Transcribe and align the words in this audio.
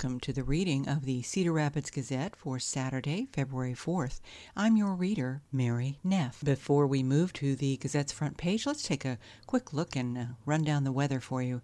Welcome 0.00 0.20
to 0.20 0.32
the 0.32 0.44
reading 0.44 0.88
of 0.88 1.04
the 1.04 1.20
Cedar 1.20 1.52
Rapids 1.52 1.90
Gazette 1.90 2.34
for 2.34 2.58
Saturday, 2.58 3.28
February 3.34 3.74
4th. 3.74 4.20
I'm 4.56 4.78
your 4.78 4.94
reader, 4.94 5.42
Mary 5.52 5.98
Neff. 6.02 6.42
Before 6.42 6.86
we 6.86 7.02
move 7.02 7.34
to 7.34 7.54
the 7.54 7.76
Gazette's 7.76 8.10
front 8.10 8.38
page, 8.38 8.64
let's 8.64 8.82
take 8.82 9.04
a 9.04 9.18
quick 9.46 9.74
look 9.74 9.94
and 9.96 10.16
uh, 10.16 10.24
run 10.46 10.64
down 10.64 10.84
the 10.84 10.90
weather 10.90 11.20
for 11.20 11.42
you. 11.42 11.60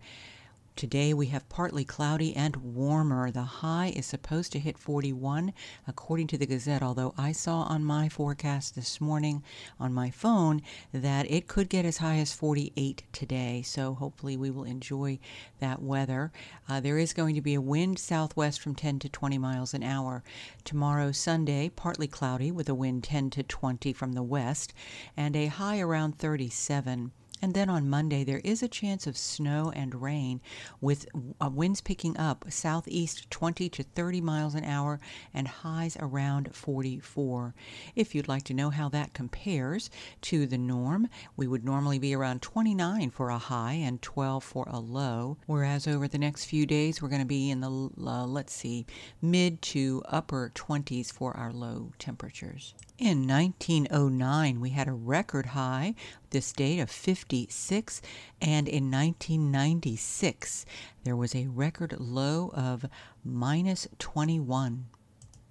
Today 0.76 1.14
we 1.14 1.28
have 1.28 1.48
partly 1.48 1.86
cloudy 1.86 2.36
and 2.36 2.54
warmer. 2.56 3.30
The 3.30 3.44
high 3.44 3.94
is 3.96 4.04
supposed 4.04 4.52
to 4.52 4.58
hit 4.58 4.76
41 4.76 5.54
according 5.88 6.26
to 6.26 6.36
the 6.36 6.44
Gazette, 6.44 6.82
although 6.82 7.14
I 7.16 7.32
saw 7.32 7.62
on 7.62 7.82
my 7.82 8.10
forecast 8.10 8.74
this 8.74 9.00
morning 9.00 9.42
on 9.80 9.94
my 9.94 10.10
phone 10.10 10.60
that 10.92 11.30
it 11.30 11.48
could 11.48 11.70
get 11.70 11.86
as 11.86 11.96
high 11.96 12.16
as 12.16 12.34
48 12.34 13.04
today. 13.10 13.62
So 13.62 13.94
hopefully 13.94 14.36
we 14.36 14.50
will 14.50 14.64
enjoy 14.64 15.18
that 15.60 15.80
weather. 15.80 16.30
Uh, 16.68 16.80
there 16.80 16.98
is 16.98 17.14
going 17.14 17.34
to 17.36 17.40
be 17.40 17.54
a 17.54 17.60
wind 17.62 17.98
southwest 17.98 18.60
from 18.60 18.74
10 18.74 18.98
to 18.98 19.08
20 19.08 19.38
miles 19.38 19.72
an 19.72 19.82
hour. 19.82 20.22
Tomorrow, 20.62 21.12
Sunday, 21.12 21.70
partly 21.70 22.06
cloudy 22.06 22.52
with 22.52 22.68
a 22.68 22.74
wind 22.74 23.02
10 23.02 23.30
to 23.30 23.42
20 23.42 23.94
from 23.94 24.12
the 24.12 24.22
west 24.22 24.74
and 25.16 25.36
a 25.36 25.46
high 25.46 25.80
around 25.80 26.18
37. 26.18 27.12
And 27.42 27.52
then 27.52 27.68
on 27.68 27.90
Monday, 27.90 28.24
there 28.24 28.40
is 28.44 28.62
a 28.62 28.68
chance 28.68 29.06
of 29.06 29.16
snow 29.16 29.70
and 29.74 30.00
rain 30.00 30.40
with 30.80 31.06
uh, 31.40 31.50
winds 31.52 31.80
picking 31.80 32.16
up 32.16 32.46
southeast 32.48 33.30
20 33.30 33.68
to 33.68 33.82
30 33.82 34.20
miles 34.22 34.54
an 34.54 34.64
hour 34.64 34.98
and 35.34 35.46
highs 35.46 35.96
around 36.00 36.54
44. 36.54 37.54
If 37.94 38.14
you'd 38.14 38.28
like 38.28 38.44
to 38.44 38.54
know 38.54 38.70
how 38.70 38.88
that 38.88 39.12
compares 39.12 39.90
to 40.22 40.46
the 40.46 40.58
norm, 40.58 41.08
we 41.36 41.46
would 41.46 41.64
normally 41.64 41.98
be 41.98 42.14
around 42.14 42.40
29 42.42 43.10
for 43.10 43.28
a 43.28 43.38
high 43.38 43.74
and 43.74 44.00
12 44.00 44.42
for 44.42 44.66
a 44.70 44.80
low, 44.80 45.36
whereas 45.46 45.86
over 45.86 46.08
the 46.08 46.18
next 46.18 46.46
few 46.46 46.64
days, 46.64 47.02
we're 47.02 47.08
going 47.08 47.20
to 47.20 47.26
be 47.26 47.50
in 47.50 47.60
the, 47.60 47.70
uh, 47.70 48.24
let's 48.24 48.54
see, 48.54 48.86
mid 49.20 49.60
to 49.60 50.02
upper 50.08 50.50
20s 50.54 51.12
for 51.12 51.36
our 51.36 51.52
low 51.52 51.92
temperatures. 51.98 52.74
In 52.98 53.28
1909, 53.28 54.58
we 54.58 54.70
had 54.70 54.88
a 54.88 54.92
record 54.92 55.46
high, 55.46 55.94
this 56.30 56.50
date 56.50 56.80
of 56.80 56.90
56, 56.90 58.00
and 58.40 58.66
in 58.66 58.90
1996, 58.90 60.64
there 61.04 61.14
was 61.14 61.34
a 61.34 61.48
record 61.48 61.94
low 62.00 62.50
of 62.54 62.86
minus 63.22 63.86
21. 63.98 64.86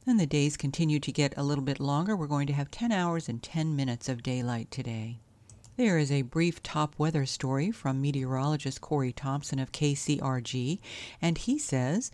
And 0.07 0.19
the 0.19 0.25
days 0.25 0.57
continue 0.57 0.99
to 0.99 1.11
get 1.11 1.37
a 1.37 1.43
little 1.43 1.63
bit 1.63 1.79
longer. 1.79 2.15
We're 2.15 2.25
going 2.25 2.47
to 2.47 2.53
have 2.53 2.71
10 2.71 2.91
hours 2.91 3.29
and 3.29 3.43
10 3.43 3.75
minutes 3.75 4.09
of 4.09 4.23
daylight 4.23 4.71
today. 4.71 5.19
There 5.77 5.99
is 5.99 6.11
a 6.11 6.23
brief 6.23 6.63
top 6.63 6.95
weather 6.97 7.27
story 7.27 7.69
from 7.69 8.01
meteorologist 8.01 8.81
Corey 8.81 9.13
Thompson 9.13 9.59
of 9.59 9.71
KCRG, 9.71 10.79
and 11.21 11.37
he 11.37 11.59
says 11.59 12.11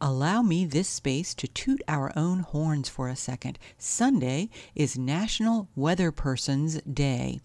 Allow 0.00 0.42
me 0.42 0.64
this 0.64 0.88
space 0.88 1.34
to 1.34 1.46
toot 1.46 1.80
our 1.86 2.12
own 2.16 2.40
horns 2.40 2.88
for 2.88 3.08
a 3.08 3.16
second. 3.16 3.58
Sunday 3.78 4.50
is 4.74 4.98
National 4.98 5.68
Weather 5.76 6.10
Person's 6.10 6.80
Day. 6.82 7.40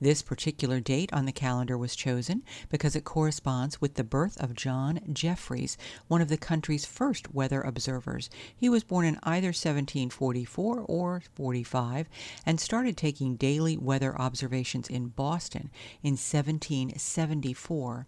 This 0.00 0.22
particular 0.22 0.80
date 0.80 1.12
on 1.12 1.24
the 1.24 1.32
calendar 1.32 1.76
was 1.76 1.96
chosen 1.96 2.42
because 2.68 2.96
it 2.96 3.04
corresponds 3.04 3.80
with 3.80 3.94
the 3.94 4.04
birth 4.04 4.36
of 4.38 4.54
John 4.54 5.00
Jeffries, 5.12 5.76
one 6.06 6.20
of 6.20 6.28
the 6.28 6.36
country's 6.36 6.86
first 6.86 7.34
weather 7.34 7.60
observers. 7.60 8.30
He 8.54 8.68
was 8.68 8.84
born 8.84 9.04
in 9.04 9.18
either 9.22 9.48
1744 9.48 10.80
or 10.80 11.22
45 11.34 12.08
and 12.46 12.60
started 12.60 12.96
taking 12.96 13.36
daily 13.36 13.76
weather 13.76 14.18
observations 14.18 14.88
in 14.88 15.08
Boston 15.08 15.70
in 16.02 16.12
1774. 16.12 18.06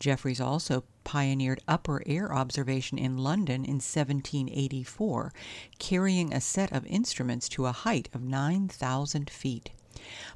Jeffries 0.00 0.40
also 0.40 0.84
pioneered 1.04 1.62
upper 1.66 2.02
air 2.06 2.32
observation 2.32 2.98
in 2.98 3.16
London 3.16 3.64
in 3.64 3.80
1784, 3.80 5.32
carrying 5.78 6.32
a 6.32 6.40
set 6.40 6.72
of 6.72 6.86
instruments 6.86 7.48
to 7.48 7.66
a 7.66 7.72
height 7.72 8.08
of 8.12 8.22
9,000 8.22 9.30
feet. 9.30 9.70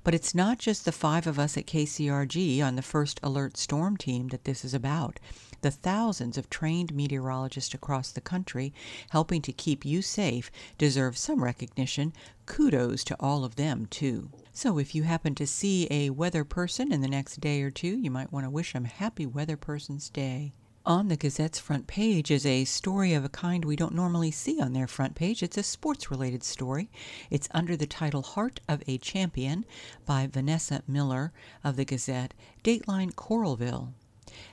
But 0.04 0.14
it's 0.14 0.34
not 0.34 0.58
just 0.58 0.84
the 0.84 0.92
five 0.92 1.26
of 1.26 1.38
us 1.38 1.56
at 1.56 1.66
KCRG 1.66 2.62
on 2.62 2.76
the 2.76 2.82
first 2.82 3.20
alert 3.22 3.56
storm 3.56 3.96
team 3.96 4.28
that 4.28 4.44
this 4.44 4.64
is 4.64 4.74
about. 4.74 5.20
The 5.62 5.70
thousands 5.70 6.36
of 6.36 6.50
trained 6.50 6.92
meteorologists 6.92 7.72
across 7.72 8.10
the 8.10 8.20
country 8.20 8.74
helping 9.10 9.42
to 9.42 9.52
keep 9.52 9.84
you 9.84 10.02
safe 10.02 10.50
deserve 10.76 11.16
some 11.16 11.44
recognition. 11.44 12.12
Kudos 12.46 13.04
to 13.04 13.16
all 13.20 13.44
of 13.44 13.56
them, 13.56 13.86
too. 13.86 14.30
So, 14.52 14.78
if 14.78 14.94
you 14.94 15.04
happen 15.04 15.34
to 15.36 15.46
see 15.46 15.86
a 15.90 16.10
weather 16.10 16.44
person 16.44 16.92
in 16.92 17.00
the 17.00 17.08
next 17.08 17.40
day 17.40 17.62
or 17.62 17.70
two, 17.70 17.96
you 17.96 18.10
might 18.10 18.32
want 18.32 18.44
to 18.44 18.50
wish 18.50 18.72
them 18.72 18.84
Happy 18.84 19.24
Weather 19.24 19.56
Person's 19.56 20.10
Day. 20.10 20.52
On 20.84 21.06
the 21.06 21.16
Gazette's 21.16 21.60
front 21.60 21.86
page 21.86 22.28
is 22.28 22.44
a 22.44 22.64
story 22.64 23.14
of 23.14 23.24
a 23.24 23.28
kind 23.28 23.64
we 23.64 23.76
don't 23.76 23.94
normally 23.94 24.32
see 24.32 24.60
on 24.60 24.72
their 24.72 24.88
front 24.88 25.14
page. 25.14 25.40
It's 25.40 25.56
a 25.56 25.62
sports 25.62 26.10
related 26.10 26.42
story. 26.42 26.90
It's 27.30 27.48
under 27.52 27.76
the 27.76 27.86
title 27.86 28.22
Heart 28.22 28.58
of 28.68 28.82
a 28.88 28.98
Champion 28.98 29.64
by 30.06 30.26
Vanessa 30.26 30.82
Miller 30.88 31.32
of 31.62 31.76
the 31.76 31.84
Gazette, 31.84 32.34
Dateline 32.64 33.14
Coralville. 33.14 33.92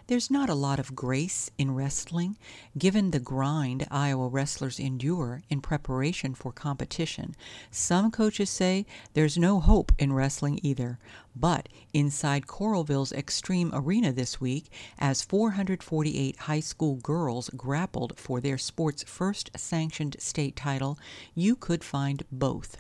There's 0.08 0.32
not 0.32 0.50
a 0.50 0.56
lot 0.56 0.80
of 0.80 0.96
grace 0.96 1.52
in 1.58 1.76
wrestling, 1.76 2.38
given 2.78 3.12
the 3.12 3.20
grind 3.20 3.88
Iowa 3.92 4.28
wrestlers 4.28 4.80
endure 4.80 5.44
in 5.50 5.62
preparation 5.62 6.34
for 6.34 6.52
competition. 6.52 7.36
Some 7.72 8.12
coaches 8.12 8.50
say 8.50 8.86
there's 9.14 9.38
no 9.38 9.60
hope 9.60 9.92
in 10.00 10.14
wrestling 10.14 10.60
either. 10.64 11.00
But 11.36 11.70
inside 11.94 12.48
Coralville's 12.48 13.12
Xtream 13.12 13.70
Arena 13.74 14.12
this 14.12 14.42
week, 14.42 14.72
as 14.98 15.22
448 15.22 16.38
high 16.38 16.60
school 16.60 16.96
girls 16.96 17.50
grappled 17.56 18.18
for 18.18 18.42
their 18.42 18.58
sport's 18.58 19.04
first 19.04 19.52
sanctioned 19.56 20.16
state 20.20 20.56
title, 20.56 20.98
you 21.36 21.56
could 21.56 21.84
find 21.84 22.24
both 22.32 22.78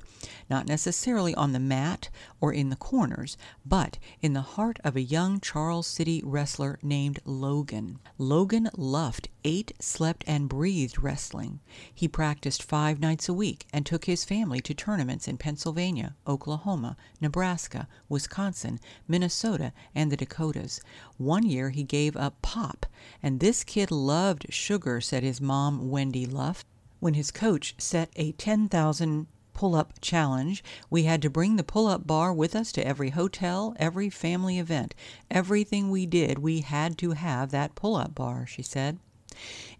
not 0.49 0.67
necessarily 0.67 1.33
on 1.35 1.51
the 1.51 1.59
mat 1.59 2.09
or 2.41 2.51
in 2.51 2.69
the 2.69 2.75
corners, 2.75 3.37
but 3.65 3.97
in 4.21 4.33
the 4.33 4.41
heart 4.41 4.79
of 4.83 4.95
a 4.95 5.01
young 5.01 5.39
Charles 5.39 5.87
City 5.87 6.21
wrestler 6.25 6.79
named 6.81 7.19
Logan. 7.25 7.99
Logan 8.17 8.69
Luft 8.75 9.29
ate, 9.43 9.71
slept, 9.79 10.23
and 10.27 10.49
breathed 10.49 11.01
wrestling. 11.01 11.59
He 11.93 12.07
practiced 12.07 12.63
five 12.63 12.99
nights 12.99 13.29
a 13.29 13.33
week 13.33 13.65
and 13.71 13.85
took 13.85 14.05
his 14.05 14.25
family 14.25 14.59
to 14.61 14.73
tournaments 14.73 15.27
in 15.27 15.37
Pennsylvania, 15.37 16.15
Oklahoma, 16.27 16.97
Nebraska, 17.21 17.87
Wisconsin, 18.09 18.79
Minnesota, 19.07 19.73
and 19.95 20.11
the 20.11 20.17
Dakotas. 20.17 20.81
One 21.17 21.43
year 21.43 21.69
he 21.69 21.83
gave 21.83 22.15
up 22.17 22.41
pop, 22.41 22.85
and 23.23 23.39
this 23.39 23.63
kid 23.63 23.91
loved 23.91 24.47
sugar, 24.49 24.99
said 25.01 25.23
his 25.23 25.39
mom, 25.39 25.89
Wendy 25.89 26.25
Luft. 26.25 26.65
When 26.99 27.13
his 27.13 27.31
coach 27.31 27.75
set 27.77 28.09
a 28.17 28.33
10,000 28.33 29.27
pull 29.59 29.75
up 29.75 29.91
challenge. 29.99 30.63
We 30.89 31.03
had 31.03 31.21
to 31.21 31.29
bring 31.29 31.57
the 31.57 31.65
pull 31.65 31.87
up 31.87 32.07
bar 32.07 32.33
with 32.33 32.55
us 32.55 32.71
to 32.71 32.87
every 32.87 33.09
hotel, 33.09 33.75
every 33.77 34.09
family 34.09 34.57
event. 34.57 34.95
Everything 35.29 35.91
we 35.91 36.05
did, 36.05 36.39
we 36.39 36.61
had 36.61 36.97
to 36.99 37.11
have 37.11 37.51
that 37.51 37.75
pull 37.75 37.97
up 37.97 38.15
bar, 38.15 38.45
she 38.47 38.61
said. 38.61 38.99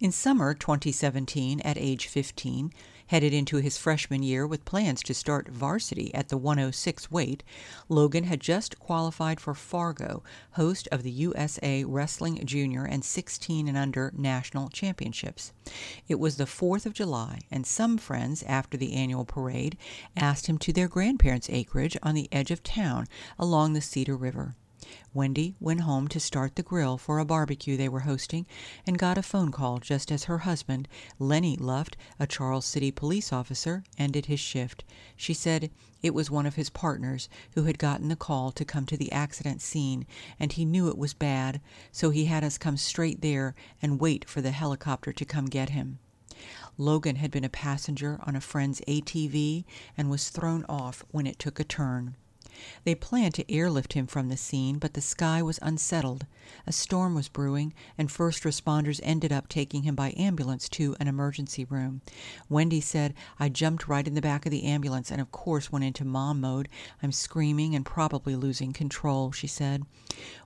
In 0.01 0.11
summer 0.11 0.53
2017, 0.53 1.61
at 1.61 1.77
age 1.77 2.07
15, 2.07 2.73
headed 3.09 3.33
into 3.33 3.57
his 3.57 3.75
freshman 3.75 4.21
year 4.21 4.45
with 4.45 4.65
plans 4.65 5.01
to 5.01 5.15
start 5.15 5.49
varsity 5.49 6.13
at 6.13 6.29
the 6.29 6.37
106 6.37 7.09
weight, 7.09 7.43
Logan 7.89 8.25
had 8.25 8.39
just 8.39 8.77
qualified 8.77 9.39
for 9.39 9.55
Fargo, 9.55 10.23
host 10.51 10.87
of 10.91 11.01
the 11.01 11.09
USA 11.09 11.83
Wrestling 11.83 12.45
Junior 12.45 12.85
and 12.85 13.03
16 13.03 13.67
and 13.67 13.75
under 13.75 14.13
national 14.15 14.69
championships. 14.69 15.51
It 16.07 16.19
was 16.19 16.37
the 16.37 16.43
4th 16.43 16.85
of 16.85 16.93
July, 16.93 17.39
and 17.49 17.65
some 17.65 17.97
friends, 17.97 18.43
after 18.43 18.77
the 18.77 18.93
annual 18.93 19.25
parade, 19.25 19.75
asked 20.15 20.45
him 20.45 20.59
to 20.59 20.71
their 20.71 20.87
grandparents' 20.87 21.49
acreage 21.49 21.97
on 22.03 22.13
the 22.13 22.29
edge 22.31 22.51
of 22.51 22.61
town 22.61 23.07
along 23.39 23.73
the 23.73 23.81
Cedar 23.81 24.15
River. 24.15 24.55
Wendy 25.13 25.55
went 25.59 25.81
home 25.81 26.07
to 26.07 26.19
start 26.19 26.55
the 26.55 26.63
grill 26.63 26.97
for 26.97 27.19
a 27.19 27.25
barbecue 27.25 27.77
they 27.77 27.89
were 27.89 28.01
hosting 28.01 28.45
and 28.87 28.97
got 28.97 29.17
a 29.17 29.23
phone 29.23 29.51
call 29.51 29.79
just 29.79 30.11
as 30.11 30.23
her 30.23 30.39
husband, 30.39 30.87
Lenny 31.19 31.55
Luft, 31.55 31.95
a 32.19 32.25
Charles 32.25 32.65
City 32.65 32.91
police 32.91 33.31
officer, 33.31 33.83
ended 33.97 34.25
his 34.25 34.39
shift. 34.39 34.83
She 35.15 35.33
said 35.33 35.71
it 36.01 36.13
was 36.13 36.31
one 36.31 36.45
of 36.45 36.55
his 36.55 36.69
partners 36.69 37.29
who 37.55 37.63
had 37.63 37.77
gotten 37.77 38.07
the 38.07 38.15
call 38.15 38.51
to 38.51 38.65
come 38.65 38.85
to 38.85 38.97
the 38.97 39.11
accident 39.11 39.61
scene, 39.61 40.05
and 40.39 40.53
he 40.53 40.65
knew 40.65 40.87
it 40.87 40.97
was 40.97 41.13
bad, 41.13 41.61
so 41.91 42.09
he 42.09 42.25
had 42.25 42.43
us 42.43 42.57
come 42.57 42.77
straight 42.77 43.21
there 43.21 43.55
and 43.81 43.99
wait 43.99 44.27
for 44.27 44.41
the 44.41 44.51
helicopter 44.51 45.11
to 45.11 45.25
come 45.25 45.45
get 45.45 45.69
him. 45.69 45.99
Logan 46.77 47.17
had 47.17 47.31
been 47.31 47.43
a 47.43 47.49
passenger 47.49 48.17
on 48.23 48.35
a 48.35 48.41
friend's 48.41 48.79
ATV 48.87 49.65
and 49.97 50.09
was 50.09 50.29
thrown 50.29 50.65
off 50.69 51.03
when 51.11 51.27
it 51.27 51.37
took 51.37 51.59
a 51.59 51.65
turn. 51.65 52.15
They 52.83 52.95
planned 52.95 53.33
to 53.35 53.51
airlift 53.51 53.93
him 53.93 54.07
from 54.07 54.29
the 54.29 54.37
scene, 54.37 54.79
but 54.79 54.93
the 54.93 55.01
sky 55.01 55.41
was 55.41 55.59
unsettled. 55.61 56.25
A 56.65 56.71
storm 56.71 57.15
was 57.15 57.27
brewing, 57.27 57.73
and 57.97 58.11
first 58.11 58.43
responders 58.43 58.99
ended 59.03 59.31
up 59.31 59.47
taking 59.47 59.83
him 59.83 59.95
by 59.95 60.13
ambulance 60.17 60.67
to 60.69 60.95
an 60.99 61.07
emergency 61.07 61.65
room. 61.65 62.01
Wendy 62.49 62.81
said, 62.81 63.13
I 63.39 63.49
jumped 63.49 63.87
right 63.87 64.07
in 64.07 64.15
the 64.15 64.21
back 64.21 64.45
of 64.45 64.51
the 64.51 64.63
ambulance 64.63 65.11
and, 65.11 65.21
of 65.21 65.31
course, 65.31 65.71
went 65.71 65.85
into 65.85 66.05
mom 66.05 66.41
mode. 66.41 66.69
I'm 67.03 67.11
screaming 67.11 67.75
and 67.75 67.85
probably 67.85 68.35
losing 68.35 68.73
control, 68.73 69.31
she 69.31 69.47
said. 69.47 69.83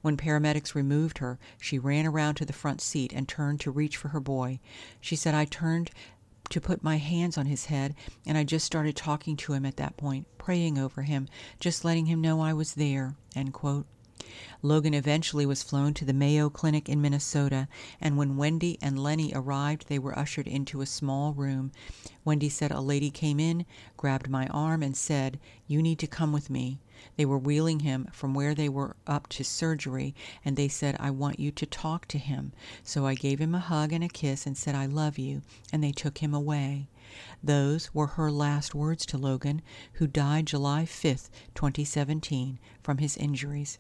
When 0.01 0.17
paramedics 0.17 0.75
removed 0.75 1.19
her, 1.19 1.39
she 1.59 1.79
ran 1.79 2.05
around 2.05 2.35
to 2.35 2.45
the 2.45 2.53
front 2.53 2.81
seat 2.81 3.13
and 3.13 3.27
turned 3.27 3.59
to 3.61 3.71
reach 3.71 3.97
for 3.97 4.09
her 4.09 4.19
boy. 4.19 4.59
She 4.99 5.15
said, 5.15 5.33
I 5.33 5.45
turned 5.45 5.91
to 6.49 6.61
put 6.61 6.83
my 6.83 6.97
hands 6.97 7.37
on 7.37 7.45
his 7.45 7.65
head, 7.65 7.95
and 8.25 8.37
I 8.37 8.43
just 8.43 8.65
started 8.65 8.95
talking 8.95 9.35
to 9.37 9.53
him 9.53 9.65
at 9.65 9.77
that 9.77 9.97
point, 9.97 10.27
praying 10.37 10.77
over 10.77 11.03
him, 11.03 11.27
just 11.59 11.85
letting 11.85 12.05
him 12.05 12.21
know 12.21 12.41
I 12.41 12.53
was 12.53 12.75
there. 12.75 13.15
Logan 14.61 14.93
eventually 14.93 15.45
was 15.45 15.63
flown 15.63 15.93
to 15.95 16.05
the 16.05 16.13
Mayo 16.13 16.49
Clinic 16.49 16.87
in 16.87 17.01
Minnesota, 17.01 17.67
and 17.99 18.17
when 18.17 18.37
Wendy 18.37 18.77
and 18.81 18.97
Lenny 18.97 19.31
arrived, 19.35 19.87
they 19.87 19.99
were 19.99 20.17
ushered 20.17 20.47
into 20.47 20.81
a 20.81 20.85
small 20.85 21.33
room. 21.33 21.71
Wendy 22.23 22.49
said 22.49 22.71
a 22.71 22.79
lady 22.79 23.11
came 23.11 23.39
in, 23.39 23.65
grabbed 23.97 24.29
my 24.29 24.47
arm, 24.47 24.81
and 24.81 24.95
said, 24.95 25.39
You 25.67 25.81
need 25.81 25.99
to 25.99 26.07
come 26.07 26.31
with 26.31 26.49
me. 26.49 26.79
They 27.17 27.25
were 27.25 27.37
wheeling 27.37 27.81
him 27.81 28.07
from 28.11 28.33
where 28.33 28.55
they 28.55 28.69
were 28.69 28.95
up 29.05 29.27
to 29.29 29.43
surgery, 29.43 30.15
and 30.45 30.55
they 30.55 30.67
said, 30.67 30.95
I 30.99 31.11
want 31.11 31.39
you 31.39 31.51
to 31.51 31.65
talk 31.65 32.07
to 32.07 32.17
him. 32.17 32.53
So 32.83 33.05
I 33.05 33.15
gave 33.15 33.39
him 33.39 33.53
a 33.53 33.59
hug 33.59 33.91
and 33.91 34.03
a 34.03 34.07
kiss 34.07 34.45
and 34.45 34.57
said, 34.57 34.75
I 34.75 34.85
love 34.85 35.17
you, 35.17 35.41
and 35.71 35.83
they 35.83 35.91
took 35.91 36.19
him 36.19 36.33
away. 36.33 36.89
Those 37.43 37.93
were 37.93 38.07
her 38.07 38.31
last 38.31 38.73
words 38.73 39.05
to 39.07 39.17
Logan, 39.17 39.61
who 39.93 40.07
died 40.07 40.47
July 40.47 40.85
5, 40.85 41.29
2017, 41.53 42.59
from 42.81 42.97
his 42.99 43.17
injuries. 43.17 43.79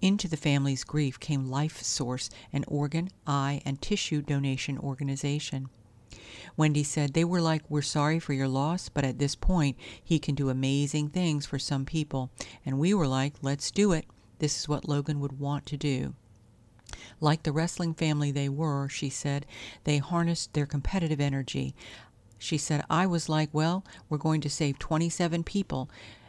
Into 0.00 0.28
the 0.28 0.36
family's 0.36 0.84
grief 0.84 1.18
came 1.20 1.46
Life 1.46 1.82
Source, 1.82 2.28
an 2.52 2.64
organ, 2.68 3.10
eye, 3.26 3.62
and 3.64 3.80
tissue 3.80 4.20
donation 4.20 4.78
organization. 4.78 5.68
Wendy 6.56 6.82
said, 6.82 7.12
They 7.12 7.24
were 7.24 7.40
like, 7.40 7.62
We're 7.68 7.82
sorry 7.82 8.18
for 8.18 8.32
your 8.32 8.48
loss, 8.48 8.88
but 8.88 9.04
at 9.04 9.18
this 9.18 9.34
point, 9.34 9.76
he 10.02 10.18
can 10.18 10.34
do 10.34 10.48
amazing 10.48 11.10
things 11.10 11.46
for 11.46 11.58
some 11.58 11.84
people. 11.84 12.30
And 12.64 12.78
we 12.78 12.94
were 12.94 13.06
like, 13.06 13.34
Let's 13.42 13.70
do 13.70 13.92
it. 13.92 14.06
This 14.38 14.58
is 14.58 14.68
what 14.68 14.88
Logan 14.88 15.20
would 15.20 15.38
want 15.38 15.66
to 15.66 15.76
do. 15.76 16.14
Like 17.20 17.42
the 17.42 17.52
wrestling 17.52 17.94
family 17.94 18.30
they 18.30 18.48
were, 18.48 18.88
she 18.88 19.08
said, 19.08 19.46
they 19.84 19.98
harnessed 19.98 20.52
their 20.52 20.66
competitive 20.66 21.20
energy. 21.20 21.74
She 22.38 22.58
said, 22.58 22.84
I 22.90 23.06
was 23.06 23.28
like, 23.28 23.48
Well, 23.52 23.84
we're 24.08 24.18
going 24.18 24.40
to 24.42 24.50
save 24.50 24.78
27 24.78 25.44
people. 25.44 25.88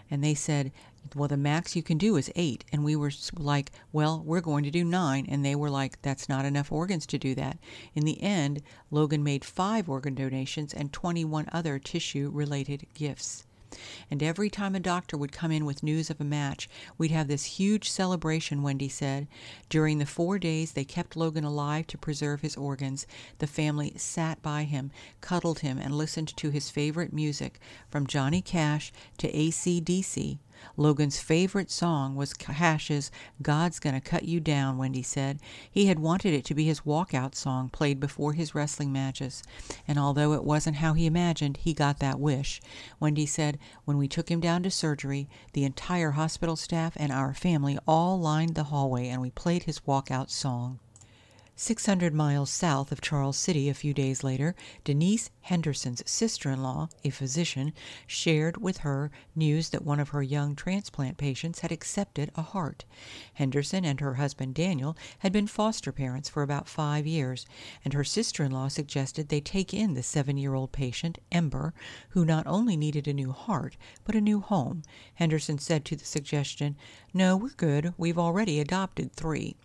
And 0.09 0.23
they 0.23 0.35
said, 0.35 0.71
well, 1.13 1.27
the 1.27 1.37
max 1.37 1.75
you 1.75 1.83
can 1.83 1.97
do 1.97 2.15
is 2.15 2.31
eight. 2.35 2.65
And 2.71 2.83
we 2.83 2.95
were 2.95 3.11
like, 3.37 3.71
well, 3.91 4.23
we're 4.25 4.41
going 4.41 4.63
to 4.63 4.71
do 4.71 4.83
nine. 4.83 5.25
And 5.29 5.45
they 5.45 5.55
were 5.55 5.69
like, 5.69 6.01
that's 6.01 6.29
not 6.29 6.45
enough 6.45 6.71
organs 6.71 7.05
to 7.07 7.17
do 7.17 7.35
that. 7.35 7.59
In 7.93 8.05
the 8.05 8.21
end, 8.21 8.61
Logan 8.91 9.23
made 9.23 9.45
five 9.45 9.89
organ 9.89 10.15
donations 10.15 10.73
and 10.73 10.91
21 10.91 11.47
other 11.51 11.79
tissue 11.79 12.31
related 12.33 12.87
gifts. 12.93 13.45
And 14.09 14.23
every 14.23 14.49
time 14.49 14.73
a 14.73 14.79
doctor 14.79 15.17
would 15.17 15.33
come 15.33 15.51
in 15.51 15.65
with 15.65 15.83
news 15.83 16.09
of 16.09 16.21
a 16.21 16.23
match, 16.23 16.69
we'd 16.97 17.11
have 17.11 17.27
this 17.27 17.43
huge 17.43 17.89
celebration, 17.89 18.63
Wendy 18.63 18.87
said. 18.87 19.27
During 19.67 19.97
the 19.97 20.05
four 20.05 20.39
days 20.39 20.71
they 20.71 20.85
kept 20.85 21.17
Logan 21.17 21.43
alive 21.43 21.85
to 21.87 21.97
preserve 21.97 22.39
his 22.39 22.55
organs, 22.55 23.05
the 23.39 23.47
family 23.47 23.93
sat 23.97 24.41
by 24.41 24.63
him, 24.63 24.91
cuddled 25.19 25.59
him, 25.59 25.77
and 25.77 25.93
listened 25.93 26.37
to 26.37 26.51
his 26.51 26.69
favorite 26.69 27.11
music, 27.11 27.59
from 27.89 28.07
Johnny 28.07 28.41
Cash 28.41 28.93
to 29.17 29.27
AC/DC. 29.35 30.39
Logan's 30.77 31.19
favorite 31.19 31.71
song 31.71 32.15
was 32.15 32.33
Cash's 32.33 33.11
God's 33.41 33.79
Gonna 33.79 34.01
Cut 34.01 34.23
You 34.25 34.39
Down, 34.39 34.77
Wendy 34.77 35.01
said. 35.01 35.39
He 35.69 35.87
had 35.87 35.99
wanted 35.99 36.33
it 36.33 36.45
to 36.45 36.55
be 36.55 36.65
his 36.65 36.81
walkout 36.81 37.35
song 37.35 37.69
played 37.69 37.99
before 37.99 38.33
his 38.33 38.55
wrestling 38.55 38.91
matches, 38.91 39.43
and 39.87 39.99
although 39.99 40.33
it 40.33 40.43
wasn't 40.43 40.77
how 40.77 40.93
he 40.93 41.05
imagined, 41.05 41.57
he 41.57 41.73
got 41.73 41.99
that 41.99 42.19
wish. 42.19 42.61
Wendy 42.99 43.25
said, 43.25 43.59
When 43.85 43.97
we 43.97 44.07
took 44.07 44.29
him 44.29 44.39
down 44.39 44.63
to 44.63 44.71
surgery, 44.71 45.27
the 45.53 45.65
entire 45.65 46.11
hospital 46.11 46.55
staff 46.55 46.93
and 46.95 47.11
our 47.11 47.33
family 47.33 47.77
all 47.87 48.19
lined 48.19 48.55
the 48.55 48.65
hallway 48.65 49.07
and 49.07 49.21
we 49.21 49.31
played 49.31 49.63
his 49.63 49.79
walkout 49.81 50.29
song. 50.29 50.79
600 51.57 52.13
miles 52.13 52.49
south 52.49 52.91
of 52.91 52.99
Charles 52.99 53.37
City 53.37 53.69
a 53.69 53.73
few 53.73 53.93
days 53.93 54.25
later, 54.25 54.55
Denise 54.83 55.29
Henderson's 55.39 56.03
sister 56.05 56.49
in 56.49 56.61
law, 56.61 56.89
a 57.05 57.09
physician, 57.09 57.71
shared 58.05 58.57
with 58.57 58.79
her 58.79 59.09
news 59.37 59.69
that 59.69 59.85
one 59.85 60.01
of 60.01 60.09
her 60.09 60.21
young 60.21 60.53
transplant 60.53 61.17
patients 61.17 61.59
had 61.59 61.71
accepted 61.71 62.29
a 62.35 62.41
heart. 62.41 62.83
Henderson 63.35 63.85
and 63.85 64.01
her 64.01 64.15
husband 64.15 64.53
Daniel 64.53 64.97
had 65.19 65.31
been 65.31 65.47
foster 65.47 65.93
parents 65.93 66.27
for 66.27 66.43
about 66.43 66.67
five 66.67 67.07
years, 67.07 67.45
and 67.85 67.93
her 67.93 68.03
sister 68.03 68.43
in 68.43 68.51
law 68.51 68.67
suggested 68.67 69.29
they 69.29 69.39
take 69.39 69.73
in 69.73 69.93
the 69.93 70.03
seven 70.03 70.35
year 70.35 70.55
old 70.55 70.73
patient, 70.73 71.19
Ember, 71.31 71.73
who 72.09 72.25
not 72.25 72.45
only 72.47 72.75
needed 72.75 73.07
a 73.07 73.13
new 73.13 73.31
heart, 73.31 73.77
but 74.03 74.13
a 74.13 74.19
new 74.19 74.41
home. 74.41 74.83
Henderson 75.13 75.57
said 75.57 75.85
to 75.85 75.95
the 75.95 76.03
suggestion, 76.03 76.75
No, 77.13 77.37
we're 77.37 77.49
good. 77.51 77.93
We've 77.97 78.19
already 78.19 78.59
adopted 78.59 79.13
three. 79.13 79.55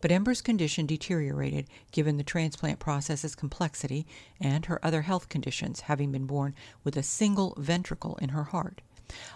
But 0.00 0.12
Ember's 0.12 0.40
condition 0.40 0.86
deteriorated, 0.86 1.66
given 1.92 2.16
the 2.16 2.24
transplant 2.24 2.78
process's 2.78 3.34
complexity 3.34 4.06
and 4.40 4.66
her 4.66 4.84
other 4.84 5.02
health 5.02 5.28
conditions, 5.28 5.80
having 5.82 6.12
been 6.12 6.26
born 6.26 6.54
with 6.84 6.96
a 6.96 7.02
single 7.02 7.54
ventricle 7.58 8.16
in 8.16 8.30
her 8.30 8.44
heart. 8.44 8.80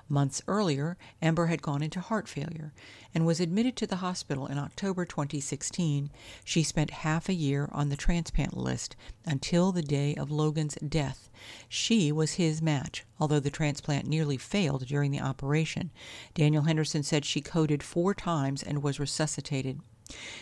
Months 0.06 0.42
earlier, 0.46 0.98
Ember 1.22 1.46
had 1.46 1.62
gone 1.62 1.82
into 1.82 1.98
heart 1.98 2.28
failure 2.28 2.74
and 3.14 3.24
was 3.24 3.40
admitted 3.40 3.74
to 3.76 3.86
the 3.86 3.96
hospital 3.96 4.46
in 4.46 4.58
October 4.58 5.06
2016. 5.06 6.10
She 6.44 6.62
spent 6.62 6.90
half 6.90 7.28
a 7.28 7.34
year 7.34 7.70
on 7.72 7.88
the 7.88 7.96
transplant 7.96 8.54
list 8.54 8.96
until 9.24 9.72
the 9.72 9.82
day 9.82 10.14
of 10.14 10.30
Logan's 10.30 10.74
death. 10.74 11.30
She 11.70 12.12
was 12.12 12.32
his 12.32 12.60
match, 12.60 13.04
although 13.18 13.40
the 13.40 13.50
transplant 13.50 14.06
nearly 14.06 14.36
failed 14.36 14.86
during 14.86 15.10
the 15.10 15.20
operation. 15.20 15.90
Daniel 16.34 16.64
Henderson 16.64 17.02
said 17.02 17.24
she 17.24 17.40
coded 17.40 17.82
four 17.82 18.12
times 18.14 18.62
and 18.62 18.82
was 18.82 19.00
resuscitated. 19.00 19.80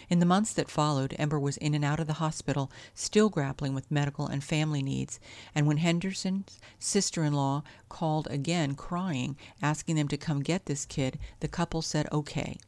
In 0.09 0.19
the 0.19 0.27
months 0.27 0.53
that 0.55 0.71
followed, 0.71 1.15
Ember 1.19 1.39
was 1.39 1.57
in 1.59 1.75
and 1.75 1.85
out 1.85 2.01
of 2.01 2.07
the 2.07 2.15
hospital, 2.15 2.71
still 2.95 3.29
grappling 3.29 3.75
with 3.75 3.91
medical 3.91 4.27
and 4.27 4.43
family 4.43 4.83
needs, 4.83 5.21
and 5.55 5.67
when 5.67 5.79
Henderson's 5.79 6.59
sister 6.79 7.25
in 7.25 7.33
law 7.33 7.63
called 7.89 8.27
again, 8.31 8.75
crying, 8.75 9.37
asking 9.63 9.97
them 9.97 10.09
to 10.09 10.17
come 10.17 10.43
get 10.43 10.67
this 10.67 10.85
kid, 10.85 11.19
the 11.41 11.49
couple 11.49 11.83
said 11.83 12.09
okay. 12.13 12.59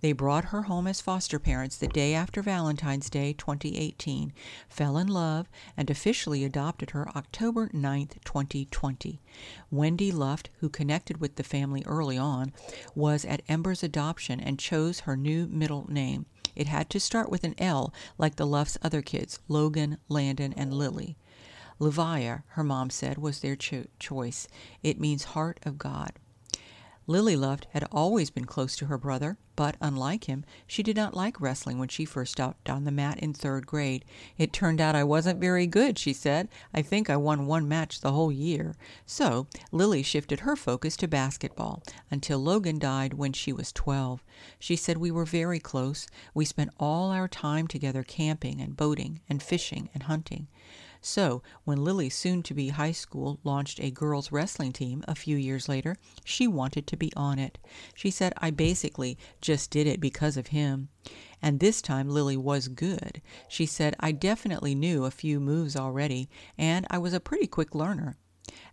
They 0.00 0.12
brought 0.12 0.46
her 0.46 0.62
home 0.62 0.86
as 0.86 1.00
foster 1.00 1.38
parents 1.38 1.76
the 1.76 1.86
day 1.86 2.12
after 2.12 2.42
Valentine's 2.42 3.08
Day 3.08 3.32
2018, 3.32 4.32
fell 4.68 4.98
in 4.98 5.06
love, 5.08 5.48
and 5.76 5.88
officially 5.88 6.44
adopted 6.44 6.90
her 6.90 7.08
October 7.16 7.70
9, 7.72 8.08
2020. 8.24 9.20
Wendy 9.70 10.10
Luft, 10.10 10.50
who 10.58 10.68
connected 10.68 11.18
with 11.18 11.36
the 11.36 11.44
family 11.44 11.84
early 11.86 12.18
on, 12.18 12.52
was 12.94 13.24
at 13.24 13.42
Ember's 13.48 13.82
adoption 13.82 14.40
and 14.40 14.58
chose 14.58 15.00
her 15.00 15.16
new 15.16 15.46
middle 15.46 15.86
name. 15.90 16.26
It 16.56 16.66
had 16.66 16.90
to 16.90 17.00
start 17.00 17.30
with 17.30 17.44
an 17.44 17.54
L, 17.58 17.92
like 18.18 18.36
the 18.36 18.46
Lufts' 18.46 18.78
other 18.82 19.02
kids, 19.02 19.38
Logan, 19.48 19.98
Landon, 20.08 20.52
and 20.54 20.74
Lily. 20.74 21.16
Levia, 21.78 22.42
her 22.48 22.64
mom 22.64 22.90
said, 22.90 23.18
was 23.18 23.40
their 23.40 23.56
cho- 23.56 23.86
choice. 23.98 24.48
It 24.82 25.00
means 25.00 25.24
heart 25.24 25.60
of 25.62 25.78
God. 25.78 26.12
Lily 27.06 27.34
Luft 27.34 27.66
had 27.72 27.84
always 27.90 28.30
been 28.30 28.44
close 28.44 28.76
to 28.76 28.86
her 28.86 28.98
brother, 28.98 29.36
but, 29.56 29.76
unlike 29.80 30.24
him, 30.24 30.44
she 30.66 30.82
did 30.82 30.96
not 30.96 31.14
like 31.14 31.40
wrestling 31.40 31.78
when 31.78 31.88
she 31.88 32.04
first 32.04 32.32
stepped 32.32 32.70
on 32.70 32.84
the 32.84 32.92
mat 32.92 33.18
in 33.18 33.32
third 33.32 33.66
grade. 33.66 34.04
It 34.38 34.52
turned 34.52 34.80
out 34.80 34.94
I 34.94 35.04
wasn't 35.04 35.40
very 35.40 35.66
good, 35.66 35.98
she 35.98 36.12
said. 36.12 36.48
I 36.72 36.82
think 36.82 37.10
I 37.10 37.16
won 37.16 37.46
one 37.46 37.66
match 37.68 38.00
the 38.00 38.12
whole 38.12 38.30
year. 38.30 38.74
So, 39.06 39.48
Lily 39.72 40.02
shifted 40.02 40.40
her 40.40 40.56
focus 40.56 40.96
to 40.98 41.08
basketball 41.08 41.82
until 42.10 42.38
Logan 42.38 42.78
died 42.78 43.14
when 43.14 43.32
she 43.32 43.52
was 43.52 43.72
12. 43.72 44.22
She 44.58 44.76
said 44.76 44.96
we 44.98 45.10
were 45.10 45.24
very 45.24 45.58
close. 45.58 46.06
We 46.32 46.44
spent 46.44 46.70
all 46.78 47.10
our 47.10 47.28
time 47.28 47.66
together 47.66 48.02
camping 48.02 48.60
and 48.60 48.76
boating 48.76 49.20
and 49.28 49.42
fishing 49.42 49.90
and 49.92 50.04
hunting. 50.04 50.48
So, 51.00 51.42
when 51.64 51.82
Lily, 51.82 52.10
soon 52.10 52.42
to 52.42 52.54
be 52.54 52.68
high 52.68 52.92
school, 52.92 53.40
launched 53.42 53.80
a 53.80 53.90
girls' 53.90 54.30
wrestling 54.30 54.72
team 54.72 55.02
a 55.08 55.14
few 55.14 55.36
years 55.36 55.68
later, 55.68 55.96
she 56.24 56.46
wanted 56.46 56.86
to 56.86 56.96
be 56.96 57.10
on 57.16 57.38
it. 57.38 57.58
She 57.94 58.10
said, 58.10 58.34
I 58.36 58.50
basically 58.50 59.16
just 59.40 59.70
did 59.70 59.86
it 59.86 60.00
because 60.00 60.36
of 60.36 60.48
him. 60.48 60.88
And 61.40 61.58
this 61.58 61.80
time 61.80 62.08
Lily 62.08 62.36
was 62.36 62.68
good. 62.68 63.22
She 63.48 63.64
said, 63.64 63.96
I 63.98 64.12
definitely 64.12 64.74
knew 64.74 65.04
a 65.04 65.10
few 65.10 65.40
moves 65.40 65.74
already, 65.74 66.28
and 66.58 66.86
I 66.90 66.98
was 66.98 67.14
a 67.14 67.20
pretty 67.20 67.46
quick 67.46 67.74
learner. 67.74 68.16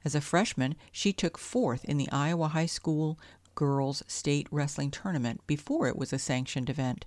As 0.04 0.16
a 0.16 0.22
freshman, 0.22 0.76
she 0.92 1.14
took 1.14 1.38
fourth 1.38 1.86
in 1.86 1.98
the 1.98 2.12
Iowa 2.12 2.50
High 2.50 2.66
School 2.66 3.20
Girls 3.56 4.04
State 4.08 4.48
Wrestling 4.52 4.92
Tournament 4.92 5.42
before 5.48 5.88
it 5.88 5.98
was 5.98 6.14
a 6.14 6.20
sanctioned 6.20 6.70
event. 6.70 7.06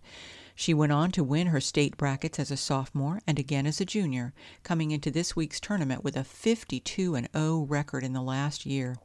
She 0.61 0.75
went 0.75 0.93
on 0.93 1.11
to 1.13 1.25
win 1.25 1.47
her 1.47 1.61
state 1.63 1.97
brackets 1.97 2.39
as 2.39 2.51
a 2.51 2.57
sophomore 2.59 3.23
and 3.27 3.39
again 3.39 3.65
as 3.67 3.81
a 3.81 3.87
junior, 3.87 4.35
coming 4.63 4.91
into 4.91 5.11
this 5.11 5.35
week's 5.35 5.59
tournament 5.59 6.05
with 6.05 6.19
a 6.19 6.23
52 6.23 7.19
0 7.33 7.61
record 7.67 8.05
in 8.05 8.13
the 8.13 8.21
last 8.21 8.67
year. 8.67 8.97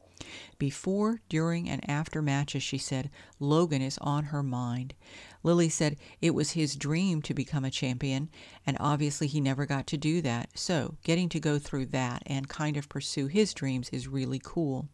Before, 0.58 1.22
during, 1.30 1.66
and 1.66 1.88
after 1.88 2.20
matches, 2.20 2.62
she 2.62 2.76
said, 2.76 3.08
Logan 3.38 3.82
is 3.82 3.98
on 3.98 4.24
her 4.24 4.42
mind. 4.42 4.94
Lily 5.42 5.68
said 5.68 5.96
it 6.20 6.34
was 6.34 6.52
his 6.52 6.74
dream 6.74 7.22
to 7.22 7.32
become 7.32 7.64
a 7.64 7.70
champion, 7.70 8.30
and 8.66 8.76
obviously 8.80 9.28
he 9.28 9.40
never 9.40 9.64
got 9.64 9.86
to 9.86 9.96
do 9.96 10.20
that. 10.22 10.58
So, 10.58 10.96
getting 11.04 11.28
to 11.28 11.38
go 11.38 11.60
through 11.60 11.86
that 11.86 12.24
and 12.26 12.48
kind 12.48 12.76
of 12.76 12.88
pursue 12.88 13.28
his 13.28 13.54
dreams 13.54 13.88
is 13.90 14.08
really 14.08 14.40
cool. 14.42 14.88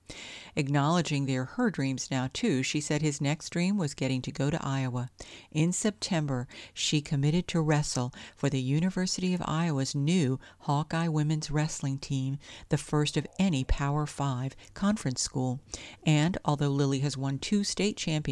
Acknowledging 0.55 1.25
they're 1.25 1.47
her 1.47 1.71
dreams 1.71 2.11
now, 2.11 2.29
too, 2.35 2.63
she 2.63 2.83
said 2.83 3.01
his 3.01 3.19
next 3.19 3.49
dream 3.49 3.79
was 3.79 3.95
getting 3.95 4.21
to 4.23 4.31
go 4.31 4.51
to 4.51 4.63
Iowa. 4.63 5.09
In 5.53 5.73
September, 5.73 6.47
she 6.75 7.01
committed 7.01 7.49
to 7.49 7.63
wrestle 7.63 8.13
for 8.37 8.51
the 8.51 8.61
University 8.61 9.33
of 9.33 9.43
Iowa's 9.47 9.95
new 9.95 10.39
Hawkeye 10.61 11.09
women's 11.09 11.51
wrestling 11.51 11.97
team, 11.97 12.37
the 12.69 12.77
first 12.77 13.17
of 13.17 13.27
any 13.39 13.65
Power 13.65 14.05
Five 14.05 14.55
conference 14.75 15.23
school. 15.23 15.61
And 16.05 16.37
although 16.45 16.69
Lily 16.69 16.99
has 16.99 17.17
won 17.17 17.39
two 17.39 17.65
state 17.65 17.97
championships, 17.97 18.32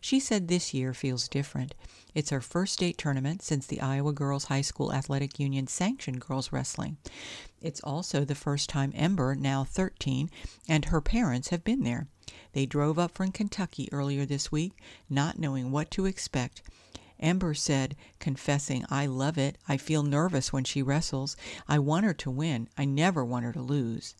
she 0.00 0.20
said 0.20 0.48
this 0.48 0.72
year 0.72 0.94
feels 0.94 1.28
different. 1.28 1.74
It's 2.14 2.30
her 2.30 2.40
first 2.40 2.74
state 2.74 2.96
tournament 2.96 3.42
since 3.42 3.66
the 3.66 3.80
Iowa 3.80 4.12
Girls 4.12 4.44
High 4.44 4.62
School 4.62 4.92
Athletic 4.92 5.38
Union 5.38 5.66
sanctioned 5.66 6.20
girls 6.20 6.52
wrestling. 6.52 6.96
It's 7.60 7.80
also 7.80 8.24
the 8.24 8.34
first 8.34 8.68
time 8.68 8.92
Ember, 8.94 9.34
now 9.34 9.64
13, 9.64 10.30
and 10.68 10.86
her 10.86 11.00
parents 11.00 11.48
have 11.48 11.64
been 11.64 11.82
there. 11.82 12.06
They 12.52 12.66
drove 12.66 12.98
up 12.98 13.12
from 13.12 13.32
Kentucky 13.32 13.88
earlier 13.92 14.24
this 14.24 14.50
week, 14.50 14.72
not 15.10 15.38
knowing 15.38 15.70
what 15.70 15.90
to 15.90 16.06
expect. 16.06 16.62
Ember 17.18 17.54
said, 17.54 17.96
confessing, 18.18 18.84
I 18.90 19.06
love 19.06 19.38
it. 19.38 19.58
I 19.68 19.76
feel 19.76 20.02
nervous 20.02 20.52
when 20.52 20.64
she 20.64 20.82
wrestles. 20.82 21.36
I 21.68 21.78
want 21.78 22.04
her 22.04 22.14
to 22.14 22.30
win. 22.30 22.68
I 22.76 22.84
never 22.84 23.24
want 23.24 23.44
her 23.44 23.52
to 23.52 23.62
lose. 23.62 24.14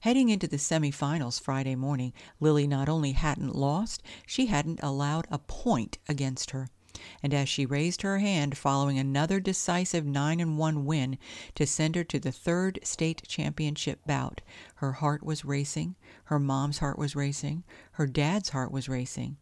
Heading 0.00 0.28
into 0.28 0.48
the 0.48 0.56
semifinals 0.56 1.40
Friday 1.40 1.76
morning, 1.76 2.12
Lily 2.40 2.66
not 2.66 2.88
only 2.88 3.12
hadn't 3.12 3.54
lost, 3.54 4.02
she 4.26 4.46
hadn't 4.46 4.80
allowed 4.82 5.26
a 5.30 5.38
point 5.38 5.98
against 6.08 6.50
her 6.50 6.68
and 7.22 7.32
as 7.32 7.48
she 7.48 7.66
raised 7.66 8.02
her 8.02 8.18
hand 8.18 8.56
following 8.56 8.98
another 8.98 9.40
decisive 9.40 10.04
9 10.04 10.40
and 10.40 10.58
1 10.58 10.84
win 10.84 11.18
to 11.54 11.66
send 11.66 11.94
her 11.94 12.04
to 12.04 12.20
the 12.20 12.30
third 12.30 12.78
state 12.82 13.22
championship 13.26 14.00
bout, 14.06 14.40
her 14.76 14.92
heart 14.92 15.22
was 15.22 15.44
racing, 15.44 15.96
her 16.24 16.38
mom's 16.38 16.78
heart 16.78 16.98
was 16.98 17.16
racing, 17.16 17.64
her 17.92 18.06
dad's 18.06 18.50
heart 18.50 18.70
was 18.70 18.88
racing, 18.88 19.36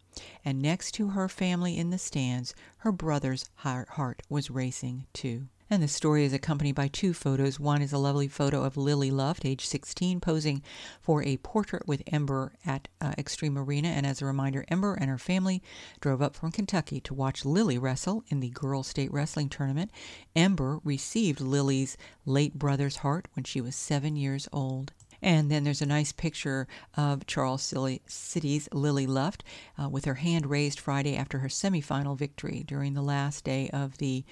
and 0.45 0.63
next 0.63 0.93
to 0.93 1.09
her 1.09 1.29
family 1.29 1.77
in 1.77 1.91
the 1.91 1.99
stands, 1.99 2.55
her 2.79 2.93
brother's 2.93 3.47
heart 3.57 4.23
was 4.29 4.51
racing 4.51 5.07
too. 5.13 5.49
And 5.73 5.85
the 5.85 5.89
story 5.89 6.25
is 6.25 6.33
accompanied 6.33 6.75
by 6.75 6.89
two 6.89 7.15
photos. 7.15 7.61
One 7.61 7.81
is 7.81 7.93
a 7.93 7.99
lovely 7.99 8.27
photo 8.27 8.65
of 8.65 8.77
Lily 8.77 9.13
Luft, 9.13 9.45
age 9.45 9.65
16, 9.65 10.19
posing 10.19 10.65
for 11.01 11.23
a 11.23 11.37
portrait 11.37 11.87
with 11.87 12.03
Ember 12.09 12.55
at 12.67 12.89
uh, 13.01 13.13
Xtream 13.13 13.57
Arena. 13.57 13.87
And 13.87 14.05
as 14.05 14.21
a 14.21 14.27
reminder, 14.27 14.65
Ember 14.67 14.95
and 14.95 15.09
her 15.09 15.17
family 15.17 15.63
drove 16.01 16.21
up 16.21 16.35
from 16.35 16.51
Kentucky 16.51 16.99
to 17.03 17.15
watch 17.15 17.45
Lily 17.45 17.79
wrestle 17.79 18.25
in 18.27 18.41
the 18.41 18.51
Girls 18.51 18.89
State 18.89 19.13
Wrestling 19.13 19.49
Tournament. 19.49 19.93
Ember 20.35 20.81
received 20.83 21.41
Lily's 21.41 21.97
late 22.27 22.55
brother's 22.55 22.97
heart 22.97 23.29
when 23.35 23.45
she 23.45 23.61
was 23.61 23.77
seven 23.77 24.17
years 24.17 24.49
old. 24.53 24.93
And 25.23 25.51
then 25.51 25.65
there's 25.65 25.83
a 25.83 25.87
nice 25.87 26.13
picture 26.13 26.67
of 26.97 27.27
Charles 27.27 27.75
City's 28.07 28.69
Lily 28.73 29.07
Luft 29.07 29.45
uh, 29.81 29.89
with 29.89 30.07
her 30.07 30.15
hand 30.15 30.47
raised 30.47 30.81
Friday 30.81 31.17
after 31.17 31.39
her 31.39 31.49
semifinal 31.49 32.17
victory 32.17 32.65
during 32.67 32.95
the 32.95 33.03
last 33.03 33.45
day 33.45 33.69
of 33.71 33.99
the 33.99 34.25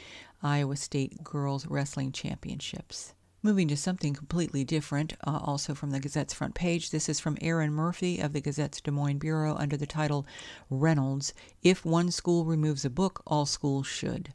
Iowa 0.42 0.76
State 0.76 1.25
Girls 1.25 1.66
Wrestling 1.66 2.12
Championships. 2.12 3.14
Moving 3.42 3.68
to 3.68 3.76
something 3.76 4.14
completely 4.14 4.64
different, 4.64 5.14
uh, 5.25 5.38
also 5.42 5.75
from 5.75 5.90
the 5.90 6.00
Gazette's 6.00 6.35
front 6.35 6.54
page. 6.54 6.90
This 6.90 7.09
is 7.09 7.21
from 7.21 7.38
Erin 7.40 7.73
Murphy 7.73 8.18
of 8.18 8.33
the 8.33 8.40
Gazette's 8.40 8.80
Des 8.80 8.90
Moines 8.90 9.18
Bureau 9.18 9.54
under 9.54 9.76
the 9.76 9.87
title 9.87 10.26
Reynolds 10.71 11.35
If 11.62 11.85
One 11.85 12.11
School 12.11 12.45
Removes 12.45 12.85
a 12.85 12.90
Book, 12.90 13.23
All 13.26 13.47
Schools 13.47 13.87
Should. 13.87 14.33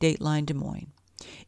Dateline 0.00 0.46
Des 0.46 0.54
Moines. 0.54 0.92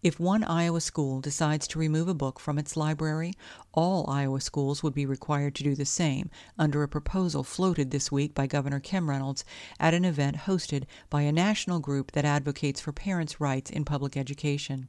If 0.03 0.21
one 0.21 0.45
Iowa 0.45 0.81
school 0.81 1.21
decides 1.21 1.67
to 1.69 1.79
remove 1.79 2.09
a 2.09 2.15
book 2.15 2.39
from 2.39 2.59
its 2.59 2.77
library, 2.77 3.35
all 3.73 4.09
Iowa 4.09 4.41
schools 4.41 4.83
would 4.83 4.95
be 4.95 5.07
required 5.07 5.55
to 5.57 5.65
do 5.65 5.75
the 5.75 5.85
same, 5.85 6.31
under 6.59 6.83
a 6.83 6.89
proposal 6.89 7.43
floated 7.43 7.91
this 7.91 8.13
week 8.13 8.35
by 8.35 8.47
Governor 8.47 8.81
Kim 8.81 9.09
Reynolds 9.09 9.45
at 9.81 9.95
an 9.95 10.05
event 10.05 10.37
hosted 10.47 10.85
by 11.11 11.23
a 11.23 11.33
national 11.33 11.81
group 11.81 12.13
that 12.13 12.25
advocates 12.25 12.81
for 12.81 12.93
parents' 12.93 13.41
rights 13.41 13.71
in 13.71 13.85
public 13.85 14.17
education. 14.17 14.89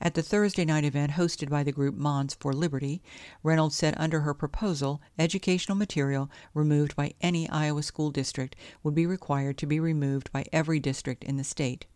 At 0.00 0.14
the 0.14 0.22
Thursday 0.22 0.64
night 0.64 0.84
event 0.84 1.12
hosted 1.12 1.50
by 1.50 1.64
the 1.64 1.72
group 1.72 1.96
Moms 1.96 2.34
for 2.34 2.52
Liberty, 2.52 3.02
Reynolds 3.42 3.74
said 3.74 3.94
under 3.96 4.20
her 4.20 4.32
proposal, 4.32 5.02
educational 5.18 5.76
material 5.76 6.30
removed 6.54 6.94
by 6.94 7.14
any 7.20 7.48
Iowa 7.48 7.82
school 7.82 8.12
district 8.12 8.54
would 8.84 8.94
be 8.94 9.06
required 9.06 9.58
to 9.58 9.66
be 9.66 9.80
removed 9.80 10.30
by 10.30 10.44
every 10.52 10.78
district 10.78 11.24
in 11.24 11.36
the 11.36 11.42
state. 11.42 11.86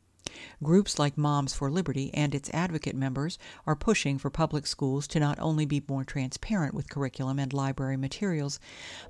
Groups 0.63 0.99
like 0.99 1.17
Moms 1.17 1.55
for 1.55 1.71
Liberty 1.71 2.11
and 2.13 2.35
its 2.35 2.51
advocate 2.51 2.95
members 2.95 3.39
are 3.67 3.75
pushing 3.75 4.19
for 4.19 4.29
public 4.29 4.67
schools 4.67 5.07
to 5.09 5.19
not 5.19 5.39
only 5.39 5.65
be 5.65 5.83
more 5.89 6.05
transparent 6.05 6.75
with 6.75 6.91
curriculum 6.91 7.39
and 7.39 7.53
library 7.53 7.97
materials, 7.97 8.61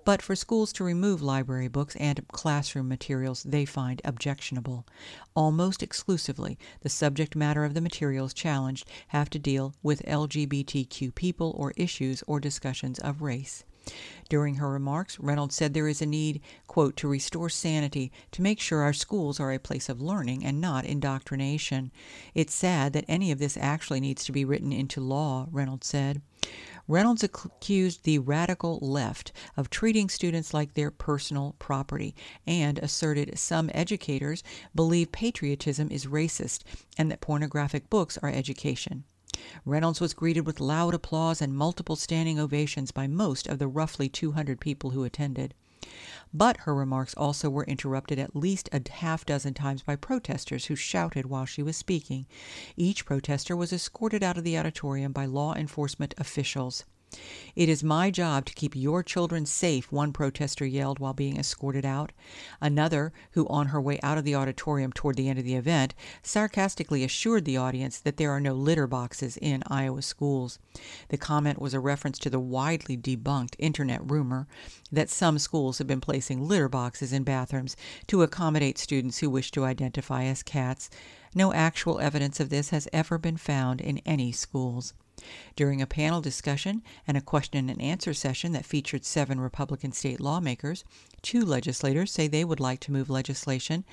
but 0.05 0.23
for 0.23 0.37
schools 0.37 0.73
to 0.75 0.85
remove 0.85 1.21
library 1.21 1.69
books 1.69 1.97
and 1.97 2.26
classroom 2.29 2.88
materials 2.88 3.43
they 3.43 3.64
find 3.64 4.00
objectionable. 4.05 4.87
Almost 5.35 5.83
exclusively, 5.83 6.59
the 6.83 6.88
subject 6.88 7.35
matter 7.35 7.64
of 7.64 7.75
the 7.75 7.81
materials 7.81 8.33
challenged 8.33 8.88
have 9.09 9.29
to 9.31 9.38
deal 9.38 9.75
with 9.83 10.02
LGBTQ 10.07 11.14
people 11.14 11.55
or 11.57 11.73
issues 11.76 12.23
or 12.26 12.38
discussions 12.38 12.99
of 12.99 13.23
race. 13.23 13.64
During 14.28 14.56
her 14.56 14.70
remarks, 14.70 15.18
Reynolds 15.18 15.54
said 15.54 15.75
there 15.75 15.88
is 15.88 16.00
a 16.00 16.06
need, 16.06 16.40
quote, 16.66 16.97
to 16.99 17.09
restore 17.09 17.49
sanity, 17.49 18.12
to 18.32 18.42
make 18.42 18.61
sure 18.61 18.82
our 18.82 18.92
schools 18.92 19.40
are 19.40 19.52
a 19.52 19.59
place 19.59 19.88
of 19.88 20.00
learning 20.00 20.44
and 20.44 20.61
not 20.61 20.85
indoctrination. 20.85 21.90
It's 22.35 22.54
sad 22.54 22.92
that 22.92 23.04
any 23.09 23.32
of 23.32 23.38
this 23.38 23.56
actually 23.56 24.00
needs 24.00 24.25
to 24.25 24.32
be 24.32 24.44
written 24.44 24.73
into 24.73 25.00
law, 25.00 25.47
Reynolds 25.50 25.87
said. 25.87 26.23
Reynolds 26.88 27.23
accused 27.23 28.02
the 28.02 28.18
radical 28.18 28.78
left 28.80 29.30
of 29.56 29.70
treating 29.70 30.09
students 30.09 30.52
like 30.52 30.75
their 30.75 30.90
personal 30.90 31.54
property 31.59 32.16
and 32.47 32.78
asserted 32.78 33.38
some 33.38 33.70
educators 33.73 34.42
believe 34.75 35.12
patriotism 35.12 35.88
is 35.90 36.06
racist 36.06 36.62
and 36.99 37.11
that 37.11 37.20
pornographic 37.20 37.90
books 37.90 38.18
are 38.23 38.30
education. 38.30 39.04
Reynolds 39.65 40.01
was 40.01 40.13
greeted 40.13 40.45
with 40.45 40.59
loud 40.59 40.93
applause 40.93 41.41
and 41.41 41.55
multiple 41.55 41.95
standing 41.95 42.41
ovations 42.41 42.91
by 42.91 43.07
most 43.07 43.47
of 43.47 43.61
the 43.61 43.69
roughly 43.69 44.09
200 44.09 44.59
people 44.59 44.91
who 44.91 45.05
attended. 45.05 45.55
But 46.35 46.59
her 46.59 46.75
remarks 46.75 47.15
also 47.15 47.49
were 47.49 47.65
interrupted 47.65 48.19
at 48.19 48.35
least 48.35 48.69
a 48.73 48.83
half 48.91 49.25
dozen 49.25 49.55
times 49.55 49.83
by 49.83 49.95
protesters 49.97 50.67
who 50.67 50.75
shouted 50.75 51.27
while 51.27 51.47
she 51.47 51.63
was 51.63 51.77
speaking. 51.77 52.27
Each 52.77 53.05
protester 53.05 53.57
was 53.57 53.73
escorted 53.73 54.23
out 54.23 54.37
of 54.37 54.43
the 54.43 54.59
auditorium 54.59 55.13
by 55.13 55.27
law 55.27 55.55
enforcement 55.55 56.13
officials. 56.19 56.85
It 57.57 57.69
is 57.69 57.83
my 57.83 58.11
job 58.11 58.47
to 58.47 58.55
keep 58.55 58.76
your 58.76 59.02
children 59.02 59.45
safe, 59.45 59.90
one 59.90 60.12
protester 60.12 60.64
yelled 60.64 61.00
while 61.00 61.12
being 61.12 61.37
escorted 61.37 61.85
out. 61.85 62.12
Another, 62.61 63.12
who 63.33 63.49
on 63.49 63.67
her 63.67 63.81
way 63.81 63.99
out 64.02 64.17
of 64.17 64.25
the 64.25 64.37
auditorium 64.37 64.93
toward 64.93 65.17
the 65.17 65.29
end 65.29 65.38
of 65.38 65.45
the 65.45 65.57
event, 65.57 65.95
sarcastically 66.23 67.02
assured 67.02 67.45
the 67.45 67.57
audience 67.57 67.99
that 67.99 68.17
there 68.17 68.31
are 68.31 68.40
no 68.40 68.55
litter 68.55 68.87
boxes 68.87 69.37
in 69.38 69.64
Iowa 69.67 70.02
schools. 70.02 70.59
The 71.09 71.19
comment 71.19 71.61
was 71.61 71.75
a 71.75 71.81
reference 71.81 72.19
to 72.21 72.31
the 72.31 72.38
widely 72.38 72.97
debunked 72.97 73.57
internet 73.59 74.09
rumor 74.09 74.47
that 74.93 75.11
some 75.11 75.38
schools 75.38 75.79
have 75.79 75.88
been 75.88 76.00
placing 76.00 76.47
litter 76.47 76.69
boxes 76.69 77.12
in 77.12 77.25
bathrooms 77.25 77.76
to 78.07 78.23
accommodate 78.23 78.79
students 78.79 79.19
who 79.19 79.29
wish 79.29 79.50
to 79.50 79.64
identify 79.64 80.25
as 80.25 80.43
cats. 80.43 80.90
No 81.35 81.52
actual 81.52 81.99
evidence 81.99 82.38
of 82.38 82.50
this 82.50 82.71
has 82.71 82.88
ever 82.93 83.19
been 83.19 83.37
found 83.37 83.81
in 83.81 83.99
any 84.07 84.33
schools. 84.33 84.95
During 85.57 85.83
a 85.83 85.87
panel 85.87 86.21
discussion 86.21 86.83
and 87.07 87.17
a 87.17 87.21
question 87.21 87.69
and 87.69 87.81
answer 87.81 88.15
session 88.15 88.53
that 88.53 88.65
featured 88.65 89.05
seven 89.05 89.41
Republican 89.41 89.93
state 89.93 90.21
lawmakers, 90.21 90.85
two 91.23 91.45
legislators 91.45 92.11
say 92.11 92.29
they 92.29 92.45
would 92.45 92.61
like 92.61 92.81
to 92.81 92.93
move 92.93 93.11
legislation 93.11 93.85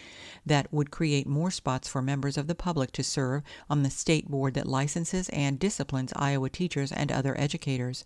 that 0.45 0.71
would 0.71 0.91
create 0.91 1.27
more 1.27 1.51
spots 1.51 1.87
for 1.87 2.01
members 2.01 2.37
of 2.37 2.47
the 2.47 2.55
public 2.55 2.91
to 2.93 3.03
serve 3.03 3.43
on 3.69 3.83
the 3.83 3.89
state 3.89 4.29
board 4.29 4.53
that 4.53 4.67
licenses 4.67 5.29
and 5.29 5.59
disciplines 5.59 6.13
Iowa 6.15 6.49
teachers 6.49 6.91
and 6.91 7.11
other 7.11 7.37
educators. 7.39 8.05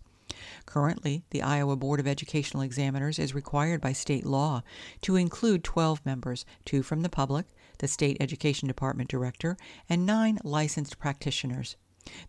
Currently, 0.65 1.23
the 1.31 1.41
Iowa 1.41 1.75
Board 1.75 1.99
of 1.99 2.07
Educational 2.07 2.63
Examiners 2.63 3.19
is 3.19 3.35
required 3.35 3.81
by 3.81 3.91
state 3.91 4.25
law 4.25 4.63
to 5.01 5.17
include 5.17 5.63
12 5.63 6.05
members, 6.05 6.45
two 6.63 6.83
from 6.83 7.01
the 7.01 7.09
public, 7.09 7.47
the 7.79 7.87
state 7.87 8.17
education 8.19 8.67
department 8.67 9.09
director, 9.09 9.57
and 9.89 10.05
nine 10.05 10.39
licensed 10.43 10.97
practitioners. 10.99 11.75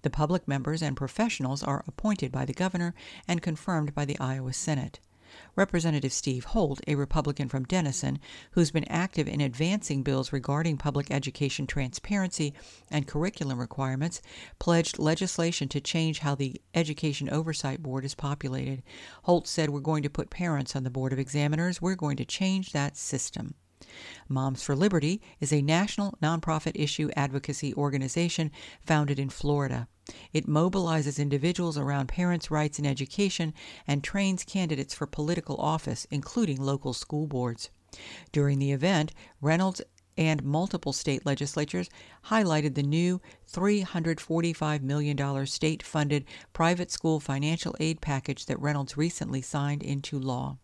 The 0.02 0.11
public 0.11 0.47
members 0.47 0.83
and 0.83 0.97
professionals 0.97 1.62
are 1.62 1.85
appointed 1.87 2.31
by 2.31 2.45
the 2.45 2.52
governor 2.52 2.95
and 3.26 3.41
confirmed 3.41 3.95
by 3.95 4.05
the 4.05 4.19
Iowa 4.19 4.52
Senate. 4.52 5.00
Representative 5.57 6.12
Steve 6.12 6.45
Holt, 6.45 6.83
a 6.87 6.95
Republican 6.95 7.49
from 7.49 7.64
Denison, 7.64 8.19
who's 8.50 8.71
been 8.71 8.85
active 8.85 9.26
in 9.26 9.41
advancing 9.41 10.02
bills 10.02 10.31
regarding 10.31 10.76
public 10.76 11.11
education 11.11 11.67
transparency 11.67 12.52
and 12.91 13.07
curriculum 13.07 13.59
requirements, 13.59 14.21
pledged 14.59 14.99
legislation 14.99 15.69
to 15.69 15.81
change 15.81 16.19
how 16.19 16.35
the 16.35 16.61
Education 16.75 17.31
Oversight 17.31 17.83
Board 17.83 18.05
is 18.05 18.14
populated. 18.14 18.83
Holt 19.23 19.49
said, 19.49 19.71
We're 19.71 19.81
going 19.81 20.02
to 20.02 20.11
put 20.11 20.29
parents 20.29 20.76
on 20.76 20.85
the 20.85 20.91
Board 20.91 21.14
of 21.14 21.19
Examiners. 21.19 21.81
We're 21.81 21.95
going 21.95 22.19
to 22.19 22.26
change 22.26 22.73
that 22.73 22.99
system. 22.99 23.55
Moms 24.29 24.63
for 24.63 24.75
Liberty 24.75 25.21
is 25.41 25.53
a 25.53 25.63
national 25.63 26.19
nonprofit 26.23 26.73
issue 26.75 27.11
advocacy 27.17 27.75
organization 27.75 28.51
founded 28.81 29.19
in 29.19 29.31
Florida. 29.31 29.89
It 30.33 30.49
mobilizes 30.49 31.19
individuals 31.19 31.79
around 31.79 32.09
parents' 32.09 32.51
rights 32.51 32.79
in 32.79 32.87
education 32.87 33.55
and 33.87 34.03
trains 34.03 34.45
candidates 34.45 34.95
for 34.95 35.07
political 35.07 35.57
office, 35.57 36.07
including 36.11 36.61
local 36.61 36.93
school 36.93 37.27
boards. 37.27 37.71
During 38.33 38.59
the 38.59 38.73
event, 38.73 39.13
Reynolds 39.41 39.83
and 40.17 40.43
multiple 40.43 40.93
state 40.93 41.25
legislatures 41.25 41.89
highlighted 42.27 42.75
the 42.75 42.83
new 42.83 43.21
$345 43.51 44.83
million 44.83 45.47
state 45.47 45.83
funded 45.83 46.25
private 46.53 46.91
school 46.91 47.21
financial 47.21 47.75
aid 47.81 48.01
package 48.01 48.47
that 48.47 48.61
Reynolds 48.61 48.97
recently 48.97 49.41
signed 49.41 49.83
into 49.83 50.19
law. 50.19 50.59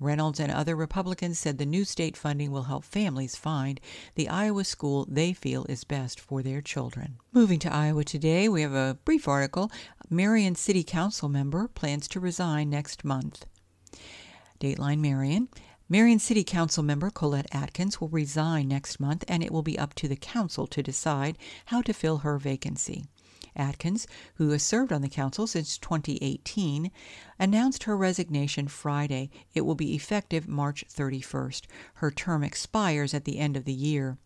Reynolds 0.00 0.38
and 0.38 0.52
other 0.52 0.76
Republicans 0.76 1.38
said 1.38 1.58
the 1.58 1.66
new 1.66 1.84
state 1.84 2.16
funding 2.16 2.50
will 2.50 2.64
help 2.64 2.84
families 2.84 3.34
find 3.34 3.80
the 4.14 4.28
Iowa 4.28 4.64
school 4.64 5.06
they 5.08 5.32
feel 5.32 5.64
is 5.68 5.84
best 5.84 6.20
for 6.20 6.42
their 6.42 6.60
children. 6.60 7.16
Moving 7.32 7.58
to 7.60 7.72
Iowa 7.72 8.04
today, 8.04 8.48
we 8.48 8.62
have 8.62 8.74
a 8.74 8.98
brief 9.04 9.26
article. 9.26 9.72
Marion 10.08 10.54
City 10.54 10.84
Council 10.84 11.28
member 11.28 11.68
plans 11.68 12.06
to 12.08 12.20
resign 12.20 12.70
next 12.70 13.04
month. 13.04 13.46
Dateline 14.60 15.00
Marion. 15.00 15.48
Marion 15.88 16.18
City 16.18 16.44
Council 16.44 16.82
member 16.82 17.10
Colette 17.10 17.48
Atkins 17.50 18.00
will 18.00 18.08
resign 18.08 18.68
next 18.68 19.00
month, 19.00 19.24
and 19.26 19.42
it 19.42 19.50
will 19.50 19.62
be 19.62 19.78
up 19.78 19.94
to 19.94 20.06
the 20.06 20.16
council 20.16 20.66
to 20.66 20.82
decide 20.82 21.38
how 21.66 21.80
to 21.80 21.94
fill 21.94 22.18
her 22.18 22.38
vacancy. 22.38 23.06
Atkins, 23.58 24.06
who 24.36 24.50
has 24.50 24.62
served 24.62 24.92
on 24.92 25.02
the 25.02 25.08
council 25.08 25.46
since 25.46 25.76
2018, 25.78 26.90
announced 27.38 27.82
her 27.84 27.96
resignation 27.96 28.68
Friday. 28.68 29.30
It 29.54 29.62
will 29.62 29.74
be 29.74 29.94
effective 29.94 30.46
March 30.46 30.84
31st. 30.88 31.62
Her 31.94 32.10
term 32.10 32.44
expires 32.44 33.12
at 33.12 33.24
the 33.24 33.38
end 33.38 33.56
of 33.56 33.64
the 33.64 33.72
year. 33.72 34.18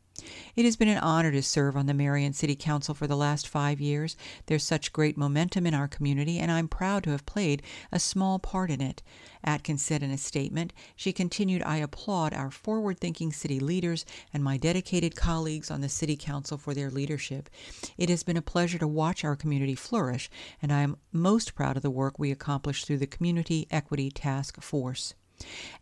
It 0.55 0.65
has 0.65 0.77
been 0.77 0.89
an 0.89 0.99
honor 0.99 1.33
to 1.33 1.43
serve 1.43 1.77
on 1.77 1.87
the 1.87 1.95
Marion 1.95 2.35
City 2.35 2.55
Council 2.55 2.95
for 2.95 3.07
the 3.07 3.17
last 3.17 3.49
five 3.49 3.81
years. 3.81 4.17
There's 4.47 4.63
such 4.63 4.93
great 4.93 5.17
momentum 5.17 5.67
in 5.67 5.75
our 5.75 5.89
community, 5.89 6.39
and 6.39 6.53
I'm 6.53 6.69
proud 6.69 7.05
to 7.05 7.11
have 7.11 7.25
played 7.25 7.63
a 7.91 7.99
small 7.99 8.39
part 8.39 8.71
in 8.71 8.81
it. 8.81 9.03
Atkins 9.43 9.83
said 9.83 10.03
in 10.03 10.11
a 10.11 10.19
statement. 10.19 10.73
She 10.95 11.13
continued, 11.13 11.63
I 11.63 11.79
applaud 11.79 12.35
our 12.35 12.51
forward 12.51 13.01
thinking 13.01 13.33
city 13.33 13.59
leaders 13.59 14.05
and 14.33 14.45
my 14.45 14.57
dedicated 14.57 15.17
colleagues 15.17 15.71
on 15.71 15.81
the 15.81 15.89
City 15.89 16.17
Council 16.17 16.59
for 16.59 16.75
their 16.75 16.91
leadership. 16.91 17.49
It 17.97 18.09
has 18.09 18.23
been 18.23 18.37
a 18.37 18.43
pleasure 18.43 18.79
to 18.79 18.87
watch 18.87 19.25
our 19.25 19.37
community 19.37 19.75
flourish, 19.75 20.31
and 20.61 20.73
I 20.73 20.83
am 20.83 20.99
most 21.11 21.55
proud 21.55 21.77
of 21.77 21.83
the 21.83 21.91
work 21.91 22.19
we 22.19 22.31
accomplished 22.31 22.87
through 22.87 22.99
the 22.99 23.07
Community 23.07 23.67
Equity 23.71 24.11
Task 24.11 24.61
Force. 24.61 25.15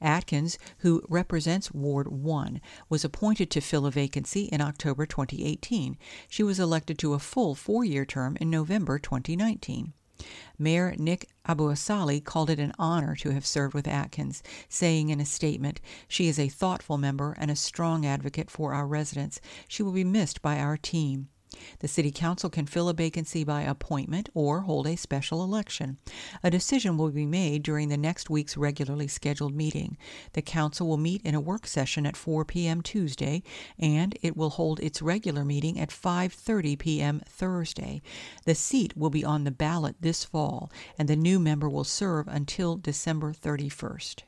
Atkins, 0.01 0.59
who 0.79 1.03
represents 1.09 1.73
Ward 1.73 2.09
1, 2.09 2.61
was 2.89 3.05
appointed 3.05 3.51
to 3.51 3.61
fill 3.61 3.87
a 3.87 3.91
vacancy 3.91 4.45
in 4.45 4.61
October 4.61 5.07
2018. 5.07 5.99
She 6.29 6.43
was 6.43 6.59
elected 6.59 6.99
to 6.99 7.15
a 7.15 7.19
full 7.19 7.55
four 7.55 7.85
year 7.85 8.05
term 8.05 8.37
in 8.41 8.51
November 8.51 8.99
2019. 8.99 9.93
Mayor 10.59 10.95
Nick 10.99 11.31
AbouAssaly 11.47 12.23
called 12.23 12.51
it 12.51 12.59
an 12.59 12.73
honor 12.79 13.17
to 13.17 13.31
have 13.31 13.47
served 13.47 13.73
with 13.73 13.89
Atkins, 13.89 14.43
saying 14.69 15.09
in 15.09 15.19
a 15.19 15.25
statement, 15.25 15.81
She 16.07 16.29
is 16.29 16.39
a 16.39 16.49
thoughtful 16.49 16.99
member 16.99 17.33
and 17.39 17.51
a 17.51 17.57
strong 17.57 18.05
advocate 18.05 18.51
for 18.51 18.75
our 18.75 18.87
residents. 18.87 19.41
She 19.67 19.83
will 19.83 19.93
be 19.93 20.05
missed 20.05 20.43
by 20.43 20.59
our 20.59 20.77
team. 20.77 21.29
The 21.81 21.89
City 21.89 22.11
Council 22.11 22.51
can 22.51 22.67
fill 22.67 22.89
a 22.89 22.95
vacancy 22.95 23.45
by 23.45 23.63
appointment 23.63 24.29
or 24.35 24.61
hold 24.61 24.87
a 24.87 24.97
special 24.97 25.43
election. 25.43 25.99
A 26.43 26.51
decision 26.51 26.97
will 26.97 27.11
be 27.11 27.27
made 27.27 27.63
during 27.63 27.89
the 27.89 27.97
next 27.97 28.31
week's 28.31 28.57
regularly 28.57 29.09
scheduled 29.09 29.55
meeting. 29.55 29.97
The 30.35 30.43
Council 30.43 30.87
will 30.87 30.97
meet 30.97 31.23
in 31.23 31.35
a 31.35 31.41
work 31.41 31.67
session 31.67 32.07
at 32.07 32.17
4 32.17 32.45
p.m. 32.45 32.83
Tuesday, 32.83 33.43
and 33.79 34.17
it 34.23 34.37
will 34.37 34.51
hold 34.51 34.81
its 34.81 35.03
regular 35.03 35.45
meeting 35.45 35.79
at 35.79 35.91
5:30 35.91 36.79
p.m. 36.79 37.23
Thursday. 37.27 38.03
The 38.45 38.55
seat 38.55 38.97
will 38.97 39.11
be 39.11 39.25
on 39.25 39.45
the 39.45 39.51
ballot 39.51 39.97
this 40.01 40.25
fall, 40.25 40.71
and 40.99 41.09
the 41.09 41.17
new 41.17 41.41
member 41.41 41.69
will 41.69 41.85
serve 41.85 42.29
until 42.29 42.77
December 42.77 43.33
31st. 43.33 44.23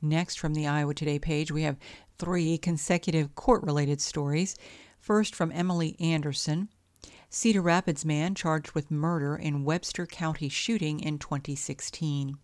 Next, 0.00 0.38
from 0.38 0.54
the 0.54 0.66
Iowa 0.66 0.94
Today 0.94 1.18
page, 1.18 1.50
we 1.50 1.62
have 1.62 1.76
three 2.18 2.58
consecutive 2.58 3.34
court 3.34 3.62
related 3.62 4.00
stories. 4.00 4.56
First, 5.08 5.34
from 5.34 5.52
Emily 5.52 5.96
Anderson, 5.98 6.68
Cedar 7.30 7.62
Rapids 7.62 8.04
man 8.04 8.34
charged 8.34 8.72
with 8.72 8.90
murder 8.90 9.36
in 9.36 9.64
Webster 9.64 10.04
County 10.04 10.50
shooting 10.50 11.00
in 11.00 11.18
2016. 11.18 12.36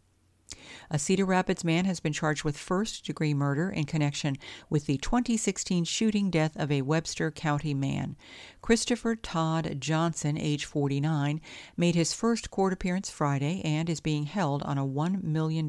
A 0.90 0.98
Cedar 0.98 1.26
Rapids 1.26 1.62
man 1.62 1.84
has 1.84 2.00
been 2.00 2.14
charged 2.14 2.42
with 2.42 2.56
first 2.56 3.04
degree 3.04 3.34
murder 3.34 3.68
in 3.68 3.84
connection 3.84 4.38
with 4.70 4.86
the 4.86 4.96
2016 4.96 5.84
shooting 5.84 6.30
death 6.30 6.56
of 6.56 6.72
a 6.72 6.80
Webster 6.80 7.30
County 7.30 7.74
man. 7.74 8.16
Christopher 8.62 9.14
Todd 9.14 9.76
Johnson, 9.78 10.38
age 10.38 10.64
49, 10.64 11.42
made 11.76 11.94
his 11.94 12.14
first 12.14 12.50
court 12.50 12.72
appearance 12.72 13.10
Friday 13.10 13.60
and 13.62 13.90
is 13.90 14.00
being 14.00 14.24
held 14.24 14.62
on 14.62 14.78
a 14.78 14.86
$1 14.86 15.22
million 15.22 15.68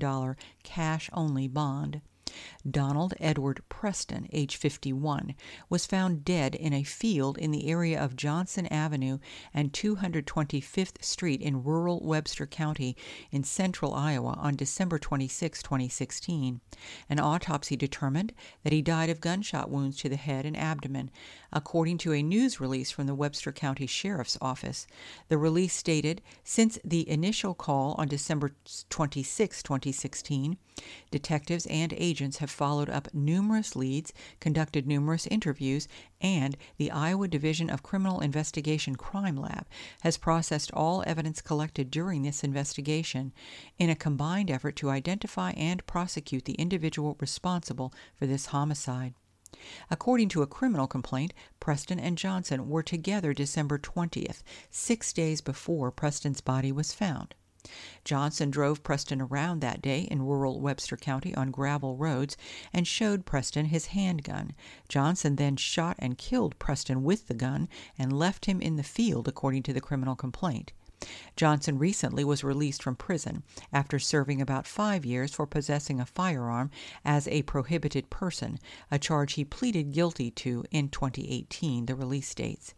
cash 0.63 1.09
only 1.11 1.49
bond. 1.49 1.99
Donald 2.69 3.13
Edward 3.19 3.61
Preston, 3.69 4.27
age 4.31 4.55
51, 4.55 5.35
was 5.69 5.85
found 5.85 6.25
dead 6.25 6.55
in 6.55 6.73
a 6.73 6.81
field 6.81 7.37
in 7.37 7.51
the 7.51 7.69
area 7.69 8.01
of 8.01 8.15
Johnson 8.15 8.65
Avenue 8.67 9.19
and 9.53 9.71
225th 9.71 11.03
Street 11.03 11.41
in 11.41 11.63
rural 11.63 11.99
Webster 12.03 12.47
County 12.47 12.97
in 13.31 13.43
central 13.43 13.93
Iowa 13.93 14.33
on 14.39 14.55
December 14.55 14.97
26, 14.97 15.61
2016. 15.61 16.59
An 17.07 17.19
autopsy 17.19 17.75
determined 17.75 18.33
that 18.63 18.73
he 18.73 18.81
died 18.81 19.11
of 19.11 19.21
gunshot 19.21 19.69
wounds 19.69 19.97
to 19.97 20.09
the 20.09 20.15
head 20.15 20.43
and 20.43 20.57
abdomen, 20.57 21.11
according 21.53 21.99
to 21.99 22.13
a 22.13 22.23
news 22.23 22.59
release 22.59 22.89
from 22.89 23.05
the 23.05 23.13
Webster 23.13 23.51
County 23.51 23.85
Sheriff's 23.85 24.39
Office. 24.41 24.87
The 25.27 25.37
release 25.37 25.73
stated 25.73 26.23
Since 26.43 26.79
the 26.83 27.07
initial 27.07 27.53
call 27.53 27.93
on 27.99 28.07
December 28.07 28.55
26, 28.89 29.61
2016, 29.61 30.57
detectives 31.11 31.65
and 31.67 31.93
agents 31.93 32.37
have 32.37 32.51
followed 32.55 32.89
up 32.89 33.13
numerous 33.13 33.75
leads, 33.75 34.13
conducted 34.39 34.87
numerous 34.87 35.27
interviews, 35.27 35.87
and 36.21 36.55
the 36.77 36.89
Iowa 36.89 37.27
Division 37.27 37.69
of 37.69 37.83
Criminal 37.83 38.21
Investigation 38.21 38.95
Crime 38.95 39.35
Lab 39.35 39.67
has 40.01 40.17
processed 40.17 40.71
all 40.71 41.03
evidence 41.05 41.41
collected 41.41 41.91
during 41.91 42.23
this 42.23 42.43
investigation 42.43 43.33
in 43.77 43.89
a 43.89 43.95
combined 43.95 44.49
effort 44.49 44.77
to 44.77 44.89
identify 44.89 45.51
and 45.51 45.85
prosecute 45.85 46.45
the 46.45 46.53
individual 46.53 47.17
responsible 47.19 47.93
for 48.15 48.25
this 48.25 48.47
homicide. 48.47 49.13
According 49.91 50.29
to 50.29 50.41
a 50.41 50.47
criminal 50.47 50.87
complaint, 50.87 51.33
Preston 51.59 51.99
and 51.99 52.17
Johnson 52.17 52.69
were 52.69 52.83
together 52.83 53.33
December 53.33 53.77
20th, 53.77 54.43
six 54.69 55.11
days 55.13 55.41
before 55.41 55.91
Preston's 55.91 56.41
body 56.41 56.71
was 56.71 56.93
found. 56.93 57.35
Johnson 58.03 58.51
drove 58.51 58.83
Preston 58.83 59.21
around 59.21 59.59
that 59.61 59.81
day 59.81 60.01
in 60.01 60.21
rural 60.21 60.61
Webster 60.61 60.95
County 60.95 61.33
on 61.35 61.49
gravel 61.51 61.97
roads 61.97 62.37
and 62.71 62.87
showed 62.87 63.25
Preston 63.25 63.65
his 63.65 63.87
handgun. 63.87 64.53
Johnson 64.87 65.35
then 65.35 65.55
shot 65.55 65.95
and 65.99 66.17
killed 66.17 66.59
Preston 66.59 67.03
with 67.03 67.27
the 67.27 67.33
gun 67.33 67.67
and 67.97 68.13
left 68.13 68.45
him 68.45 68.61
in 68.61 68.75
the 68.75 68.83
field, 68.83 69.27
according 69.27 69.63
to 69.63 69.73
the 69.73 69.81
criminal 69.81 70.15
complaint. 70.15 70.73
Johnson 71.35 71.77
recently 71.77 72.23
was 72.23 72.43
released 72.43 72.81
from 72.81 72.95
prison 72.95 73.43
after 73.73 73.99
serving 73.99 74.41
about 74.41 74.65
five 74.65 75.05
years 75.05 75.33
for 75.33 75.45
possessing 75.45 75.99
a 75.99 76.05
firearm 76.05 76.71
as 77.03 77.27
a 77.27 77.41
prohibited 77.41 78.09
person, 78.09 78.57
a 78.89 78.97
charge 78.97 79.33
he 79.33 79.43
pleaded 79.43 79.91
guilty 79.91 80.31
to 80.31 80.63
in 80.71 80.87
2018, 80.87 81.87
the 81.87 81.95
release 81.95 82.29
states. 82.29 82.73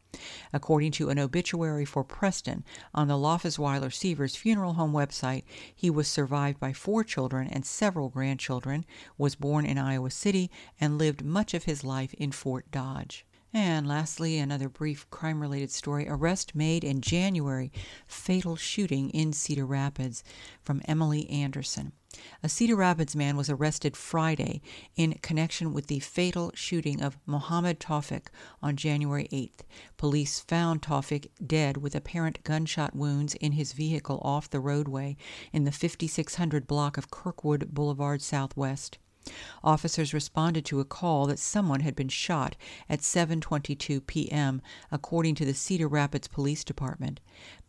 According 0.51 0.93
to 0.93 1.09
an 1.09 1.19
obituary 1.19 1.85
for 1.85 2.03
Preston 2.03 2.63
on 2.91 3.07
the 3.07 3.17
Laufersweiler 3.17 3.93
Sievers 3.93 4.35
Funeral 4.35 4.73
Home 4.73 4.91
website, 4.91 5.43
he 5.75 5.91
was 5.91 6.07
survived 6.07 6.59
by 6.59 6.73
four 6.73 7.03
children 7.03 7.47
and 7.47 7.63
several 7.63 8.09
grandchildren, 8.09 8.83
was 9.19 9.35
born 9.35 9.63
in 9.63 9.77
Iowa 9.77 10.09
City, 10.09 10.49
and 10.81 10.97
lived 10.97 11.23
much 11.23 11.53
of 11.53 11.65
his 11.65 11.83
life 11.83 12.15
in 12.15 12.31
Fort 12.31 12.71
Dodge. 12.71 13.26
And 13.59 13.87
lastly, 13.87 14.37
another 14.37 14.69
brief 14.69 15.09
crime 15.09 15.41
related 15.41 15.71
story 15.71 16.07
arrest 16.07 16.53
made 16.53 16.83
in 16.83 17.01
January, 17.01 17.71
fatal 18.05 18.55
shooting 18.55 19.09
in 19.09 19.33
Cedar 19.33 19.65
Rapids 19.65 20.23
from 20.61 20.79
Emily 20.85 21.27
Anderson. 21.27 21.91
A 22.43 22.49
Cedar 22.49 22.75
Rapids 22.75 23.15
man 23.15 23.35
was 23.35 23.49
arrested 23.49 23.97
Friday 23.97 24.61
in 24.95 25.13
connection 25.23 25.73
with 25.73 25.87
the 25.87 25.97
fatal 25.97 26.51
shooting 26.53 27.01
of 27.01 27.17
Mohammed 27.25 27.79
Tawfik 27.79 28.27
on 28.61 28.75
January 28.75 29.27
8th. 29.31 29.61
Police 29.97 30.39
found 30.39 30.83
Tawfik 30.83 31.31
dead 31.43 31.77
with 31.77 31.95
apparent 31.95 32.43
gunshot 32.43 32.95
wounds 32.95 33.33
in 33.33 33.53
his 33.53 33.73
vehicle 33.73 34.21
off 34.23 34.51
the 34.51 34.59
roadway 34.59 35.17
in 35.51 35.63
the 35.63 35.71
5600 35.71 36.67
block 36.67 36.95
of 36.95 37.09
Kirkwood 37.09 37.73
Boulevard 37.73 38.21
Southwest. 38.21 38.99
Officers 39.63 40.13
responded 40.13 40.65
to 40.65 40.79
a 40.79 40.85
call 40.85 41.27
that 41.27 41.39
someone 41.39 41.81
had 41.81 41.95
been 41.95 42.09
shot 42.09 42.55
at 42.89 43.01
7:22 43.01 44.05
p.m., 44.07 44.61
according 44.91 45.35
to 45.35 45.45
the 45.45 45.53
Cedar 45.53 45.87
Rapids 45.87 46.27
Police 46.27 46.63
Department. 46.63 47.19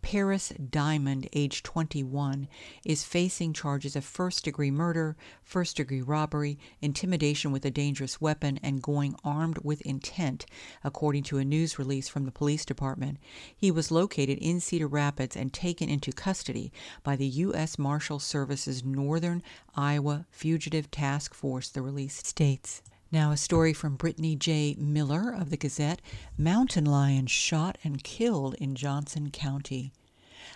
Paris 0.03 0.53
Diamond, 0.71 1.29
age 1.33 1.63
21, 1.63 2.49
is 2.85 3.05
facing 3.05 3.53
charges 3.53 3.95
of 3.97 4.05
first 4.05 4.45
degree 4.45 4.71
murder, 4.71 5.17
first 5.43 5.77
degree 5.77 6.01
robbery, 6.01 6.59
intimidation 6.81 7.53
with 7.53 7.65
a 7.65 7.71
dangerous 7.71 8.21
weapon, 8.21 8.59
and 8.63 8.83
going 8.83 9.15
armed 9.25 9.59
with 9.59 9.81
intent, 9.83 10.47
according 10.83 11.23
to 11.25 11.39
a 11.39 11.45
news 11.45 11.79
release 11.79 12.09
from 12.09 12.25
the 12.25 12.31
police 12.31 12.65
department. 12.65 13.19
He 13.55 13.71
was 13.71 13.91
located 13.91 14.39
in 14.39 14.61
Cedar 14.61 14.89
Rapids 14.89 15.37
and 15.37 15.53
taken 15.53 15.89
into 15.89 16.13
custody 16.13 16.73
by 17.03 17.17
the 17.17 17.27
U.S. 17.27 17.79
Marshal 17.79 18.19
Service's 18.19 18.85
Northern 18.85 19.43
Iowa 19.75 20.27
Fugitive 20.31 20.91
Task 20.91 21.35
Force, 21.35 21.69
the 21.69 21.83
release 21.83 22.27
states. 22.27 22.83
Now, 23.11 23.31
a 23.31 23.39
story 23.39 23.73
from 23.73 23.97
Brittany 23.97 24.37
J. 24.37 24.77
Miller 24.79 25.33
of 25.33 25.49
the 25.49 25.57
Gazette 25.57 26.03
Mountain 26.37 26.85
lion 26.85 27.27
shot 27.27 27.79
and 27.83 28.05
killed 28.05 28.55
in 28.57 28.75
Johnson 28.75 29.31
County. 29.31 29.93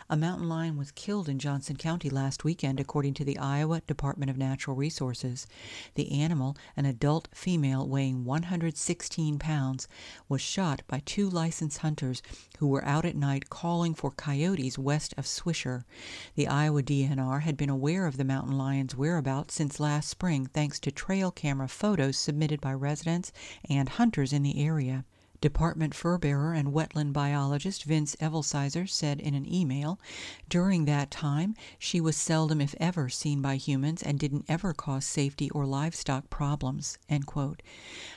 A 0.08 0.16
mountain 0.16 0.48
lion 0.48 0.76
was 0.76 0.90
killed 0.90 1.28
in 1.28 1.38
Johnson 1.38 1.76
County 1.76 2.08
last 2.08 2.44
weekend, 2.44 2.80
according 2.80 3.14
to 3.14 3.24
the 3.24 3.38
Iowa 3.38 3.82
Department 3.86 4.30
of 4.30 4.38
Natural 4.38 4.76
Resources. 4.76 5.46
The 5.96 6.12
animal, 6.12 6.56
an 6.76 6.86
adult 6.86 7.28
female 7.34 7.86
weighing 7.86 8.24
116 8.24 9.38
pounds, 9.38 9.88
was 10.28 10.40
shot 10.40 10.82
by 10.86 11.02
two 11.04 11.28
licensed 11.28 11.78
hunters 11.78 12.22
who 12.58 12.68
were 12.68 12.84
out 12.84 13.04
at 13.04 13.16
night 13.16 13.50
calling 13.50 13.94
for 13.94 14.10
coyotes 14.10 14.78
west 14.78 15.14
of 15.16 15.26
Swisher. 15.26 15.84
The 16.36 16.48
Iowa 16.48 16.82
DNR 16.82 17.42
had 17.42 17.56
been 17.56 17.70
aware 17.70 18.06
of 18.06 18.16
the 18.16 18.24
mountain 18.24 18.56
lion's 18.56 18.96
whereabouts 18.96 19.54
since 19.54 19.78
last 19.78 20.08
spring, 20.08 20.46
thanks 20.46 20.80
to 20.80 20.90
trail 20.90 21.30
camera 21.30 21.68
photos 21.68 22.16
submitted 22.16 22.60
by 22.60 22.72
residents 22.72 23.32
and 23.68 23.88
hunters 23.88 24.32
in 24.32 24.42
the 24.42 24.64
area. 24.64 25.04
Department 25.42 25.92
fur 25.92 26.18
bearer 26.18 26.52
and 26.52 26.72
wetland 26.72 27.12
biologist 27.12 27.82
Vince 27.82 28.14
Evelsizer 28.20 28.88
said 28.88 29.18
in 29.18 29.34
an 29.34 29.52
email, 29.52 29.98
during 30.48 30.84
that 30.84 31.10
time 31.10 31.56
she 31.80 32.00
was 32.00 32.16
seldom 32.16 32.60
if 32.60 32.76
ever 32.78 33.08
seen 33.08 33.42
by 33.42 33.56
humans 33.56 34.04
and 34.04 34.20
didn't 34.20 34.44
ever 34.48 34.72
cause 34.72 35.04
safety 35.04 35.50
or 35.50 35.66
livestock 35.66 36.30
problems. 36.30 36.96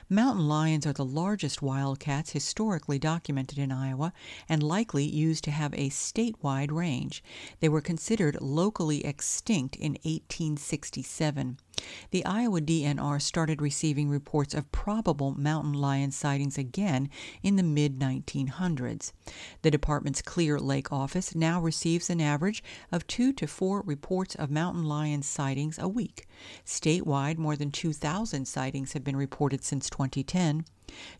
Mountain 0.08 0.48
lions 0.48 0.86
are 0.86 0.94
the 0.94 1.04
largest 1.04 1.64
wildcats 1.64 2.30
historically 2.30 3.00
documented 3.00 3.58
in 3.58 3.72
Iowa 3.72 4.14
and 4.48 4.62
likely 4.62 5.04
used 5.04 5.44
to 5.46 5.52
have 5.52 5.74
a 5.74 5.90
statewide 5.90 6.72
range. 6.72 7.24
They 7.60 7.70
were 7.70 7.82
considered 7.82 8.38
locally 8.40 9.04
extinct 9.04 9.76
in 9.78 9.94
1867. 10.04 11.58
The 12.12 12.26
Iowa 12.26 12.62
DNR 12.62 13.22
started 13.22 13.62
receiving 13.62 14.10
reports 14.10 14.54
of 14.54 14.72
probable 14.72 15.34
mountain 15.38 15.74
lion 15.74 16.12
sightings 16.12 16.58
again 16.58 17.10
in 17.44 17.56
the 17.56 17.64
mid 17.64 18.00
1900s. 18.00 19.12
The 19.62 19.72
department's 19.72 20.22
Clear 20.22 20.60
Lake 20.60 20.92
office 20.92 21.36
now 21.36 21.62
receives 21.62 22.10
an 22.10 22.22
average 22.22 22.64
of 22.92 23.08
two 23.08 23.34
to 23.34 23.48
four 23.48 23.82
reports 23.86 24.36
of 24.36 24.50
mountain 24.50 24.84
lion 24.84 25.22
sightings 25.22 25.78
a 25.78 25.88
week. 25.88 26.28
Statewide, 26.66 27.38
more 27.38 27.56
than 27.56 27.72
2,000 27.72 28.48
sightings 28.48 28.94
have 28.94 29.04
been 29.04 29.16
reported 29.18 29.64
since 29.64 29.90
2010. 29.90 30.66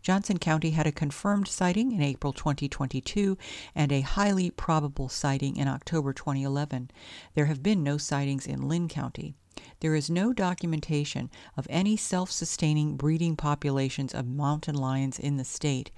Johnson 0.02 0.38
County 0.38 0.70
had 0.70 0.86
a 0.86 0.92
confirmed 0.92 1.48
sighting 1.48 1.92
in 1.92 2.00
April 2.00 2.32
2022 2.32 3.36
and 3.74 3.90
a 3.90 4.00
highly 4.02 4.50
probable 4.50 5.08
sighting 5.08 5.56
in 5.56 5.68
October 5.68 6.12
2011. 6.12 6.90
There 7.34 7.46
have 7.46 7.62
been 7.62 7.82
no 7.82 7.98
sightings 7.98 8.46
in 8.46 8.68
Linn 8.68 8.88
County. 8.88 9.34
There 9.80 9.94
is 9.94 10.10
no 10.10 10.32
documentation 10.32 11.30
of 11.56 11.66
any 11.70 11.96
self 11.96 12.30
sustaining 12.30 12.96
breeding 12.96 13.36
populations 13.36 14.14
of 14.14 14.26
mountain 14.26 14.74
lions 14.74 15.18
in 15.18 15.38
the 15.38 15.44
state. 15.44 15.90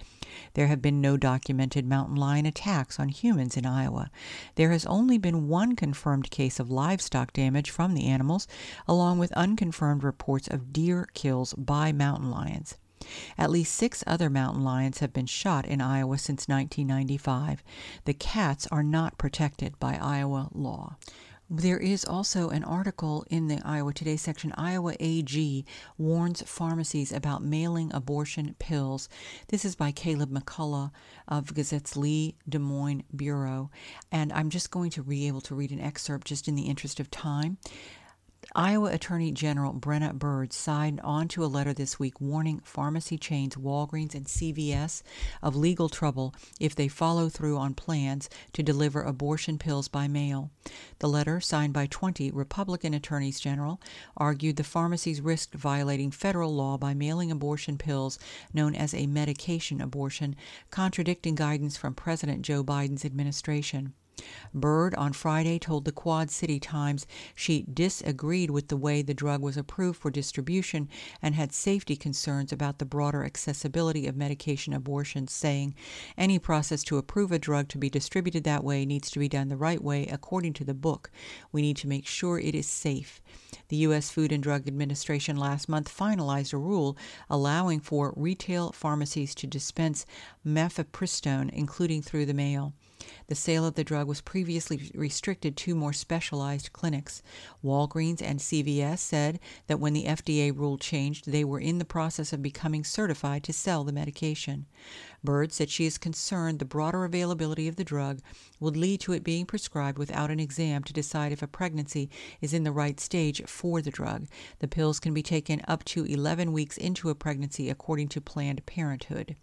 There 0.55 0.69
have 0.69 0.81
been 0.81 1.01
no 1.01 1.17
documented 1.17 1.85
mountain 1.85 2.17
lion 2.17 2.47
attacks 2.47 2.99
on 2.99 3.09
humans 3.09 3.57
in 3.57 3.67
Iowa. 3.67 4.11
There 4.55 4.71
has 4.71 4.87
only 4.87 5.19
been 5.19 5.49
one 5.49 5.75
confirmed 5.75 6.31
case 6.31 6.59
of 6.61 6.71
livestock 6.71 7.33
damage 7.33 7.71
from 7.71 7.95
the 7.95 8.07
animals, 8.07 8.47
along 8.87 9.19
with 9.19 9.33
unconfirmed 9.33 10.05
reports 10.05 10.49
of 10.49 10.73
deer 10.73 11.09
kills 11.13 11.53
by 11.55 11.93
mountain 11.93 12.31
lions. 12.31 12.77
At 13.37 13.51
least 13.51 13.75
six 13.75 14.05
other 14.07 14.31
mountain 14.31 14.63
lions 14.63 14.99
have 14.99 15.13
been 15.13 15.27
shot 15.27 15.67
in 15.67 15.81
Iowa 15.81 16.19
since 16.19 16.49
1995. 16.49 17.63
The 18.05 18.15
cats 18.15 18.67
are 18.69 18.83
not 18.83 19.19
protected 19.19 19.79
by 19.79 19.97
Iowa 19.97 20.49
law. 20.53 20.97
There 21.51 21.79
is 21.79 22.05
also 22.05 22.51
an 22.51 22.63
article 22.63 23.25
in 23.31 23.49
the 23.49 23.59
Iowa 23.65 23.95
Today 23.95 24.19
section 24.19 24.53
Iowa 24.59 24.95
AG 25.01 25.65
warns 25.97 26.43
pharmacies 26.43 27.11
about 27.11 27.43
mailing 27.43 27.91
abortion 27.95 28.55
pills. 28.59 29.09
This 29.49 29.65
is 29.65 29.75
by 29.75 29.91
Caleb 29.91 30.31
McCullough 30.31 30.91
of 31.27 31.55
Gazette's 31.55 31.97
Lee 31.97 32.37
Des 32.47 32.59
Moines 32.59 33.05
Bureau. 33.17 33.71
And 34.13 34.31
I'm 34.35 34.51
just 34.51 34.71
going 34.71 34.91
to 34.91 35.03
be 35.03 35.27
able 35.27 35.41
to 35.43 35.55
read 35.55 35.71
an 35.71 35.81
excerpt 35.81 36.27
just 36.27 36.49
in 36.49 36.55
the 36.55 36.67
interest 36.67 37.01
of 37.01 37.11
time. 37.11 37.57
Iowa 38.55 38.93
Attorney 38.93 39.31
General 39.33 39.75
Brenna 39.75 40.13
Bird 40.15 40.53
signed 40.53 41.01
onto 41.03 41.45
a 41.45 41.47
letter 41.47 41.75
this 41.75 41.99
week 41.99 42.21
warning 42.21 42.61
pharmacy 42.65 43.19
chains 43.19 43.57
Walgreens 43.57 44.15
and 44.15 44.27
CVS 44.27 45.03
of 45.43 45.55
legal 45.55 45.89
trouble 45.89 46.35
if 46.59 46.75
they 46.75 46.89
follow 46.89 47.29
through 47.29 47.59
on 47.59 47.75
plans 47.75 48.31
to 48.53 48.63
deliver 48.63 49.03
abortion 49.03 49.59
pills 49.59 49.89
by 49.89 50.09
mail. 50.09 50.51
The 51.01 51.09
letter, 51.09 51.41
signed 51.41 51.73
by 51.73 51.87
20 51.87 52.31
Republican 52.31 52.95
attorneys 52.95 53.39
general, 53.39 53.81
argued 54.17 54.57
the 54.57 54.65
pharmacies 54.65 55.21
risked 55.21 55.55
violating 55.55 56.11
federal 56.11 56.55
law 56.55 56.79
by 56.79 56.95
mailing 56.95 57.31
abortion 57.31 57.77
pills 57.77 58.19
known 58.55 58.75
as 58.75 58.95
a 58.95 59.07
medication 59.07 59.81
abortion, 59.81 60.35
contradicting 60.71 61.35
guidance 61.35 61.77
from 61.77 61.95
President 61.95 62.43
Joe 62.43 62.65
Biden's 62.65 63.05
administration. 63.05 63.95
Bird 64.55 64.95
on 64.95 65.13
Friday 65.13 65.59
told 65.59 65.85
the 65.85 65.93
Quad 65.93 66.31
City 66.31 66.59
Times 66.59 67.07
she 67.35 67.63
disagreed 67.63 68.51
with 68.51 68.69
the 68.69 68.77
way 68.77 69.03
the 69.03 69.15
drug 69.15 69.43
was 69.43 69.57
approved 69.57 70.01
for 70.01 70.11
distribution 70.11 70.89
and 71.23 71.35
had 71.35 71.53
safety 71.53 71.97
concerns 71.97 72.53
about 72.53 72.79
the 72.79 72.85
broader 72.85 73.25
accessibility 73.25 74.07
of 74.07 74.17
medication 74.17 74.73
abortions, 74.73 75.33
saying, 75.33 75.75
Any 76.17 76.39
process 76.39 76.83
to 76.85 76.99
approve 76.99 77.31
a 77.31 77.39
drug 77.39 77.69
to 77.69 77.79
be 77.79 77.91
distributed 77.91 78.45
that 78.45 78.65
way 78.65 78.85
needs 78.85 79.11
to 79.11 79.19
be 79.19 79.29
done 79.29 79.49
the 79.49 79.57
right 79.57 79.83
way 79.83 80.07
according 80.07 80.55
to 80.55 80.65
the 80.65 80.75
book. 80.75 81.11
We 81.53 81.63
need 81.63 81.77
to 81.79 81.89
make 81.89 82.07
sure 82.07 82.39
it 82.39 82.55
is 82.55 82.67
safe. 82.67 83.21
The 83.69 83.77
U.S. 83.77 84.11
Food 84.11 84.33
and 84.33 84.43
Drug 84.43 84.67
Administration 84.67 85.37
last 85.37 85.69
month 85.69 85.95
finalized 85.95 86.53
a 86.53 86.59
rule 86.59 86.97
allowing 87.31 87.81
for 87.81 88.15
retail 88.17 88.73
pharmacies 88.73 89.35
to 89.37 89.47
dispense 89.47 90.07
mifepristone, 90.45 91.51
including 91.51 92.03
through 92.03 92.27
the 92.27 92.35
mail. 92.35 92.73
The 93.29 93.35
sale 93.35 93.65
of 93.65 93.75
the 93.75 93.85
drug 93.85 94.09
was 94.09 94.21
previously 94.21 94.91
restricted 94.95 95.57
to 95.59 95.75
more 95.75 95.93
specialized 95.93 96.73
clinics. 96.73 97.23
Walgreens 97.63 98.23
and 98.23 98.41
CVS 98.41 98.99
said 98.99 99.39
that 99.67 99.81
when 99.81 99.93
the 99.93 100.05
FDA 100.05 100.57
rule 100.57 100.79
changed, 100.79 101.31
they 101.31 101.45
were 101.45 101.61
in 101.61 101.79
the 101.79 101.85
process 101.85 102.33
of 102.33 102.43
becoming 102.43 102.85
certified 102.85 103.45
to 103.45 103.53
sell 103.53 103.85
the 103.85 103.93
medication. 103.93 104.67
Bird 105.25 105.53
said 105.53 105.69
she 105.69 105.85
is 105.85 105.99
concerned 105.99 106.59
the 106.59 106.65
broader 106.65 107.05
availability 107.05 107.67
of 107.67 107.75
the 107.75 107.85
drug 107.85 108.21
would 108.61 108.77
lead 108.77 109.01
to 109.01 109.13
it 109.13 109.25
being 109.25 109.47
prescribed 109.47 109.99
without 109.99 110.31
an 110.31 110.39
exam 110.39 110.85
to 110.85 110.93
decide 110.93 111.33
if 111.33 111.43
a 111.43 111.49
pregnancy 111.49 112.09
is 112.41 112.55
in 112.55 112.63
the 112.63 112.71
right 112.71 113.01
stage 113.01 113.43
for 113.45 113.83
the 113.83 113.91
drug. 113.91 114.27
The 114.61 114.69
pills 114.69 115.01
can 115.01 115.13
be 115.13 115.23
taken 115.23 115.61
up 115.67 115.85
to 115.87 116.05
11 116.05 116.53
weeks 116.53 116.77
into 116.77 117.11
a 117.11 117.17
pregnancy, 117.17 117.69
according 117.69 118.09
to 118.09 118.21
Planned 118.21 118.65
Parenthood. 118.65 119.35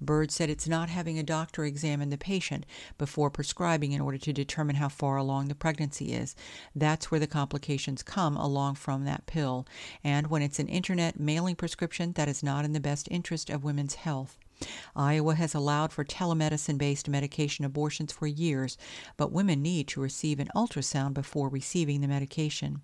Bird 0.00 0.32
said 0.32 0.50
it's 0.50 0.66
not 0.66 0.88
having 0.88 1.20
a 1.20 1.22
doctor 1.22 1.64
examine 1.64 2.10
the 2.10 2.18
patient 2.18 2.66
before 2.98 3.30
prescribing 3.30 3.92
in 3.92 4.00
order 4.00 4.18
to 4.18 4.32
determine 4.32 4.74
how 4.74 4.88
far 4.88 5.16
along 5.16 5.46
the 5.46 5.54
pregnancy 5.54 6.12
is. 6.12 6.34
That's 6.74 7.12
where 7.12 7.20
the 7.20 7.28
complications 7.28 8.02
come 8.02 8.36
along 8.36 8.74
from 8.74 9.04
that 9.04 9.26
pill. 9.26 9.66
And 10.02 10.26
when 10.26 10.42
it's 10.42 10.58
an 10.58 10.66
internet 10.66 11.20
mailing 11.20 11.54
prescription, 11.54 12.12
that 12.14 12.28
is 12.28 12.42
not 12.42 12.64
in 12.64 12.72
the 12.72 12.80
best 12.80 13.06
interest 13.08 13.50
of 13.50 13.62
women's 13.62 13.94
health. 13.94 14.36
Iowa 14.94 15.34
has 15.34 15.54
allowed 15.54 15.92
for 15.92 16.04
telemedicine 16.04 16.78
based 16.78 17.08
medication 17.08 17.64
abortions 17.64 18.12
for 18.12 18.26
years, 18.26 18.76
but 19.16 19.32
women 19.32 19.62
need 19.62 19.88
to 19.88 20.00
receive 20.00 20.38
an 20.38 20.50
ultrasound 20.54 21.14
before 21.14 21.48
receiving 21.48 22.00
the 22.00 22.08
medication. 22.08 22.82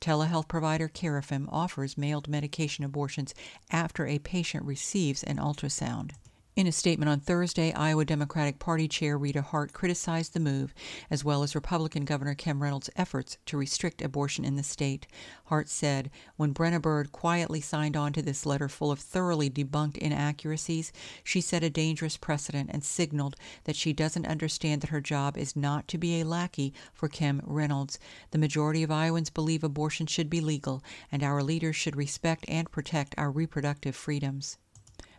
Telehealth 0.00 0.48
provider 0.48 0.88
Carafem 0.88 1.48
offers 1.50 1.98
mailed 1.98 2.28
medication 2.28 2.84
abortions 2.84 3.34
after 3.70 4.06
a 4.06 4.18
patient 4.18 4.64
receives 4.64 5.22
an 5.22 5.36
ultrasound. 5.36 6.12
In 6.58 6.66
a 6.66 6.72
statement 6.72 7.08
on 7.08 7.20
Thursday, 7.20 7.72
Iowa 7.72 8.04
Democratic 8.04 8.58
Party 8.58 8.88
Chair 8.88 9.16
Rita 9.16 9.42
Hart 9.42 9.72
criticized 9.72 10.34
the 10.34 10.40
move, 10.40 10.74
as 11.08 11.24
well 11.24 11.44
as 11.44 11.54
Republican 11.54 12.04
Governor 12.04 12.34
Kim 12.34 12.60
Reynolds' 12.60 12.90
efforts 12.96 13.38
to 13.46 13.56
restrict 13.56 14.02
abortion 14.02 14.44
in 14.44 14.56
the 14.56 14.64
state. 14.64 15.06
Hart 15.44 15.68
said, 15.68 16.10
When 16.34 16.52
Brenna 16.52 16.82
Bird 16.82 17.12
quietly 17.12 17.60
signed 17.60 17.96
on 17.96 18.12
to 18.12 18.22
this 18.22 18.44
letter 18.44 18.68
full 18.68 18.90
of 18.90 18.98
thoroughly 18.98 19.48
debunked 19.48 19.98
inaccuracies, 19.98 20.90
she 21.22 21.40
set 21.40 21.62
a 21.62 21.70
dangerous 21.70 22.16
precedent 22.16 22.70
and 22.72 22.82
signaled 22.82 23.36
that 23.62 23.76
she 23.76 23.92
doesn't 23.92 24.26
understand 24.26 24.80
that 24.80 24.90
her 24.90 25.00
job 25.00 25.38
is 25.38 25.54
not 25.54 25.86
to 25.86 25.96
be 25.96 26.20
a 26.20 26.26
lackey 26.26 26.74
for 26.92 27.06
Kim 27.06 27.40
Reynolds. 27.44 28.00
The 28.32 28.38
majority 28.38 28.82
of 28.82 28.90
Iowans 28.90 29.30
believe 29.30 29.62
abortion 29.62 30.08
should 30.08 30.28
be 30.28 30.40
legal, 30.40 30.82
and 31.12 31.22
our 31.22 31.40
leaders 31.40 31.76
should 31.76 31.94
respect 31.94 32.44
and 32.48 32.68
protect 32.68 33.14
our 33.16 33.30
reproductive 33.30 33.94
freedoms. 33.94 34.58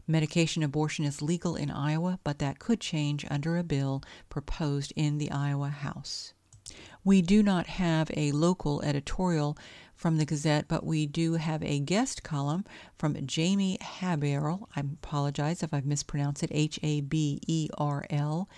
Medication 0.10 0.64
abortion 0.64 1.06
is 1.06 1.22
legal 1.22 1.56
in 1.56 1.70
Iowa, 1.70 2.18
but 2.24 2.40
that 2.40 2.58
could 2.58 2.80
change 2.80 3.28
under 3.30 3.58
a 3.58 3.64
bill 3.64 4.02
proposed 4.28 4.92
in 4.96 5.20
the 5.20 5.30
Iowa 5.30 5.70
House. 5.70 6.34
We 7.04 7.22
do 7.22 7.44
not 7.44 7.68
have 7.68 8.10
a 8.18 8.32
local 8.32 8.82
editorial 8.82 9.56
from 9.96 10.18
the 10.18 10.26
Gazette, 10.26 10.68
but 10.68 10.84
we 10.84 11.06
do 11.06 11.34
have 11.34 11.62
a 11.62 11.80
guest 11.80 12.24
column 12.24 12.66
from 12.98 13.24
Jamie 13.28 13.78
Haberl. 13.82 14.68
I 14.76 14.80
apologize 14.80 15.62
if 15.62 15.76
I've 15.76 15.86
mispronounced 15.86 16.42
it, 16.42 16.50
H 16.52 16.80
A 16.82 17.02
B 17.02 17.40
E 17.46 17.70
R 17.78 18.04
L. 18.10 18.50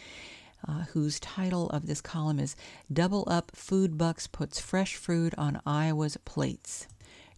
Uh, 0.66 0.84
whose 0.94 1.20
title 1.20 1.70
of 1.72 1.86
this 1.86 2.00
column 2.00 2.40
is 2.40 2.56
Double 2.94 3.26
Up 3.28 3.52
Food 3.54 3.98
Bucks 3.98 4.26
Puts 4.26 4.62
Fresh 4.62 4.96
Food 4.96 5.36
on 5.38 5.60
Iowa's 5.66 6.16
Plates. 6.24 6.88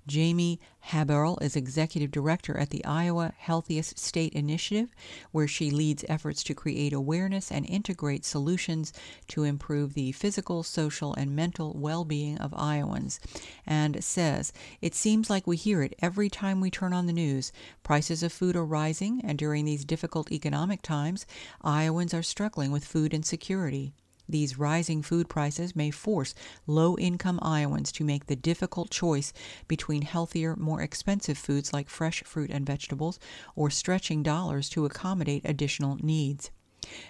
Jamie 0.06 0.60
Haberl 0.90 1.42
is 1.42 1.56
executive 1.56 2.12
director 2.12 2.58
at 2.58 2.72
the 2.72 2.84
Iowa 2.84 3.34
Healthiest 3.38 3.98
State 3.98 4.34
Initiative, 4.34 4.94
where 5.32 5.48
she 5.48 5.72
leads 5.72 6.04
efforts 6.10 6.44
to 6.44 6.54
create 6.54 6.92
awareness 6.92 7.52
and 7.52 7.66
integrate 7.66 8.26
solutions 8.26 8.92
to 9.30 9.44
improve 9.44 9.94
the 9.94 10.12
physical, 10.12 10.62
social, 10.62 11.14
and 11.14 11.36
mental 11.36 11.74
well 11.74 12.04
being 12.04 12.38
of 12.38 12.54
Iowans, 12.54 13.22
and 13.66 14.04
says, 14.04 14.52
It 14.82 14.94
seems 14.94 15.30
like 15.30 15.48
we 15.48 15.56
hear 15.56 15.82
it 15.82 15.96
every 16.02 16.30
time 16.30 16.60
we 16.60 16.70
turn 16.70 16.92
on 16.92 17.08
the 17.08 17.14
news. 17.14 17.54
Prices 17.82 18.24
of 18.24 18.34
food 18.34 18.58
are 18.58 18.66
rising, 18.66 19.22
and 19.24 19.38
during 19.38 19.64
these 19.64 19.86
difficult 19.86 20.34
economic 20.34 20.82
times, 20.82 21.26
Iowans 21.64 22.14
are 22.14 22.24
struggling 22.24 22.72
with 22.72 22.84
food 22.84 23.14
insecurity. 23.14 23.94
These 24.28 24.58
rising 24.58 25.02
food 25.02 25.28
prices 25.28 25.76
may 25.76 25.92
force 25.92 26.34
low 26.66 26.98
income 26.98 27.40
Iowans 27.42 27.92
to 27.94 28.06
make 28.06 28.28
the 28.28 28.36
difficult 28.36 28.90
choice 28.90 29.34
between 29.68 30.04
healthier, 30.04 30.56
more 30.56 30.82
expensive 30.82 31.38
foods 31.38 31.74
like 31.74 31.90
fresh 31.90 32.24
fruit 32.24 32.50
and 32.50 32.66
vegetables 32.66 33.20
or 33.56 33.70
stretching 33.70 34.24
dollars 34.24 34.70
to 34.70 34.86
accommodate 34.86 35.44
additional 35.46 35.98
needs. 36.02 36.52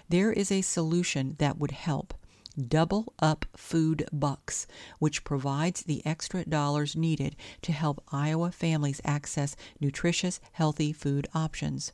There 0.08 0.32
is 0.32 0.50
a 0.50 0.62
solution 0.62 1.36
that 1.38 1.58
would 1.58 1.72
help. 1.72 2.14
Double 2.68 3.12
Up 3.18 3.46
Food 3.56 4.06
Bucks, 4.12 4.68
which 5.00 5.24
provides 5.24 5.82
the 5.82 6.06
extra 6.06 6.44
dollars 6.44 6.94
needed 6.94 7.34
to 7.62 7.72
help 7.72 8.04
Iowa 8.12 8.52
families 8.52 9.00
access 9.04 9.56
nutritious, 9.80 10.40
healthy 10.52 10.92
food 10.92 11.26
options. 11.34 11.92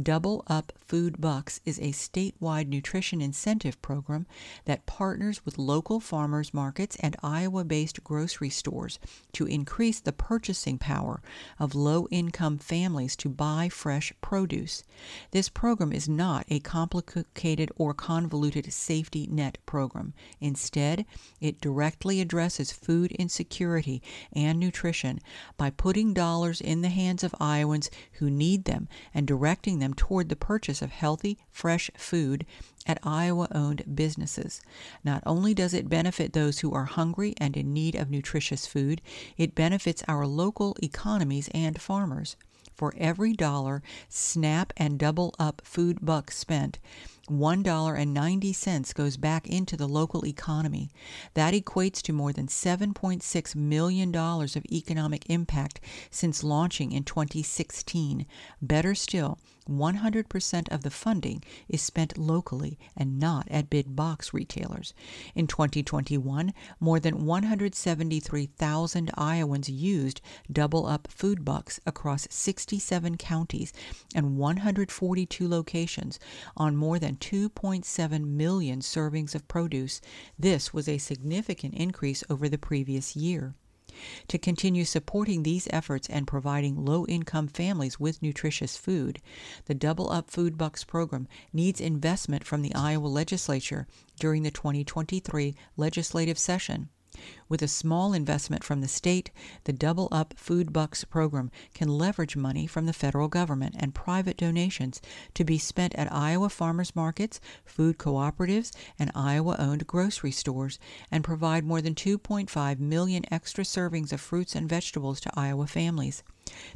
Double 0.00 0.42
Up 0.46 0.72
Food 0.78 1.20
Bucks 1.20 1.60
is 1.66 1.78
a 1.78 1.92
statewide 1.92 2.66
nutrition 2.66 3.20
incentive 3.20 3.80
program 3.82 4.26
that 4.64 4.86
partners 4.86 5.44
with 5.44 5.58
local 5.58 6.00
farmers 6.00 6.54
markets 6.54 6.96
and 7.00 7.14
Iowa 7.22 7.62
based 7.62 8.02
grocery 8.02 8.48
stores 8.48 8.98
to 9.32 9.46
increase 9.46 10.00
the 10.00 10.12
purchasing 10.12 10.78
power 10.78 11.20
of 11.58 11.74
low 11.74 12.08
income 12.10 12.56
families 12.56 13.16
to 13.16 13.28
buy 13.28 13.68
fresh 13.68 14.14
produce. 14.22 14.82
This 15.30 15.50
program 15.50 15.92
is 15.92 16.08
not 16.08 16.46
a 16.48 16.60
complicated 16.60 17.70
or 17.76 17.92
convoluted 17.92 18.72
safety 18.72 19.26
net 19.30 19.58
program. 19.66 20.14
Instead, 20.40 21.04
it 21.38 21.60
directly 21.60 22.22
addresses 22.22 22.72
food 22.72 23.12
insecurity 23.12 24.00
and 24.32 24.58
nutrition 24.58 25.20
by 25.58 25.68
putting 25.68 26.14
dollars 26.14 26.62
in 26.62 26.80
the 26.80 26.88
hands 26.88 27.22
of 27.22 27.34
Iowans 27.38 27.90
who 28.12 28.30
need 28.30 28.64
them 28.64 28.88
and 29.12 29.26
directing 29.26 29.81
them 29.82 29.94
toward 29.94 30.28
the 30.28 30.36
purchase 30.36 30.80
of 30.80 30.90
healthy, 30.90 31.36
fresh 31.50 31.90
food 31.96 32.46
at 32.86 32.98
Iowa 33.02 33.48
owned 33.52 33.94
businesses. 33.94 34.62
Not 35.04 35.22
only 35.26 35.54
does 35.54 35.74
it 35.74 35.88
benefit 35.88 36.32
those 36.32 36.60
who 36.60 36.72
are 36.72 36.84
hungry 36.84 37.34
and 37.38 37.56
in 37.56 37.72
need 37.72 37.94
of 37.94 38.10
nutritious 38.10 38.66
food, 38.66 39.02
it 39.36 39.54
benefits 39.54 40.02
our 40.08 40.26
local 40.26 40.76
economies 40.82 41.48
and 41.52 41.80
farmers. 41.80 42.36
For 42.74 42.94
every 42.96 43.34
dollar 43.34 43.82
SNAP 44.08 44.72
and 44.76 44.98
Double 44.98 45.34
Up 45.38 45.62
Food 45.64 45.98
Bucks 46.00 46.38
spent, 46.38 46.78
$1.90 47.28 48.94
goes 48.94 49.16
back 49.16 49.46
into 49.46 49.76
the 49.76 49.86
local 49.86 50.26
economy. 50.26 50.90
That 51.34 51.54
equates 51.54 52.02
to 52.02 52.12
more 52.12 52.32
than 52.32 52.48
$7.6 52.48 53.54
million 53.54 54.14
of 54.16 54.66
economic 54.72 55.30
impact 55.30 55.80
since 56.10 56.42
launching 56.42 56.92
in 56.92 57.04
2016. 57.04 58.26
Better 58.60 58.94
still, 58.94 59.38
100% 59.68 60.68
of 60.70 60.82
the 60.82 60.90
funding 60.90 61.42
is 61.68 61.80
spent 61.82 62.18
locally 62.18 62.78
and 62.96 63.18
not 63.18 63.46
at 63.50 63.70
big 63.70 63.94
box 63.94 64.34
retailers. 64.34 64.94
In 65.34 65.46
2021, 65.46 66.52
more 66.80 67.00
than 67.00 67.24
173,000 67.24 69.10
Iowans 69.16 69.68
used 69.68 70.20
Double 70.50 70.86
Up 70.86 71.08
Food 71.10 71.44
Bucks 71.44 71.80
across 71.86 72.26
67 72.30 73.16
counties 73.16 73.72
and 74.14 74.36
142 74.36 75.48
locations 75.48 76.18
on 76.56 76.76
more 76.76 76.98
than 76.98 77.16
2.7 77.16 78.24
million 78.24 78.80
servings 78.80 79.34
of 79.34 79.48
produce. 79.48 80.00
This 80.38 80.72
was 80.74 80.88
a 80.88 80.98
significant 80.98 81.74
increase 81.74 82.24
over 82.28 82.48
the 82.48 82.58
previous 82.58 83.16
year. 83.16 83.54
To 84.28 84.38
continue 84.38 84.84
supporting 84.84 85.42
these 85.42 85.68
efforts 85.70 86.08
and 86.08 86.26
providing 86.26 86.84
low 86.84 87.06
income 87.06 87.48
families 87.48 88.00
with 88.00 88.22
nutritious 88.22 88.76
food, 88.76 89.20
the 89.66 89.74
Double 89.74 90.10
Up 90.10 90.30
Food 90.30 90.56
Bucks 90.56 90.84
program 90.84 91.28
needs 91.52 91.80
investment 91.80 92.44
from 92.44 92.62
the 92.62 92.74
Iowa 92.74 93.06
legislature 93.06 93.86
during 94.18 94.42
the 94.42 94.50
2023 94.50 95.54
legislative 95.76 96.38
session. 96.38 96.88
With 97.48 97.60
a 97.60 97.68
small 97.68 98.14
investment 98.14 98.64
from 98.64 98.80
the 98.80 98.88
state, 98.88 99.30
the 99.64 99.72
Double 99.72 100.08
Up 100.10 100.32
Food 100.38 100.72
Bucks 100.72 101.04
program 101.04 101.50
can 101.74 101.88
leverage 101.88 102.36
money 102.36 102.66
from 102.66 102.86
the 102.86 102.92
federal 102.92 103.28
government 103.28 103.74
and 103.78 103.94
private 103.94 104.38
donations 104.38 105.02
to 105.34 105.44
be 105.44 105.58
spent 105.58 105.94
at 105.96 106.10
Iowa 106.10 106.48
farmers 106.48 106.96
markets, 106.96 107.40
food 107.66 107.98
cooperatives, 107.98 108.72
and 108.98 109.10
Iowa 109.14 109.56
owned 109.58 109.86
grocery 109.86 110.32
stores 110.32 110.78
and 111.10 111.22
provide 111.22 111.64
more 111.64 111.82
than 111.82 111.94
2.5 111.94 112.78
million 112.78 113.24
extra 113.30 113.64
servings 113.64 114.12
of 114.12 114.20
fruits 114.20 114.54
and 114.54 114.68
vegetables 114.68 115.20
to 115.20 115.30
Iowa 115.34 115.66
families. 115.66 116.22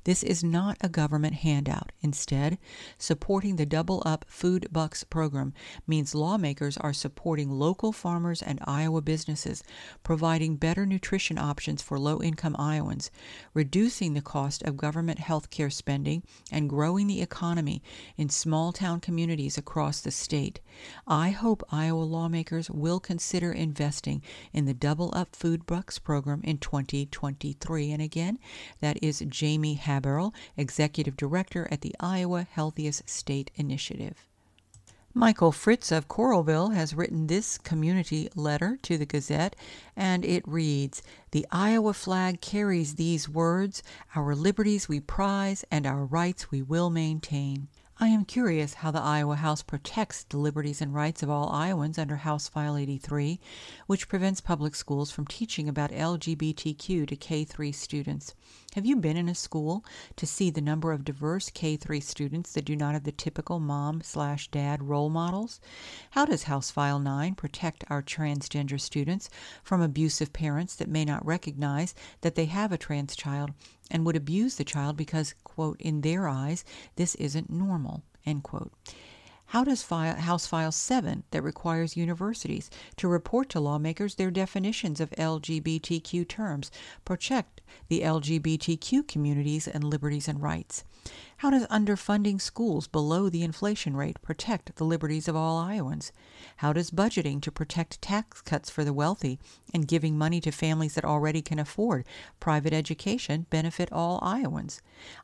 This 0.05 0.23
is 0.23 0.45
not 0.45 0.77
a 0.81 0.89
government 0.89 1.35
handout. 1.35 1.91
Instead, 2.01 2.59
supporting 2.99 3.57
the 3.57 3.67
Double 3.67 4.03
Up 4.07 4.25
Food 4.29 4.69
Bucks 4.71 5.03
program 5.03 5.53
means 5.87 6.15
lawmakers 6.15 6.77
are 6.77 6.93
supporting 6.93 7.51
local 7.51 7.93
farmers 7.93 8.43
and 8.43 8.61
Iowa 8.65 9.03
businesses, 9.03 9.65
providing 10.03 10.57
better 10.57 10.87
nutrition 10.87 11.39
options 11.39 11.83
for 11.83 11.99
low 11.99 12.23
income 12.23 12.55
Iowans, 12.59 13.11
reducing 13.55 14.15
the 14.15 14.23
cost 14.23 14.63
of 14.63 14.77
government 14.77 15.19
health 15.19 15.51
care 15.51 15.71
spending, 15.71 16.23
and 16.53 16.71
growing 16.71 17.07
the 17.07 17.21
economy 17.21 17.83
in 18.17 18.29
small 18.29 18.73
town 18.73 19.01
communities 19.01 19.59
across 19.59 20.01
the 20.01 20.11
state. 20.11 20.61
I 21.07 21.31
hope 21.31 21.63
Iowa 21.71 22.03
lawmakers 22.03 22.71
will 22.71 23.01
consider 23.01 23.53
investing 23.53 24.23
in 24.53 24.65
the 24.65 24.75
Double 24.75 25.13
Up 25.15 25.35
Food 25.35 25.67
Bucks 25.67 25.99
program 25.99 26.41
in 26.45 26.59
2023. 26.59 27.93
And 27.93 28.03
again, 28.03 28.39
that 28.81 28.99
is 29.03 29.25
Jamie 29.29 29.77
Haberl, 29.77 30.33
Executive 30.57 31.17
Director 31.17 31.69
at 31.71 31.81
the 31.81 31.95
Iowa 32.01 32.47
Healthiest 32.51 33.09
State 33.09 33.51
Initiative. 33.55 34.27
Michael 35.19 35.51
Fritz 35.51 35.91
of 35.91 36.09
Coralville 36.09 36.75
has 36.75 36.95
written 36.95 37.27
this 37.27 37.57
community 37.57 38.29
letter 38.35 38.79
to 38.83 38.99
the 38.99 39.07
Gazette, 39.07 39.57
and 39.97 40.27
it 40.27 40.47
reads 40.47 41.03
The 41.31 41.47
Iowa 41.51 41.95
flag 41.95 42.43
carries 42.43 42.97
these 42.97 43.27
words 43.27 43.83
Our 44.15 44.35
liberties 44.35 44.91
we 44.91 45.01
prize, 45.01 45.65
and 45.71 45.87
our 45.87 46.05
rights 46.05 46.51
we 46.51 46.61
will 46.61 46.91
maintain. 46.91 47.69
I 47.99 48.09
am 48.09 48.27
curious 48.27 48.75
how 48.75 48.91
the 48.91 49.01
Iowa 49.01 49.37
House 49.37 49.63
protects 49.63 50.25
the 50.25 50.37
liberties 50.37 50.83
and 50.83 50.93
rights 50.93 51.23
of 51.23 51.31
all 51.31 51.49
Iowans 51.49 51.97
under 51.97 52.17
House 52.17 52.47
File 52.47 52.77
83, 52.77 53.41
which 53.87 54.07
prevents 54.07 54.43
public 54.43 54.75
schools 54.75 55.11
from 55.11 55.27
teaching 55.27 55.67
about 55.67 55.93
LGBTQ 55.93 57.09
to 57.09 57.17
K 57.17 57.45
3 57.45 57.73
students. 57.73 58.35
Have 58.75 58.85
you 58.85 58.97
been 58.97 59.17
in 59.17 59.31
a 59.31 59.35
school 59.35 59.83
to 60.17 60.27
see 60.27 60.51
the 60.51 60.61
number 60.61 60.93
of 60.93 61.07
diverse 61.07 61.49
K 61.49 61.79
3 61.79 61.99
students 62.01 62.53
that 62.53 62.67
do 62.67 62.77
not 62.77 62.93
have 62.93 63.05
the 63.05 63.13
typical 63.13 63.61
mom 63.61 64.03
slash 64.03 64.49
dad 64.51 64.83
role 64.83 65.09
models? 65.09 65.59
How 66.11 66.27
does 66.27 66.43
House 66.43 66.71
File 66.71 66.99
9 66.99 67.35
protect 67.35 67.83
our 67.89 68.03
transgender 68.03 68.79
students 68.79 69.31
from 69.63 69.81
abusive 69.81 70.35
parents 70.35 70.77
that 70.77 70.91
may 70.91 71.07
not 71.07 71.25
recognize 71.25 71.95
that 72.21 72.35
they 72.35 72.45
have 72.45 72.73
a 72.73 72.79
trans 72.79 73.17
child 73.17 73.55
and 73.91 74.05
would 74.05 74.17
abuse 74.17 74.57
the 74.57 74.65
child 74.65 74.97
because, 74.97 75.35
quote, 75.45 75.81
in 75.81 76.01
their 76.01 76.29
eyes, 76.29 76.65
this 76.97 77.15
isn't 77.17 77.51
normal? 77.51 78.03
End 78.25 78.43
quote. 78.43 78.73
How 79.51 79.63
does 79.63 79.83
file, 79.83 80.17
House 80.17 80.45
File 80.47 80.73
7, 80.73 81.23
that 81.31 81.43
requires 81.43 81.97
universities 81.97 82.69
to 82.97 83.07
report 83.07 83.49
to 83.51 83.61
lawmakers 83.61 84.17
their 84.17 84.33
definitions 84.33 85.01
of 85.01 85.11
LGBTQ 85.11 86.27
terms, 86.27 86.73
protect 87.05 87.61
the 87.89 88.01
LGBTQ 88.01 89.07
communities 89.07 89.69
and 89.69 89.85
liberties 89.85 90.27
and 90.27 90.43
rights? 90.43 90.83
How 91.41 91.51
does 91.51 91.67
underfunding 91.67 92.41
schools 92.41 92.89
below 92.89 93.29
the 93.29 93.43
inflation 93.43 93.95
rate 93.95 94.23
protect 94.23 94.75
the 94.77 94.85
liberties 94.85 95.29
of 95.29 95.37
all 95.37 95.59
Iowans? 95.59 96.11
How 96.57 96.73
does 96.73 96.91
budgeting 96.91 97.43
to 97.43 97.53
protect 97.53 98.01
tax 98.01 98.41
cuts 98.41 98.71
for 98.71 98.85
the 98.85 98.95
wealthy 98.95 99.39
and 99.75 99.87
giving 99.87 100.17
money 100.17 100.41
to 100.41 100.51
families 100.51 100.95
that 100.95 101.05
already 101.05 101.43
can 101.43 101.59
afford 101.59 102.07
private 102.41 102.73
education 102.73 103.45
benefit 103.51 103.93
all 103.93 104.19
Iowans? 104.23 104.81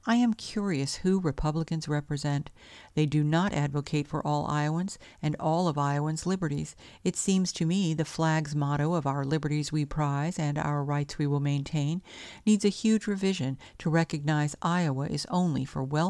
I 0.07 0.17
am 0.17 0.35
curious 0.35 0.97
who 0.97 1.19
Republicans 1.19 1.89
represent. 1.89 2.51
They 2.95 3.07
do 3.07 3.25
not 3.25 3.55
advocate 3.55 4.07
for 4.07 4.25
all 4.27 4.47
Iowans 4.51 4.99
and 5.23 5.35
all 5.41 5.67
of 5.67 5.79
Iowans' 5.79 6.27
liberties. 6.27 6.77
It 7.05 7.17
seems 7.17 7.53
to 7.55 7.65
me 7.65 7.95
the 7.95 8.05
flag's 8.05 8.55
motto 8.55 8.93
of 8.93 9.07
our 9.07 9.25
liberties 9.25 9.73
we 9.73 9.87
prize 9.87 10.39
and 10.39 10.59
our 10.59 10.85
rights 10.85 11.17
we 11.17 11.27
will 11.27 11.41
maintain 11.41 12.03
needs 12.45 12.67
a 12.67 12.69
huge 12.69 13.07
revision 13.07 13.57
to 13.79 13.89
recognize 13.89 14.55
Iowa 14.61 15.07
is 15.07 15.27
only 15.31 15.65
for 15.65 15.83
wealthy, 15.83 16.02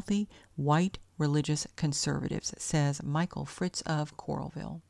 white, 0.57 0.99
religious 1.19 1.67
conservatives, 1.77 2.55
says 2.57 3.03
Michael 3.03 3.45
Fritz 3.45 3.83
of 3.83 4.17
Coralville. 4.17 4.81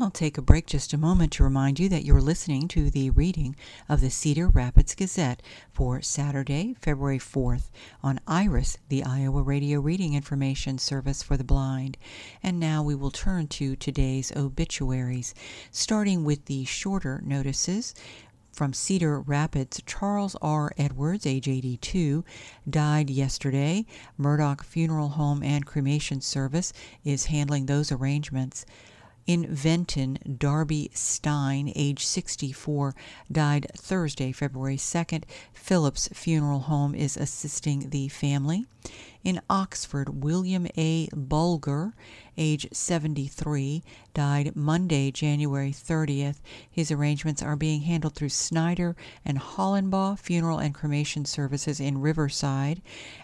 I'll 0.00 0.10
take 0.10 0.36
a 0.36 0.42
break 0.42 0.66
just 0.66 0.92
a 0.92 0.98
moment 0.98 1.32
to 1.32 1.44
remind 1.44 1.80
you 1.80 1.88
that 1.88 2.04
you're 2.04 2.20
listening 2.20 2.68
to 2.68 2.90
the 2.90 3.08
reading 3.10 3.56
of 3.88 4.02
the 4.02 4.10
Cedar 4.10 4.46
Rapids 4.46 4.94
Gazette 4.94 5.42
for 5.72 6.02
Saturday, 6.02 6.76
February 6.80 7.18
4th 7.18 7.70
on 8.02 8.20
IRIS, 8.26 8.76
the 8.90 9.02
Iowa 9.02 9.42
Radio 9.42 9.80
Reading 9.80 10.12
Information 10.12 10.76
Service 10.76 11.22
for 11.22 11.38
the 11.38 11.44
Blind. 11.44 11.96
And 12.42 12.60
now 12.60 12.82
we 12.82 12.94
will 12.94 13.10
turn 13.10 13.48
to 13.48 13.76
today's 13.76 14.30
obituaries, 14.36 15.34
starting 15.70 16.22
with 16.22 16.44
the 16.44 16.66
shorter 16.66 17.22
notices. 17.24 17.94
From 18.58 18.72
Cedar 18.72 19.20
Rapids, 19.20 19.80
Charles 19.86 20.34
R. 20.42 20.72
Edwards, 20.76 21.26
age 21.26 21.46
82, 21.46 22.24
died 22.68 23.08
yesterday. 23.08 23.86
Murdoch 24.16 24.64
Funeral 24.64 25.10
Home 25.10 25.44
and 25.44 25.64
Cremation 25.64 26.20
Service 26.20 26.72
is 27.04 27.26
handling 27.26 27.66
those 27.66 27.92
arrangements. 27.92 28.66
In 29.28 29.46
Vinton, 29.54 30.18
Darby 30.38 30.90
Stein, 30.94 31.70
age 31.76 32.06
64, 32.06 32.94
died 33.30 33.66
Thursday, 33.76 34.32
February 34.32 34.78
2nd. 34.78 35.24
Phillips 35.52 36.08
Funeral 36.14 36.60
Home 36.60 36.94
is 36.94 37.14
assisting 37.14 37.90
the 37.90 38.08
family. 38.08 38.64
In 39.22 39.42
Oxford, 39.50 40.24
William 40.24 40.66
A. 40.78 41.10
Bulger, 41.14 41.92
age 42.38 42.68
73, 42.72 43.82
died 44.14 44.56
Monday, 44.56 45.10
January 45.10 45.72
30th. 45.72 46.40
His 46.70 46.90
arrangements 46.90 47.42
are 47.42 47.54
being 47.54 47.82
handled 47.82 48.14
through 48.14 48.30
Snyder 48.30 48.96
and 49.26 49.38
Hollenbaugh 49.38 50.18
Funeral 50.18 50.58
and 50.58 50.72
Cremation 50.72 51.26
Services 51.26 51.80
in 51.80 52.00
Riverside. 52.00 52.80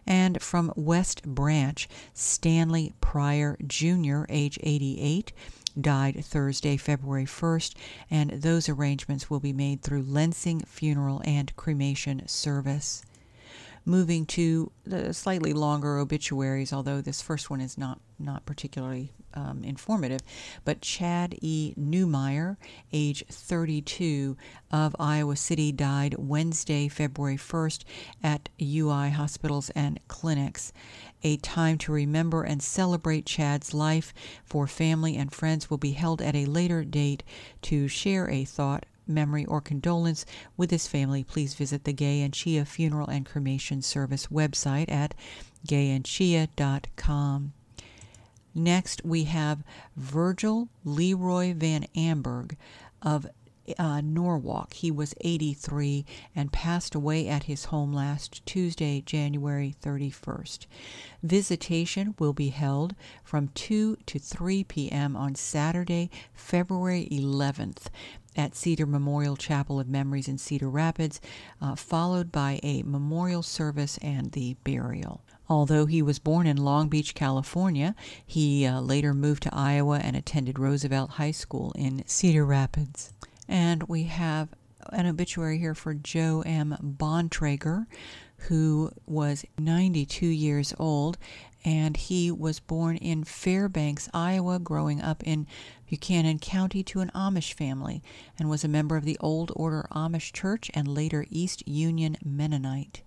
And 0.06 0.42
from 0.42 0.70
West 0.76 1.22
Branch, 1.22 1.88
Stanley 2.12 2.92
Pryor 3.00 3.56
Jr., 3.66 4.24
age 4.28 4.58
88, 4.62 5.32
died 5.80 6.24
Thursday, 6.24 6.76
February 6.76 7.26
1st, 7.26 7.74
and 8.10 8.30
those 8.30 8.68
arrangements 8.68 9.28
will 9.28 9.40
be 9.40 9.52
made 9.52 9.82
through 9.82 10.02
Lensing 10.02 10.66
Funeral 10.66 11.22
and 11.24 11.54
Cremation 11.56 12.26
Service. 12.26 13.02
Moving 13.86 14.24
to 14.26 14.72
the 14.84 15.12
slightly 15.12 15.52
longer 15.52 15.98
obituaries, 15.98 16.72
although 16.72 17.02
this 17.02 17.20
first 17.20 17.50
one 17.50 17.60
is 17.60 17.76
not, 17.76 18.00
not 18.18 18.46
particularly 18.46 19.12
um, 19.34 19.62
informative, 19.62 20.20
but 20.64 20.80
Chad 20.80 21.36
E. 21.42 21.74
Newmeyer, 21.78 22.56
age 22.92 23.24
32, 23.28 24.36
of 24.70 24.96
Iowa 24.98 25.36
City, 25.36 25.70
died 25.70 26.14
Wednesday, 26.18 26.88
February 26.88 27.36
1st 27.36 27.84
at 28.22 28.48
UI 28.60 29.10
hospitals 29.10 29.70
and 29.70 30.00
clinics. 30.08 30.72
A 31.24 31.38
time 31.38 31.78
to 31.78 31.92
remember 31.92 32.42
and 32.42 32.62
celebrate 32.62 33.26
Chad's 33.26 33.72
life 33.72 34.12
for 34.44 34.66
family 34.66 35.16
and 35.16 35.32
friends 35.32 35.70
will 35.70 35.78
be 35.78 35.92
held 35.92 36.20
at 36.20 36.36
a 36.36 36.44
later 36.44 36.84
date 36.84 37.22
to 37.62 37.88
share 37.88 38.28
a 38.28 38.44
thought 38.44 38.84
memory, 39.06 39.44
or 39.44 39.60
condolence 39.60 40.24
with 40.56 40.70
his 40.70 40.86
family, 40.86 41.24
please 41.24 41.54
visit 41.54 41.84
the 41.84 41.92
Gay 41.92 42.22
and 42.22 42.32
Ciha 42.32 42.66
Funeral 42.66 43.08
and 43.08 43.26
Cremation 43.26 43.82
Service 43.82 44.28
website 44.28 44.90
at 44.90 45.14
gayandciha.com. 45.66 47.52
Next, 48.54 49.04
we 49.04 49.24
have 49.24 49.64
Virgil 49.96 50.68
Leroy 50.84 51.54
Van 51.54 51.86
Amberg 51.96 52.56
of 53.02 53.26
uh, 53.78 54.00
Norwalk. 54.00 54.74
He 54.74 54.90
was 54.90 55.14
83 55.20 56.04
and 56.34 56.52
passed 56.52 56.94
away 56.94 57.28
at 57.28 57.44
his 57.44 57.66
home 57.66 57.92
last 57.92 58.44
Tuesday, 58.46 59.00
January 59.00 59.74
31st. 59.82 60.66
Visitation 61.22 62.14
will 62.18 62.32
be 62.32 62.48
held 62.48 62.94
from 63.22 63.48
2 63.48 63.96
to 64.06 64.18
3 64.18 64.64
p.m. 64.64 65.16
on 65.16 65.34
Saturday, 65.34 66.10
February 66.34 67.08
11th 67.10 67.86
at 68.36 68.56
Cedar 68.56 68.86
Memorial 68.86 69.36
Chapel 69.36 69.78
of 69.78 69.88
Memories 69.88 70.28
in 70.28 70.38
Cedar 70.38 70.68
Rapids, 70.68 71.20
uh, 71.60 71.74
followed 71.76 72.32
by 72.32 72.58
a 72.62 72.82
memorial 72.82 73.42
service 73.42 73.98
and 73.98 74.32
the 74.32 74.56
burial. 74.64 75.22
Although 75.48 75.86
he 75.86 76.02
was 76.02 76.18
born 76.18 76.46
in 76.46 76.56
Long 76.56 76.88
Beach, 76.88 77.14
California, 77.14 77.94
he 78.24 78.66
uh, 78.66 78.80
later 78.80 79.12
moved 79.12 79.42
to 79.44 79.54
Iowa 79.54 79.98
and 79.98 80.16
attended 80.16 80.58
Roosevelt 80.58 81.10
High 81.10 81.32
School 81.32 81.72
in 81.76 82.02
Cedar 82.06 82.46
Rapids. 82.46 83.12
And 83.48 83.82
we 83.84 84.04
have 84.04 84.48
an 84.90 85.06
obituary 85.06 85.58
here 85.58 85.74
for 85.74 85.94
Joe 85.94 86.42
M. 86.44 86.76
Bontrager, 86.82 87.86
who 88.48 88.90
was 89.06 89.44
92 89.58 90.26
years 90.26 90.74
old, 90.78 91.18
and 91.64 91.96
he 91.96 92.30
was 92.30 92.60
born 92.60 92.96
in 92.96 93.24
Fairbanks, 93.24 94.08
Iowa, 94.12 94.58
growing 94.58 95.00
up 95.00 95.22
in 95.24 95.46
Buchanan 95.88 96.38
County 96.38 96.82
to 96.84 97.00
an 97.00 97.10
Amish 97.14 97.54
family, 97.54 98.02
and 98.38 98.50
was 98.50 98.64
a 98.64 98.68
member 98.68 98.96
of 98.96 99.04
the 99.04 99.16
Old 99.20 99.50
Order 99.56 99.86
Amish 99.92 100.32
Church 100.32 100.70
and 100.74 100.86
later 100.86 101.24
East 101.30 101.66
Union 101.66 102.16
Mennonite. 102.22 103.02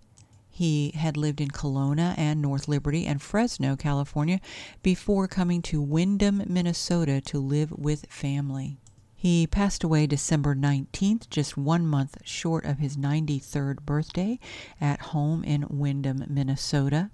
He 0.50 0.92
had 0.96 1.18
lived 1.18 1.40
in 1.40 1.50
Kalona 1.50 2.16
and 2.18 2.42
North 2.42 2.68
Liberty 2.68 3.06
and 3.06 3.22
Fresno, 3.22 3.76
California, 3.76 4.42
before 4.82 5.28
coming 5.28 5.62
to 5.64 5.80
Windom, 5.80 6.42
Minnesota 6.48 7.22
to 7.22 7.38
live 7.38 7.72
with 7.72 8.08
family. 8.10 8.80
He 9.20 9.48
passed 9.48 9.84
away 9.84 10.06
December 10.06 10.54
19th, 10.54 11.28
just 11.32 11.58
one 11.58 11.88
month 11.88 12.20
short 12.24 12.66
of 12.66 12.78
his 12.78 12.98
93rd 12.98 13.82
birthday, 13.82 14.40
at 14.80 15.02
home 15.02 15.44
in 15.44 15.66
Windom, 15.70 16.24
Minnesota. 16.30 17.10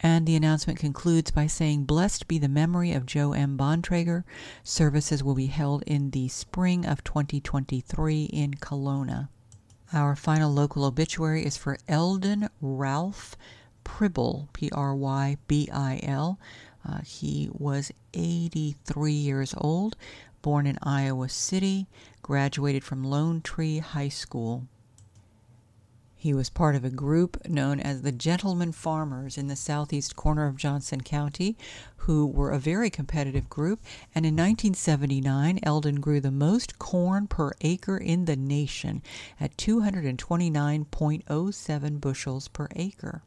And 0.00 0.26
the 0.26 0.36
announcement 0.36 0.78
concludes 0.78 1.30
by 1.30 1.46
saying, 1.46 1.84
Blessed 1.84 2.28
be 2.28 2.38
the 2.38 2.46
memory 2.46 2.92
of 2.92 3.06
Joe 3.06 3.32
M. 3.32 3.56
Bontrager. 3.56 4.24
Services 4.62 5.24
will 5.24 5.34
be 5.34 5.46
held 5.46 5.82
in 5.86 6.10
the 6.10 6.28
spring 6.28 6.84
of 6.84 7.02
2023 7.02 8.24
in 8.24 8.52
Kalona. 8.52 9.30
Our 9.94 10.14
final 10.14 10.52
local 10.52 10.84
obituary 10.84 11.46
is 11.46 11.56
for 11.56 11.78
Eldon 11.88 12.50
Ralph 12.60 13.34
Prybil, 13.82 14.52
P 14.52 14.68
R 14.72 14.94
Y 14.94 15.38
B 15.48 15.70
I 15.72 16.00
L. 16.02 16.38
Uh, 16.86 17.00
he 17.00 17.48
was 17.52 17.90
83 18.14 19.12
years 19.12 19.54
old 19.56 19.96
born 20.46 20.64
in 20.64 20.78
Iowa 20.80 21.28
City, 21.28 21.88
graduated 22.22 22.84
from 22.84 23.02
Lone 23.02 23.40
Tree 23.40 23.80
High 23.80 24.10
School. 24.10 24.68
He 26.14 26.32
was 26.32 26.50
part 26.50 26.76
of 26.76 26.84
a 26.84 26.88
group 26.88 27.48
known 27.48 27.80
as 27.80 28.02
the 28.02 28.12
Gentlemen 28.12 28.70
Farmers 28.70 29.36
in 29.36 29.48
the 29.48 29.56
southeast 29.56 30.14
corner 30.14 30.46
of 30.46 30.56
Johnson 30.56 31.00
County, 31.00 31.56
who 31.96 32.28
were 32.28 32.52
a 32.52 32.60
very 32.60 32.90
competitive 32.90 33.48
group. 33.48 33.80
And 34.14 34.24
in 34.24 34.34
1979, 34.34 35.58
Eldon 35.64 35.96
grew 35.96 36.20
the 36.20 36.30
most 36.30 36.78
corn 36.78 37.26
per 37.26 37.50
acre 37.62 37.98
in 37.98 38.26
the 38.26 38.36
nation 38.36 39.02
at 39.40 39.56
229.07 39.56 42.00
bushels 42.00 42.46
per 42.46 42.68
acre 42.76 43.24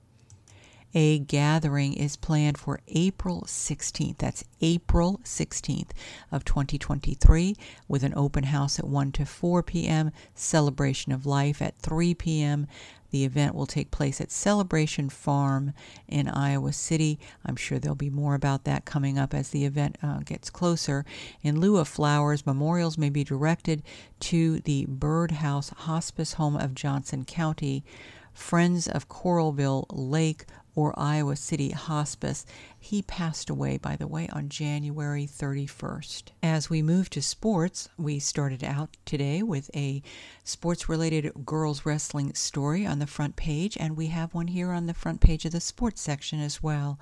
a 0.93 1.19
gathering 1.19 1.93
is 1.93 2.15
planned 2.15 2.57
for 2.57 2.79
April 2.87 3.43
16th. 3.45 4.17
That's 4.17 4.43
April 4.61 5.19
16th 5.23 5.91
of 6.31 6.45
2023 6.45 7.55
with 7.87 8.03
an 8.03 8.13
open 8.15 8.45
house 8.45 8.79
at 8.79 8.87
1 8.87 9.11
to 9.13 9.25
4 9.25 9.63
p.m., 9.63 10.11
celebration 10.33 11.11
of 11.11 11.25
life 11.25 11.61
at 11.61 11.77
3 11.77 12.13
p.m. 12.15 12.67
The 13.11 13.25
event 13.25 13.55
will 13.55 13.65
take 13.65 13.91
place 13.91 14.21
at 14.21 14.31
Celebration 14.31 15.09
Farm 15.09 15.73
in 16.07 16.27
Iowa 16.27 16.73
City. 16.73 17.19
I'm 17.43 17.55
sure 17.55 17.79
there'll 17.79 17.95
be 17.95 18.09
more 18.09 18.35
about 18.35 18.65
that 18.65 18.85
coming 18.85 19.17
up 19.17 19.33
as 19.33 19.49
the 19.49 19.65
event 19.65 19.97
uh, 20.03 20.19
gets 20.19 20.49
closer. 20.49 21.05
In 21.41 21.59
lieu 21.59 21.77
of 21.77 21.87
flowers, 21.87 22.45
memorials 22.45 22.97
may 22.97 23.09
be 23.09 23.23
directed 23.23 23.81
to 24.21 24.59
the 24.59 24.85
Birdhouse 24.87 25.69
Hospice 25.69 26.33
Home 26.33 26.55
of 26.55 26.75
Johnson 26.75 27.25
County, 27.25 27.83
Friends 28.31 28.87
of 28.87 29.09
Coralville 29.09 29.85
Lake, 29.89 30.45
or 30.79 30.97
Iowa 30.97 31.35
City 31.35 31.71
Hospice. 31.71 32.45
He 32.79 33.01
passed 33.01 33.49
away, 33.49 33.77
by 33.77 33.97
the 33.97 34.07
way, 34.07 34.29
on 34.29 34.47
January 34.47 35.27
31st. 35.27 36.29
As 36.41 36.69
we 36.69 36.81
move 36.81 37.09
to 37.09 37.21
sports, 37.21 37.89
we 37.97 38.17
started 38.19 38.63
out 38.63 38.95
today 39.03 39.43
with 39.43 39.69
a 39.75 40.01
sports 40.45 40.87
related 40.87 41.33
girls 41.45 41.85
wrestling 41.85 42.33
story 42.33 42.85
on 42.85 42.99
the 42.99 43.07
front 43.07 43.35
page, 43.35 43.75
and 43.77 43.97
we 43.97 44.07
have 44.07 44.33
one 44.33 44.47
here 44.47 44.71
on 44.71 44.85
the 44.85 44.93
front 44.93 45.19
page 45.19 45.43
of 45.43 45.51
the 45.51 45.59
sports 45.59 45.99
section 45.99 46.39
as 46.39 46.63
well. 46.63 46.97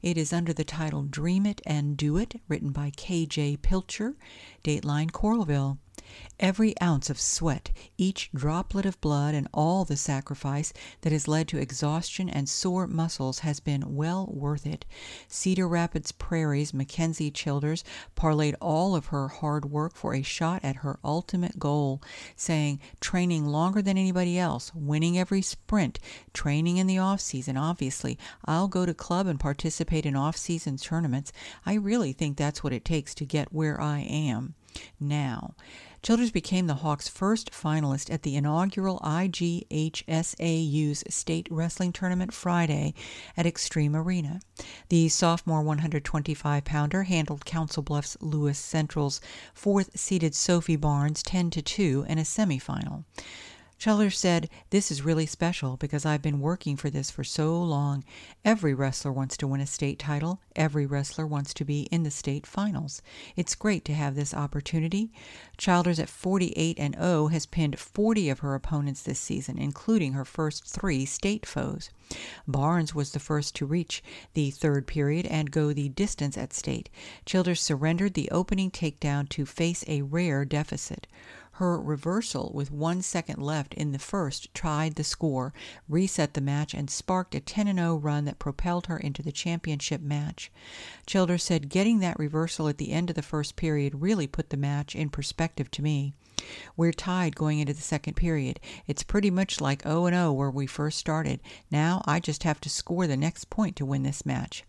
It 0.00 0.16
is 0.16 0.32
under 0.32 0.54
the 0.54 0.64
title 0.64 1.02
Dream 1.02 1.44
It 1.44 1.60
and 1.66 1.98
Do 1.98 2.16
It, 2.16 2.40
written 2.48 2.70
by 2.70 2.92
K.J. 2.96 3.58
Pilcher, 3.58 4.14
Dateline 4.64 5.10
Coralville. 5.10 5.76
Every 6.40 6.80
ounce 6.80 7.10
of 7.10 7.20
sweat, 7.20 7.72
each 7.96 8.30
droplet 8.32 8.86
of 8.86 9.00
blood, 9.00 9.34
and 9.34 9.48
all 9.52 9.84
the 9.84 9.96
sacrifice 9.96 10.72
that 11.00 11.10
has 11.10 11.26
led 11.26 11.48
to 11.48 11.58
exhaustion 11.58 12.28
and 12.28 12.48
sore 12.48 12.86
muscles 12.86 13.40
has 13.40 13.58
been 13.58 13.96
well 13.96 14.28
worth 14.32 14.64
it. 14.64 14.84
Cedar 15.26 15.66
Rapids 15.66 16.12
Prairie's 16.12 16.72
Mackenzie 16.72 17.32
Childers 17.32 17.82
parlayed 18.16 18.54
all 18.60 18.94
of 18.94 19.06
her 19.06 19.26
hard 19.26 19.64
work 19.64 19.96
for 19.96 20.14
a 20.14 20.22
shot 20.22 20.60
at 20.62 20.76
her 20.76 21.00
ultimate 21.02 21.58
goal, 21.58 22.00
saying, 22.36 22.78
training 23.00 23.44
longer 23.46 23.82
than 23.82 23.98
anybody 23.98 24.38
else, 24.38 24.72
winning 24.74 25.18
every 25.18 25.42
sprint, 25.42 25.98
training 26.32 26.76
in 26.76 26.86
the 26.86 26.98
off 26.98 27.20
season, 27.20 27.56
obviously. 27.56 28.16
I'll 28.44 28.68
go 28.68 28.86
to 28.86 28.94
club 28.94 29.26
and 29.26 29.40
participate 29.40 30.06
in 30.06 30.14
off 30.14 30.36
season 30.36 30.76
tournaments. 30.76 31.32
I 31.66 31.74
really 31.74 32.12
think 32.12 32.36
that's 32.36 32.62
what 32.62 32.72
it 32.72 32.84
takes 32.84 33.14
to 33.16 33.24
get 33.24 33.52
where 33.52 33.80
I 33.80 34.00
am 34.00 34.54
now. 35.00 35.54
Childers 36.02 36.30
became 36.30 36.68
the 36.68 36.76
Hawks' 36.76 37.08
first 37.08 37.50
finalist 37.50 38.12
at 38.12 38.22
the 38.22 38.36
inaugural 38.36 39.00
IGHSAU's 39.00 41.04
state 41.08 41.48
wrestling 41.50 41.92
tournament 41.92 42.32
Friday 42.32 42.94
at 43.36 43.46
Xtream 43.46 43.94
Arena. 43.94 44.40
The 44.88 45.08
sophomore 45.08 45.62
125 45.62 46.64
pounder 46.64 47.02
handled 47.02 47.44
Council 47.44 47.82
Bluffs 47.82 48.16
Lewis 48.20 48.58
Central's 48.58 49.20
fourth 49.52 49.98
seeded 49.98 50.34
Sophie 50.34 50.76
Barnes 50.76 51.22
10 51.22 51.50
to 51.50 51.62
2 51.62 52.06
in 52.08 52.18
a 52.18 52.22
semifinal. 52.22 53.04
Childers 53.78 54.18
said, 54.18 54.50
This 54.70 54.90
is 54.90 55.02
really 55.02 55.24
special 55.24 55.76
because 55.76 56.04
I've 56.04 56.20
been 56.20 56.40
working 56.40 56.76
for 56.76 56.90
this 56.90 57.12
for 57.12 57.22
so 57.22 57.62
long. 57.62 58.02
Every 58.44 58.74
wrestler 58.74 59.12
wants 59.12 59.36
to 59.36 59.46
win 59.46 59.60
a 59.60 59.68
state 59.68 60.00
title. 60.00 60.40
Every 60.56 60.84
wrestler 60.84 61.28
wants 61.28 61.54
to 61.54 61.64
be 61.64 61.82
in 61.92 62.02
the 62.02 62.10
state 62.10 62.44
finals. 62.44 63.02
It's 63.36 63.54
great 63.54 63.84
to 63.84 63.94
have 63.94 64.16
this 64.16 64.34
opportunity. 64.34 65.12
Childers 65.58 66.00
at 66.00 66.08
48 66.08 66.76
and 66.80 66.96
0 66.96 67.28
has 67.28 67.46
pinned 67.46 67.78
40 67.78 68.28
of 68.30 68.40
her 68.40 68.56
opponents 68.56 69.02
this 69.02 69.20
season, 69.20 69.58
including 69.58 70.14
her 70.14 70.24
first 70.24 70.66
three 70.66 71.04
state 71.04 71.46
foes. 71.46 71.90
Barnes 72.48 72.96
was 72.96 73.12
the 73.12 73.20
first 73.20 73.54
to 73.56 73.66
reach 73.66 74.02
the 74.34 74.50
third 74.50 74.88
period 74.88 75.24
and 75.26 75.52
go 75.52 75.72
the 75.72 75.88
distance 75.90 76.36
at 76.36 76.52
state. 76.52 76.90
Childers 77.24 77.60
surrendered 77.60 78.14
the 78.14 78.30
opening 78.32 78.72
takedown 78.72 79.28
to 79.28 79.46
face 79.46 79.84
a 79.86 80.02
rare 80.02 80.44
deficit. 80.44 81.06
Her 81.58 81.80
reversal 81.80 82.52
with 82.54 82.70
one 82.70 83.02
second 83.02 83.42
left 83.42 83.74
in 83.74 83.90
the 83.90 83.98
first 83.98 84.54
tied 84.54 84.94
the 84.94 85.02
score, 85.02 85.52
reset 85.88 86.34
the 86.34 86.40
match, 86.40 86.72
and 86.72 86.88
sparked 86.88 87.34
a 87.34 87.40
10 87.40 87.74
0 87.74 87.96
run 87.96 88.26
that 88.26 88.38
propelled 88.38 88.86
her 88.86 88.96
into 88.96 89.24
the 89.24 89.32
championship 89.32 90.00
match. 90.00 90.52
Childers 91.04 91.42
said 91.42 91.68
getting 91.68 91.98
that 91.98 92.16
reversal 92.16 92.68
at 92.68 92.78
the 92.78 92.92
end 92.92 93.10
of 93.10 93.16
the 93.16 93.22
first 93.22 93.56
period 93.56 94.00
really 94.02 94.28
put 94.28 94.50
the 94.50 94.56
match 94.56 94.94
in 94.94 95.10
perspective 95.10 95.68
to 95.72 95.82
me. 95.82 96.14
We're 96.76 96.92
tied 96.92 97.34
going 97.34 97.58
into 97.58 97.74
the 97.74 97.82
second 97.82 98.14
period. 98.14 98.60
It's 98.86 99.02
pretty 99.02 99.28
much 99.32 99.60
like 99.60 99.82
0 99.82 100.10
0 100.10 100.32
where 100.34 100.52
we 100.52 100.68
first 100.68 100.96
started. 100.96 101.40
Now 101.72 102.02
I 102.06 102.20
just 102.20 102.44
have 102.44 102.60
to 102.60 102.70
score 102.70 103.08
the 103.08 103.16
next 103.16 103.50
point 103.50 103.74
to 103.74 103.84
win 103.84 104.04
this 104.04 104.24
match. 104.24 104.62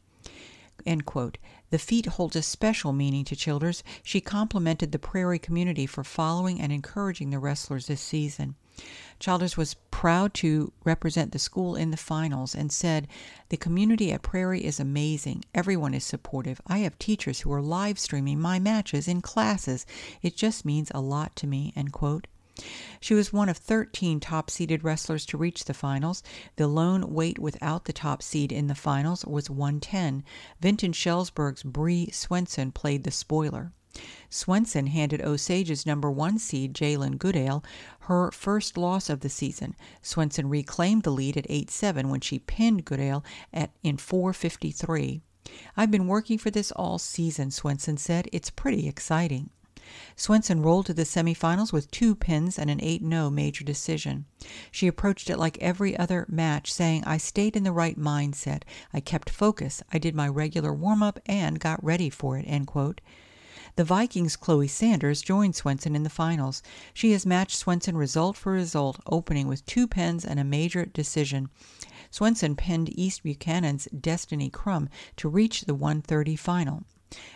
The 0.85 1.79
feat 1.79 2.05
holds 2.05 2.35
a 2.35 2.41
special 2.41 2.93
meaning 2.93 3.25
to 3.25 3.35
Childers. 3.35 3.83
She 4.03 4.21
complimented 4.21 4.91
the 4.91 4.99
Prairie 4.99 5.39
community 5.39 5.85
for 5.85 6.03
following 6.03 6.59
and 6.59 6.71
encouraging 6.71 7.29
the 7.29 7.39
wrestlers 7.39 7.87
this 7.87 8.01
season. 8.01 8.55
Childers 9.19 9.57
was 9.57 9.75
proud 9.91 10.33
to 10.35 10.71
represent 10.85 11.33
the 11.33 11.39
school 11.39 11.75
in 11.75 11.91
the 11.91 11.97
finals 11.97 12.55
and 12.55 12.71
said, 12.71 13.07
The 13.49 13.57
community 13.57 14.13
at 14.13 14.21
Prairie 14.21 14.63
is 14.63 14.79
amazing. 14.79 15.43
Everyone 15.53 15.93
is 15.93 16.05
supportive. 16.05 16.61
I 16.65 16.79
have 16.79 16.97
teachers 16.97 17.41
who 17.41 17.51
are 17.51 17.61
live 17.61 17.99
streaming 17.99 18.39
my 18.39 18.59
matches 18.59 19.07
in 19.07 19.21
classes. 19.21 19.85
It 20.21 20.37
just 20.37 20.63
means 20.63 20.91
a 20.95 21.01
lot 21.01 21.35
to 21.37 21.47
me. 21.47 21.73
End 21.75 21.91
quote. 21.91 22.27
She 22.99 23.13
was 23.13 23.31
one 23.31 23.49
of 23.49 23.57
13 23.57 24.19
top 24.19 24.49
seeded 24.49 24.83
wrestlers 24.83 25.25
to 25.27 25.37
reach 25.37 25.65
the 25.65 25.73
finals. 25.73 26.23
The 26.55 26.67
lone 26.67 27.13
weight 27.13 27.39
without 27.39 27.85
the 27.85 27.93
top 27.93 28.21
seed 28.21 28.51
in 28.51 28.67
the 28.67 28.75
finals 28.75 29.25
was 29.25 29.49
110. 29.49 30.23
Vinton 30.59 30.91
Shellsburg's 30.91 31.63
Bree 31.63 32.09
Swenson 32.11 32.71
played 32.71 33.03
the 33.03 33.11
spoiler. 33.11 33.71
Swenson 34.29 34.87
handed 34.87 35.21
Osage's 35.21 35.85
number 35.85 36.11
one 36.11 36.37
seed, 36.37 36.73
Jalen 36.73 37.17
Goodale, 37.17 37.63
her 38.01 38.31
first 38.31 38.77
loss 38.77 39.09
of 39.09 39.21
the 39.21 39.29
season. 39.29 39.75
Swenson 40.01 40.47
reclaimed 40.47 41.03
the 41.03 41.11
lead 41.11 41.37
at 41.37 41.47
8 41.49 41.71
7 41.71 42.09
when 42.09 42.21
she 42.21 42.39
pinned 42.39 42.85
Goodale 42.85 43.23
at, 43.51 43.71
in 43.81 43.97
4.53. 43.97 45.21
I've 45.75 45.89
been 45.89 46.07
working 46.07 46.37
for 46.37 46.51
this 46.51 46.71
all 46.71 46.99
season, 46.99 47.49
Swenson 47.49 47.97
said. 47.97 48.29
It's 48.31 48.51
pretty 48.51 48.87
exciting. 48.87 49.49
Swenson 50.15 50.61
rolled 50.61 50.85
to 50.85 50.93
the 50.93 51.03
semifinals 51.03 51.73
with 51.73 51.89
two 51.89 52.13
pins 52.13 52.59
and 52.59 52.69
an 52.69 52.79
8 52.81 53.01
0 53.01 53.29
major 53.29 53.63
decision. 53.63 54.25
She 54.71 54.87
approached 54.87 55.29
it 55.29 55.39
like 55.39 55.57
every 55.57 55.97
other 55.97 56.25
match, 56.29 56.71
saying, 56.71 57.03
I 57.05 57.17
stayed 57.17 57.55
in 57.55 57.63
the 57.63 57.71
right 57.71 57.97
mindset. 57.97 58.63
I 58.93 58.99
kept 58.99 59.29
focus. 59.29 59.81
I 59.91 59.97
did 59.97 60.13
my 60.13 60.27
regular 60.27 60.73
warm 60.73 61.01
up 61.01 61.19
and 61.25 61.59
got 61.59 61.83
ready 61.83 62.09
for 62.09 62.37
it. 62.37 62.43
End 62.43 62.67
quote. 62.67 63.01
The 63.75 63.83
Vikings' 63.83 64.35
Chloe 64.35 64.67
Sanders 64.67 65.21
joined 65.21 65.55
Swenson 65.55 65.95
in 65.95 66.03
the 66.03 66.09
finals. 66.09 66.61
She 66.93 67.13
has 67.13 67.25
matched 67.25 67.55
Swenson 67.55 67.95
result 67.95 68.35
for 68.35 68.51
result, 68.51 68.99
opening 69.05 69.47
with 69.47 69.65
two 69.65 69.87
pins 69.87 70.25
and 70.25 70.39
a 70.39 70.43
major 70.43 70.85
decision. 70.85 71.49
Swenson 72.11 72.55
pinned 72.55 72.89
East 72.97 73.23
Buchanan's 73.23 73.87
Destiny 73.97 74.49
Crum 74.49 74.89
to 75.15 75.29
reach 75.29 75.61
the 75.61 75.75
130 75.75 76.35
final. 76.35 76.83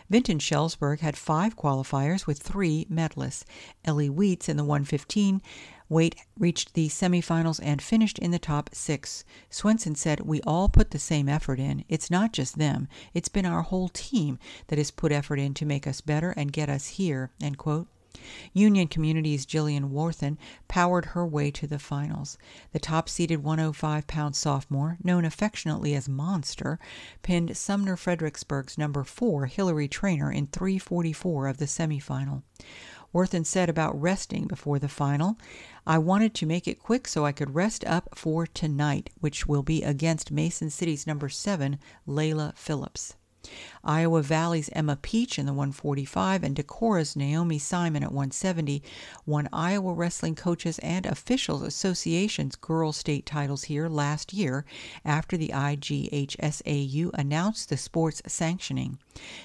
Vinton 0.09 0.37
Shellsburg 0.37 0.99
had 0.99 1.17
five 1.17 1.55
qualifiers 1.55 2.27
with 2.27 2.39
three 2.39 2.85
medalists. 2.91 3.43
Ellie 3.83 4.09
Wheats 4.09 4.47
in 4.47 4.57
the 4.57 4.63
115 4.63 5.41
weight 5.89 6.15
reached 6.37 6.73
the 6.73 6.89
semifinals 6.89 7.59
and 7.63 7.81
finished 7.81 8.19
in 8.19 8.31
the 8.31 8.39
top 8.39 8.69
six. 8.73 9.23
Swenson 9.49 9.95
said, 9.95 10.21
We 10.21 10.41
all 10.41 10.69
put 10.69 10.91
the 10.91 10.99
same 10.99 11.29
effort 11.29 11.59
in. 11.59 11.85
It's 11.89 12.11
not 12.11 12.33
just 12.33 12.57
them, 12.57 12.87
it's 13.13 13.29
been 13.29 13.45
our 13.45 13.61
whole 13.61 13.89
team 13.89 14.39
that 14.67 14.77
has 14.77 14.91
put 14.91 15.11
effort 15.11 15.39
in 15.39 15.53
to 15.55 15.65
make 15.65 15.87
us 15.87 16.01
better 16.01 16.31
and 16.31 16.51
get 16.51 16.69
us 16.69 16.87
here. 16.87 17.31
End 17.41 17.57
quote. 17.57 17.87
Union 18.53 18.87
Community's 18.87 19.45
Jillian 19.45 19.89
Worthen 19.89 20.37
powered 20.67 21.05
her 21.05 21.25
way 21.25 21.49
to 21.51 21.65
the 21.65 21.79
finals. 21.79 22.37
The 22.71 22.79
top 22.79 23.09
seeded 23.09 23.43
105 23.43 24.05
pound 24.05 24.35
sophomore, 24.35 24.97
known 25.03 25.25
affectionately 25.25 25.95
as 25.95 26.07
Monster, 26.07 26.77
pinned 27.23 27.57
Sumner 27.57 27.95
Fredericksburg's 27.95 28.77
number 28.77 29.03
four 29.03 29.47
Hillary 29.47 29.87
Trainer 29.87 30.31
in 30.31 30.47
344 30.47 31.47
of 31.47 31.57
the 31.57 31.65
semifinal. 31.65 32.43
Worthen 33.11 33.45
said 33.45 33.69
about 33.69 33.99
resting 33.99 34.47
before 34.47 34.79
the 34.79 34.87
final, 34.87 35.37
I 35.85 35.97
wanted 35.97 36.33
to 36.35 36.45
make 36.45 36.67
it 36.67 36.79
quick 36.79 37.07
so 37.07 37.25
I 37.25 37.31
could 37.31 37.55
rest 37.55 37.83
up 37.85 38.09
for 38.17 38.47
tonight, 38.47 39.09
which 39.19 39.47
will 39.47 39.63
be 39.63 39.83
against 39.83 40.31
Mason 40.31 40.69
City's 40.69 41.05
number 41.05 41.29
seven, 41.29 41.77
Layla 42.07 42.57
Phillips. 42.57 43.15
Iowa 43.83 44.21
Valley's 44.21 44.69
Emma 44.71 44.95
Peach 44.95 45.37
in 45.37 45.45
the 45.45 45.51
145 45.51 46.43
and 46.43 46.55
Decorah's 46.55 47.17
Naomi 47.17 47.59
Simon 47.59 48.01
at 48.01 48.13
170 48.13 48.81
won 49.25 49.49
Iowa 49.51 49.93
Wrestling 49.93 50.35
Coaches 50.35 50.79
and 50.79 51.05
Officials 51.05 51.61
Association's 51.61 52.55
girls 52.55 52.95
state 52.95 53.25
titles 53.25 53.63
here 53.63 53.89
last 53.89 54.31
year 54.31 54.63
after 55.03 55.35
the 55.35 55.49
IGHSAU 55.49 57.11
announced 57.13 57.67
the 57.67 57.75
sport's 57.75 58.21
sanctioning. 58.25 58.99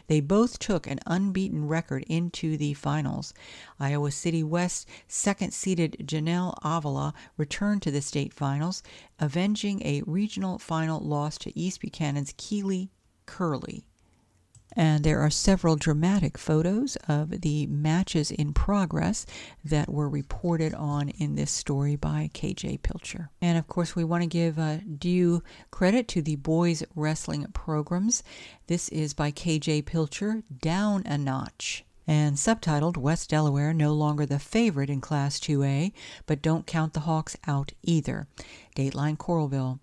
They 0.07 0.21
both 0.21 0.61
took 0.61 0.87
an 0.87 1.01
unbeaten 1.05 1.67
record 1.67 2.05
into 2.07 2.57
the 2.57 2.75
finals. 2.75 3.35
Iowa 3.81 4.13
City 4.13 4.45
West 4.45 4.89
second 5.09 5.53
seeded 5.53 5.97
Janelle 6.05 6.55
Avila 6.63 7.15
returned 7.37 7.83
to 7.83 7.91
the 7.91 8.03
state 8.03 8.33
finals, 8.33 8.85
avenging 9.19 9.83
a 9.85 10.03
regional 10.07 10.59
final 10.59 11.01
loss 11.01 11.37
to 11.39 11.59
East 11.59 11.81
Buchanan's 11.81 12.33
Keeley 12.37 12.91
Curley. 13.29 13.85
And 14.75 15.05
there 15.05 15.21
are 15.21 15.31
several 15.31 15.77
dramatic 15.77 16.39
photos 16.39 16.97
of 17.09 17.43
the 17.43 17.67
matches 17.67 18.31
in 18.31 18.53
progress 18.53 19.27
that 19.65 19.91
were 19.91 20.09
reported 20.09 20.73
on 20.73 21.11
in 21.11 21.35
this 21.35 21.51
story 21.51 21.97
by 21.97 22.31
KJ 22.33 22.83
Pilcher. 22.83 23.31
And 23.43 23.59
of 23.59 23.67
course, 23.67 23.95
we 23.95 24.05
want 24.05 24.23
to 24.23 24.29
give 24.29 24.59
uh, 24.59 24.79
due 24.79 25.43
credit 25.71 26.09
to 26.09 26.23
the 26.23 26.37
boys 26.37 26.83
wrestling 26.95 27.47
programs. 27.53 28.23
This 28.67 28.89
is 28.89 29.15
by 29.15 29.31
KJ 29.31 29.85
Pilcher, 29.85 30.43
Down 30.61 31.03
a 31.07 31.19
Notch 31.19 31.85
and 32.09 32.37
subtitled 32.37 32.97
West 32.97 33.29
Delaware 33.29 33.75
no 33.75 33.93
longer 33.93 34.25
the 34.25 34.39
favorite 34.39 34.89
in 34.89 35.01
Class 35.01 35.39
2A, 35.39 35.93
but 36.25 36.41
don't 36.41 36.67
count 36.67 36.95
the 36.95 37.01
Hawks 37.01 37.37
out 37.47 37.73
either. 37.83 38.27
Dateline 38.75 39.19
Coralville. 39.19 39.79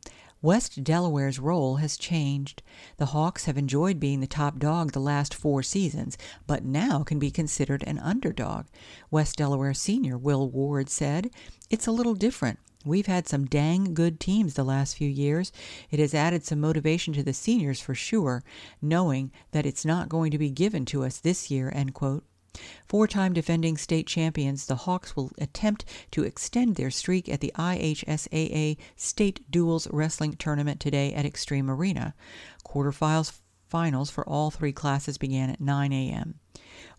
West 0.45 0.83
Delaware's 0.83 1.39
role 1.39 1.77
has 1.77 1.97
changed. 1.97 2.61
The 2.97 3.07
Hawks 3.07 3.45
have 3.45 3.57
enjoyed 3.57 3.99
being 3.99 4.19
the 4.19 4.27
top 4.27 4.59
dog 4.59 4.91
the 4.91 4.99
last 4.99 5.33
four 5.33 5.63
seasons, 5.63 6.19
but 6.45 6.63
now 6.63 7.03
can 7.03 7.17
be 7.17 7.31
considered 7.31 7.83
an 7.87 7.97
underdog. 7.97 8.67
West 9.09 9.37
Delaware 9.37 9.73
senior 9.73 10.19
Will 10.19 10.47
Ward 10.47 10.87
said, 10.87 11.31
It's 11.71 11.87
a 11.87 11.91
little 11.91 12.13
different. 12.13 12.59
We've 12.85 13.07
had 13.07 13.27
some 13.27 13.45
dang 13.45 13.95
good 13.95 14.19
teams 14.19 14.53
the 14.53 14.63
last 14.63 14.97
few 14.97 15.09
years. 15.09 15.51
It 15.89 15.97
has 15.97 16.13
added 16.13 16.45
some 16.45 16.59
motivation 16.59 17.11
to 17.15 17.23
the 17.23 17.33
seniors 17.33 17.81
for 17.81 17.95
sure, 17.95 18.43
knowing 18.83 19.31
that 19.49 19.65
it's 19.65 19.83
not 19.83 20.09
going 20.09 20.29
to 20.29 20.37
be 20.37 20.51
given 20.51 20.85
to 20.85 21.03
us 21.05 21.17
this 21.17 21.49
year. 21.49 21.71
End 21.73 21.95
quote. 21.95 22.23
Four 22.87 23.07
time 23.07 23.33
defending 23.33 23.77
state 23.77 24.07
champions, 24.07 24.65
the 24.65 24.75
Hawks 24.75 25.15
will 25.15 25.31
attempt 25.37 25.85
to 26.11 26.23
extend 26.23 26.75
their 26.75 26.91
streak 26.91 27.27
at 27.27 27.41
the 27.41 27.51
IHSAA 27.55 28.77
State 28.95 29.51
Duals 29.51 29.87
Wrestling 29.91 30.33
Tournament 30.33 30.79
today 30.79 31.13
at 31.13 31.25
Xtream 31.25 31.69
Arena. 31.69 32.13
Quarterfinals 32.65 33.39
finals 33.67 34.09
for 34.09 34.27
all 34.27 34.51
three 34.51 34.71
classes 34.71 35.17
began 35.17 35.49
at 35.49 35.59
9 35.59 35.91
a.m. 35.91 36.39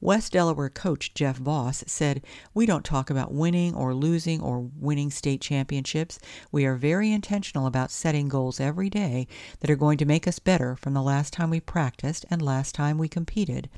West 0.01 0.33
Delaware 0.33 0.71
coach 0.71 1.15
Jeff 1.15 1.37
Voss 1.37 1.85
said, 1.87 2.23
We 2.55 2.67
don't 2.67 2.85
talk 2.85 3.11
about 3.11 3.33
winning 3.33 3.75
or 3.75 3.95
losing 3.95 4.41
or 4.41 4.71
winning 4.79 5.11
state 5.11 5.41
championships. 5.41 6.19
We 6.53 6.65
are 6.65 6.77
very 6.77 7.13
intentional 7.13 7.67
about 7.67 7.91
setting 7.91 8.29
goals 8.29 8.61
every 8.61 8.91
day 8.91 9.27
that 9.61 9.71
are 9.71 9.77
going 9.77 9.99
to 9.99 10.05
make 10.05 10.27
us 10.27 10.39
better 10.39 10.77
from 10.77 10.95
the 10.95 11.03
last 11.03 11.33
time 11.33 11.51
we 11.51 11.61
practiced 11.61 12.25
and 12.31 12.43
last 12.43 12.75
time 12.75 12.99
we 12.99 13.09
competed. 13.09 13.69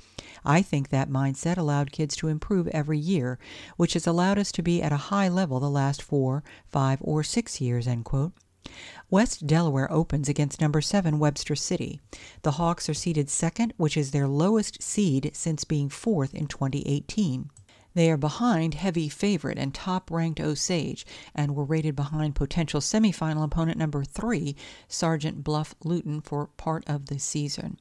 I 0.45 0.63
think 0.63 0.89
that 0.89 1.11
mindset 1.11 1.57
allowed 1.57 1.93
kids 1.93 2.17
to 2.17 2.29
improve 2.29 2.69
every 2.69 2.99
year, 2.99 3.39
which 3.77 3.95
has 3.95 4.07
allowed 4.07 4.39
us 4.39 4.53
to 4.53 4.63
be 4.63 4.83
at 4.83 4.93
a 4.93 4.97
high 4.97 5.29
level 5.29 5.61
the 5.61 5.71
last 5.71 6.03
four, 6.03 6.43
five, 6.69 6.99
or 7.01 7.23
six 7.23 7.61
years. 7.61 7.87
End 7.87 8.05
quote. 8.05 8.33
West 9.11 9.47
Delaware 9.47 9.91
opens 9.91 10.29
against 10.29 10.61
number 10.61 10.83
7 10.83 11.19
Webster 11.19 11.57
City. 11.57 11.99
The 12.43 12.53
Hawks 12.53 12.91
are 12.91 12.95
seeded 12.95 13.31
second, 13.31 13.73
which 13.79 13.97
is 13.97 14.11
their 14.11 14.29
lowest 14.29 14.83
seed 14.83 15.31
since 15.33 15.65
being 15.65 15.89
fourth 15.89 16.35
in 16.35 16.47
2018. 16.47 17.49
They 17.95 18.11
are 18.11 18.19
behind 18.19 18.75
heavy 18.75 19.09
favorite 19.09 19.57
and 19.59 19.73
top 19.73 20.11
ranked 20.11 20.41
Osage 20.41 21.07
and 21.35 21.57
were 21.57 21.65
rated 21.65 21.97
behind 21.97 22.35
potential 22.35 22.83
semifinal 22.83 23.43
opponent 23.43 23.79
number 23.79 24.05
3 24.05 24.55
Sergeant 24.89 25.43
Bluff 25.43 25.75
Luton 25.83 26.21
for 26.21 26.49
part 26.59 26.85
of 26.87 27.07
the 27.07 27.19
season. 27.19 27.81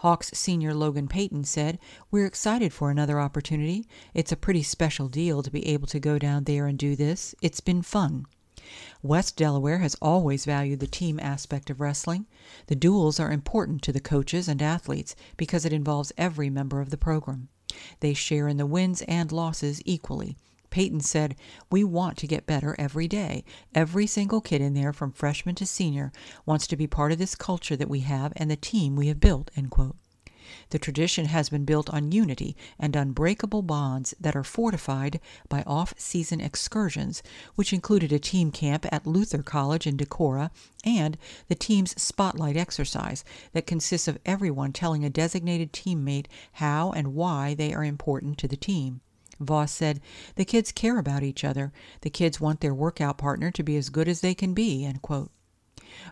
Hawks 0.00 0.30
senior 0.34 0.74
Logan 0.74 1.08
Payton 1.08 1.44
said, 1.44 1.78
We're 2.10 2.26
excited 2.26 2.74
for 2.74 2.90
another 2.90 3.18
opportunity. 3.18 3.88
It's 4.12 4.30
a 4.30 4.36
pretty 4.36 4.62
special 4.62 5.08
deal 5.08 5.42
to 5.42 5.50
be 5.50 5.66
able 5.68 5.86
to 5.86 5.98
go 5.98 6.18
down 6.18 6.44
there 6.44 6.66
and 6.66 6.78
do 6.78 6.96
this. 6.96 7.34
It's 7.40 7.60
been 7.60 7.80
fun. 7.80 8.26
West 9.02 9.36
Delaware 9.36 9.78
has 9.78 9.96
always 10.02 10.44
valued 10.44 10.80
the 10.80 10.86
team 10.86 11.20
aspect 11.20 11.70
of 11.70 11.80
wrestling. 11.80 12.26
The 12.66 12.74
duels 12.74 13.20
are 13.20 13.30
important 13.30 13.82
to 13.82 13.92
the 13.92 14.00
coaches 14.00 14.48
and 14.48 14.60
athletes 14.60 15.14
because 15.36 15.64
it 15.64 15.72
involves 15.72 16.12
every 16.18 16.50
member 16.50 16.80
of 16.80 16.90
the 16.90 16.96
program. 16.96 17.48
They 18.00 18.14
share 18.14 18.48
in 18.48 18.56
the 18.56 18.66
wins 18.66 19.02
and 19.02 19.30
losses 19.32 19.80
equally. 19.84 20.36
Payton 20.70 21.00
said, 21.00 21.36
We 21.70 21.84
want 21.84 22.18
to 22.18 22.26
get 22.26 22.46
better 22.46 22.76
every 22.78 23.08
day. 23.08 23.44
Every 23.74 24.06
single 24.06 24.40
kid 24.40 24.60
in 24.60 24.74
there, 24.74 24.92
from 24.92 25.12
freshman 25.12 25.54
to 25.56 25.66
senior, 25.66 26.12
wants 26.44 26.66
to 26.66 26.76
be 26.76 26.86
part 26.86 27.12
of 27.12 27.18
this 27.18 27.34
culture 27.34 27.76
that 27.76 27.88
we 27.88 28.00
have 28.00 28.32
and 28.36 28.50
the 28.50 28.56
team 28.56 28.96
we 28.96 29.08
have 29.08 29.20
built. 29.20 29.50
End 29.56 29.70
quote. 29.70 29.96
The 30.70 30.78
tradition 30.78 31.26
has 31.26 31.48
been 31.48 31.64
built 31.64 31.90
on 31.90 32.12
unity 32.12 32.56
and 32.78 32.94
unbreakable 32.94 33.62
bonds 33.62 34.14
that 34.20 34.36
are 34.36 34.44
fortified 34.44 35.20
by 35.48 35.62
off 35.66 35.94
season 35.96 36.40
excursions, 36.40 37.22
which 37.54 37.72
included 37.72 38.12
a 38.12 38.18
team 38.18 38.50
camp 38.50 38.86
at 38.92 39.06
Luther 39.06 39.42
College 39.42 39.86
in 39.86 39.96
Decorah 39.96 40.50
and 40.84 41.16
the 41.48 41.54
team's 41.54 42.00
spotlight 42.00 42.56
exercise 42.56 43.24
that 43.52 43.66
consists 43.66 44.08
of 44.08 44.18
everyone 44.24 44.72
telling 44.72 45.04
a 45.04 45.10
designated 45.10 45.72
teammate 45.72 46.26
how 46.52 46.92
and 46.92 47.14
why 47.14 47.54
they 47.54 47.74
are 47.74 47.84
important 47.84 48.38
to 48.38 48.48
the 48.48 48.56
team. 48.56 49.00
Voss 49.38 49.72
said, 49.72 50.00
The 50.36 50.44
kids 50.44 50.72
care 50.72 50.98
about 50.98 51.22
each 51.22 51.44
other. 51.44 51.72
The 52.00 52.10
kids 52.10 52.40
want 52.40 52.60
their 52.60 52.74
workout 52.74 53.18
partner 53.18 53.50
to 53.50 53.62
be 53.62 53.76
as 53.76 53.90
good 53.90 54.08
as 54.08 54.20
they 54.20 54.34
can 54.34 54.54
be. 54.54 54.84
End 54.84 55.02
quote. 55.02 55.30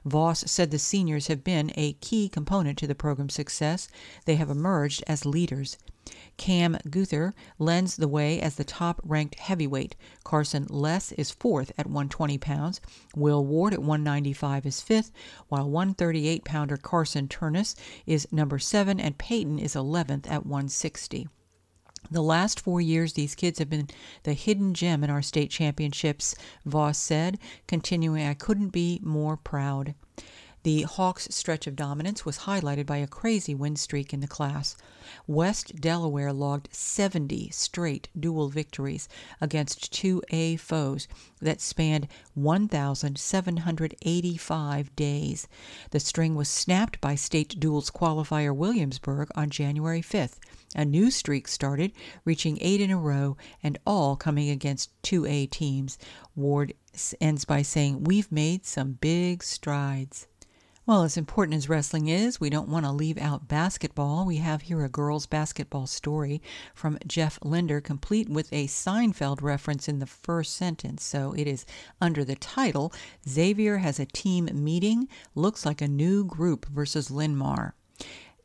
Voss 0.04 0.44
said 0.46 0.70
the 0.70 0.78
seniors 0.78 1.26
have 1.26 1.44
been 1.44 1.72
a 1.74 1.94
key 1.94 2.28
component 2.28 2.78
to 2.78 2.86
the 2.86 2.94
program's 2.94 3.34
success. 3.34 3.88
They 4.24 4.36
have 4.36 4.50
emerged 4.50 5.04
as 5.06 5.26
leaders. 5.26 5.76
Cam 6.36 6.76
Guther 6.90 7.34
lends 7.58 7.96
the 7.96 8.08
way 8.08 8.40
as 8.40 8.56
the 8.56 8.64
top 8.64 9.00
ranked 9.04 9.38
heavyweight. 9.38 9.94
Carson 10.24 10.66
Less 10.68 11.12
is 11.12 11.30
fourth 11.30 11.70
at 11.78 11.86
120 11.86 12.38
pounds. 12.38 12.80
Will 13.14 13.44
Ward 13.44 13.72
at 13.72 13.82
195 13.82 14.66
is 14.66 14.80
fifth, 14.80 15.12
while 15.48 15.70
138 15.70 16.44
pounder 16.44 16.76
Carson 16.76 17.28
Turnus 17.28 17.74
is 18.06 18.30
number 18.32 18.58
seven, 18.58 19.00
and 19.00 19.16
Payton 19.16 19.58
is 19.58 19.74
11th 19.74 20.30
at 20.30 20.44
160. 20.44 21.28
The 22.10 22.22
last 22.22 22.60
four 22.60 22.80
years, 22.80 23.14
these 23.14 23.34
kids 23.34 23.58
have 23.58 23.70
been 23.70 23.88
the 24.24 24.34
hidden 24.34 24.74
gem 24.74 25.02
in 25.02 25.10
our 25.10 25.22
state 25.22 25.50
championships, 25.50 26.34
Voss 26.64 26.98
said, 26.98 27.38
continuing, 27.66 28.26
I 28.26 28.34
couldn't 28.34 28.68
be 28.68 29.00
more 29.02 29.36
proud. 29.36 29.94
The 30.64 30.82
Hawks' 30.84 31.28
stretch 31.30 31.66
of 31.66 31.76
dominance 31.76 32.24
was 32.24 32.38
highlighted 32.38 32.86
by 32.86 32.96
a 32.96 33.06
crazy 33.06 33.54
win 33.54 33.76
streak 33.76 34.14
in 34.14 34.20
the 34.20 34.26
class. 34.26 34.78
West 35.26 35.76
Delaware 35.76 36.32
logged 36.32 36.70
70 36.72 37.50
straight 37.50 38.08
dual 38.18 38.48
victories 38.48 39.06
against 39.42 39.92
2A 39.92 40.58
foes 40.58 41.06
that 41.38 41.60
spanned 41.60 42.08
1,785 42.32 44.96
days. 44.96 45.46
The 45.90 46.00
string 46.00 46.34
was 46.34 46.48
snapped 46.48 46.98
by 46.98 47.14
state 47.14 47.60
duals 47.60 47.92
qualifier 47.92 48.56
Williamsburg 48.56 49.28
on 49.34 49.50
January 49.50 50.00
5th. 50.00 50.38
A 50.74 50.86
new 50.86 51.10
streak 51.10 51.46
started, 51.46 51.92
reaching 52.24 52.56
eight 52.62 52.80
in 52.80 52.90
a 52.90 52.96
row, 52.96 53.36
and 53.62 53.76
all 53.86 54.16
coming 54.16 54.48
against 54.48 54.90
2A 55.02 55.50
teams. 55.50 55.98
Ward 56.34 56.72
ends 57.20 57.44
by 57.44 57.60
saying, 57.60 58.04
We've 58.04 58.32
made 58.32 58.64
some 58.64 58.92
big 58.92 59.42
strides. 59.42 60.26
Well, 60.86 61.02
as 61.02 61.16
important 61.16 61.56
as 61.56 61.66
wrestling 61.66 62.08
is, 62.08 62.38
we 62.38 62.50
don't 62.50 62.68
want 62.68 62.84
to 62.84 62.92
leave 62.92 63.16
out 63.16 63.48
basketball. 63.48 64.26
We 64.26 64.36
have 64.36 64.60
here 64.60 64.84
a 64.84 64.88
girls' 64.90 65.24
basketball 65.24 65.86
story 65.86 66.42
from 66.74 66.98
Jeff 67.06 67.38
Linder, 67.42 67.80
complete 67.80 68.28
with 68.28 68.52
a 68.52 68.66
Seinfeld 68.66 69.40
reference 69.40 69.88
in 69.88 69.98
the 69.98 70.06
first 70.06 70.54
sentence. 70.54 71.02
So 71.02 71.32
it 71.32 71.46
is 71.46 71.64
under 72.02 72.22
the 72.22 72.36
title 72.36 72.92
Xavier 73.26 73.78
has 73.78 73.98
a 73.98 74.04
team 74.04 74.50
meeting, 74.52 75.08
looks 75.34 75.64
like 75.64 75.80
a 75.80 75.88
new 75.88 76.22
group 76.22 76.66
versus 76.66 77.10
Linn-Mar. 77.10 77.74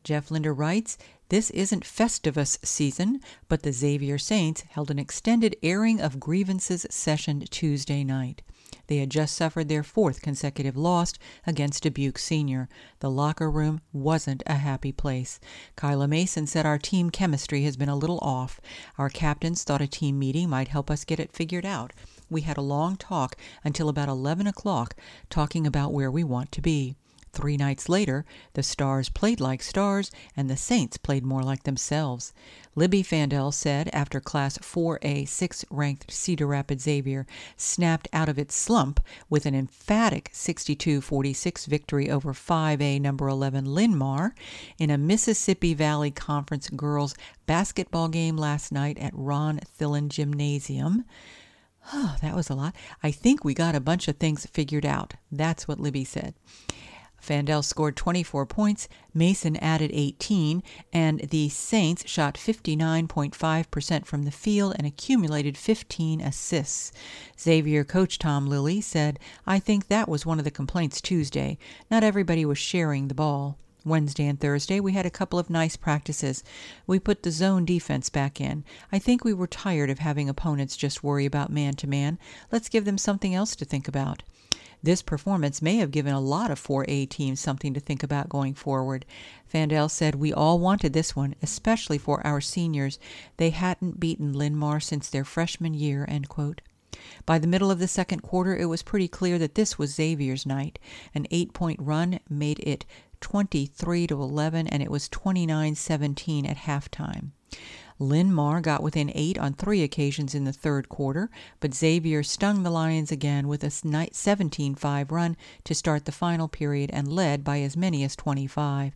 Jeff 0.05 0.31
Linder 0.31 0.53
writes, 0.53 0.97
this 1.27 1.49
isn't 1.49 1.83
Festivus 1.83 2.57
season, 2.63 3.19
but 3.49 3.63
the 3.63 3.73
Xavier 3.73 4.17
Saints 4.17 4.61
held 4.61 4.89
an 4.89 4.97
extended 4.97 5.57
airing 5.61 5.99
of 5.99 6.21
grievances 6.21 6.87
session 6.89 7.41
Tuesday 7.49 8.05
night. 8.05 8.43
They 8.87 8.97
had 8.97 9.09
just 9.09 9.35
suffered 9.35 9.67
their 9.69 9.83
fourth 9.83 10.21
consecutive 10.21 10.77
loss 10.77 11.13
against 11.45 11.83
Dubuque 11.83 12.17
Senior. 12.17 12.69
The 12.99 13.09
locker 13.09 13.49
room 13.49 13.81
wasn't 13.93 14.43
a 14.45 14.55
happy 14.55 14.91
place. 14.91 15.39
Kyla 15.75 16.07
Mason 16.07 16.47
said 16.47 16.65
our 16.65 16.77
team 16.77 17.09
chemistry 17.09 17.63
has 17.63 17.77
been 17.77 17.89
a 17.89 17.95
little 17.95 18.19
off. 18.19 18.59
Our 18.97 19.09
captains 19.09 19.63
thought 19.63 19.81
a 19.81 19.87
team 19.87 20.19
meeting 20.19 20.49
might 20.49 20.67
help 20.67 20.91
us 20.91 21.05
get 21.05 21.19
it 21.19 21.33
figured 21.33 21.65
out. 21.65 21.93
We 22.29 22.41
had 22.41 22.57
a 22.57 22.61
long 22.61 22.95
talk 22.95 23.35
until 23.63 23.89
about 23.89 24.09
11 24.09 24.45
o'clock, 24.47 24.95
talking 25.29 25.65
about 25.65 25.93
where 25.93 26.11
we 26.11 26.23
want 26.23 26.51
to 26.51 26.61
be. 26.61 26.95
Three 27.31 27.57
nights 27.57 27.87
later, 27.87 28.25
the 28.53 28.63
Stars 28.63 29.09
played 29.09 29.39
like 29.39 29.61
stars 29.61 30.11
and 30.35 30.49
the 30.49 30.57
Saints 30.57 30.97
played 30.97 31.23
more 31.23 31.43
like 31.43 31.63
themselves. 31.63 32.33
Libby 32.75 33.03
Fandel 33.03 33.53
said 33.53 33.89
after 33.93 34.19
Class 34.19 34.57
4A 34.57 35.27
6 35.27 35.65
ranked 35.69 36.11
Cedar 36.11 36.47
Rapids 36.47 36.83
Xavier 36.83 37.27
snapped 37.57 38.07
out 38.13 38.29
of 38.29 38.39
its 38.39 38.55
slump 38.55 38.99
with 39.29 39.45
an 39.45 39.53
emphatic 39.53 40.29
62 40.33 41.01
46 41.01 41.65
victory 41.65 42.09
over 42.09 42.33
5A 42.33 42.99
number 42.99 43.27
11 43.27 43.65
Linn-Mar 43.65 44.33
in 44.77 44.89
a 44.89 44.97
Mississippi 44.97 45.73
Valley 45.73 46.11
Conference 46.11 46.69
girls 46.69 47.15
basketball 47.45 48.07
game 48.07 48.37
last 48.37 48.71
night 48.71 48.97
at 48.97 49.13
Ron 49.13 49.59
Thillen 49.77 50.09
Gymnasium. 50.09 51.05
Oh, 51.93 52.15
that 52.21 52.35
was 52.35 52.49
a 52.49 52.55
lot. 52.55 52.75
I 53.03 53.11
think 53.11 53.43
we 53.43 53.53
got 53.53 53.75
a 53.75 53.79
bunch 53.79 54.07
of 54.07 54.17
things 54.17 54.45
figured 54.45 54.85
out. 54.85 55.13
That's 55.31 55.67
what 55.67 55.79
Libby 55.79 56.03
said. 56.03 56.33
Fandel 57.29 57.63
scored 57.63 57.95
24 57.95 58.47
points, 58.47 58.89
Mason 59.13 59.55
added 59.57 59.91
18, 59.93 60.63
and 60.91 61.19
the 61.19 61.47
Saints 61.49 62.09
shot 62.09 62.33
59.5% 62.33 64.05
from 64.07 64.23
the 64.23 64.31
field 64.31 64.73
and 64.75 64.87
accumulated 64.87 65.55
15 65.55 66.21
assists. 66.21 66.91
Xavier 67.39 67.83
coach 67.83 68.17
Tom 68.17 68.47
Lilly 68.47 68.81
said, 68.81 69.19
I 69.45 69.59
think 69.59 69.89
that 69.89 70.09
was 70.09 70.25
one 70.25 70.39
of 70.39 70.43
the 70.43 70.49
complaints 70.49 71.01
Tuesday. 71.01 71.59
Not 71.91 72.03
everybody 72.03 72.45
was 72.45 72.57
sharing 72.57 73.09
the 73.09 73.13
ball. 73.13 73.59
Wednesday 73.85 74.25
and 74.25 74.39
Thursday, 74.39 74.79
we 74.79 74.93
had 74.93 75.05
a 75.05 75.11
couple 75.11 75.37
of 75.37 75.51
nice 75.51 75.77
practices. 75.77 76.43
We 76.87 76.97
put 76.97 77.21
the 77.21 77.29
zone 77.29 77.63
defense 77.63 78.09
back 78.09 78.41
in. 78.41 78.65
I 78.91 78.97
think 78.97 79.23
we 79.23 79.35
were 79.35 79.45
tired 79.45 79.91
of 79.91 79.99
having 79.99 80.29
opponents 80.29 80.75
just 80.75 81.03
worry 81.03 81.27
about 81.27 81.51
man 81.51 81.75
to 81.75 81.87
man. 81.87 82.17
Let's 82.51 82.69
give 82.69 82.85
them 82.85 82.97
something 82.97 83.35
else 83.35 83.55
to 83.57 83.65
think 83.65 83.87
about. 83.87 84.23
This 84.81 85.01
performance 85.01 85.61
may 85.61 85.77
have 85.77 85.91
given 85.91 86.13
a 86.13 86.21
lot 86.21 86.51
of 86.51 86.61
4A 86.61 87.09
teams 87.09 87.39
something 87.39 87.73
to 87.73 87.79
think 87.79 88.01
about 88.01 88.29
going 88.29 88.53
forward. 88.53 89.05
Fandel 89.51 89.89
said, 89.89 90.15
We 90.15 90.31
all 90.31 90.59
wanted 90.59 90.93
this 90.93 91.15
one, 91.15 91.35
especially 91.41 91.97
for 91.97 92.25
our 92.25 92.39
seniors. 92.39 92.97
They 93.37 93.49
hadn't 93.49 93.99
beaten 93.99 94.33
Linn-Mar 94.33 94.79
since 94.79 95.09
their 95.09 95.25
freshman 95.25 95.73
year. 95.73 96.07
By 97.25 97.39
the 97.39 97.47
middle 97.47 97.69
of 97.69 97.79
the 97.79 97.87
second 97.87 98.21
quarter, 98.21 98.55
it 98.55 98.65
was 98.65 98.81
pretty 98.81 99.07
clear 99.07 99.37
that 99.37 99.55
this 99.55 99.77
was 99.77 99.95
Xavier's 99.95 100.45
night. 100.45 100.79
An 101.13 101.27
eight 101.29 101.53
point 101.53 101.79
run 101.81 102.19
made 102.29 102.59
it 102.59 102.85
23 103.21 104.07
to 104.07 104.21
11, 104.21 104.67
and 104.67 104.81
it 104.81 104.89
was 104.89 105.09
29 105.09 105.75
17 105.75 106.45
at 106.45 106.57
halftime. 106.57 107.31
Linn-Mar 107.99 108.61
got 108.61 108.81
within 108.81 109.11
eight 109.13 109.37
on 109.37 109.53
three 109.53 109.83
occasions 109.83 110.33
in 110.33 110.45
the 110.45 110.53
third 110.53 110.87
quarter, 110.87 111.29
but 111.59 111.73
Xavier 111.73 112.23
stung 112.23 112.63
the 112.63 112.69
Lions 112.69 113.11
again 113.11 113.47
with 113.49 113.63
a 113.63 113.69
17 113.69 114.75
5 114.75 115.11
run 115.11 115.35
to 115.65 115.75
start 115.75 116.05
the 116.05 116.11
final 116.13 116.47
period 116.47 116.89
and 116.93 117.11
led 117.11 117.43
by 117.43 117.59
as 117.59 117.75
many 117.75 118.03
as 118.03 118.15
25. 118.15 118.95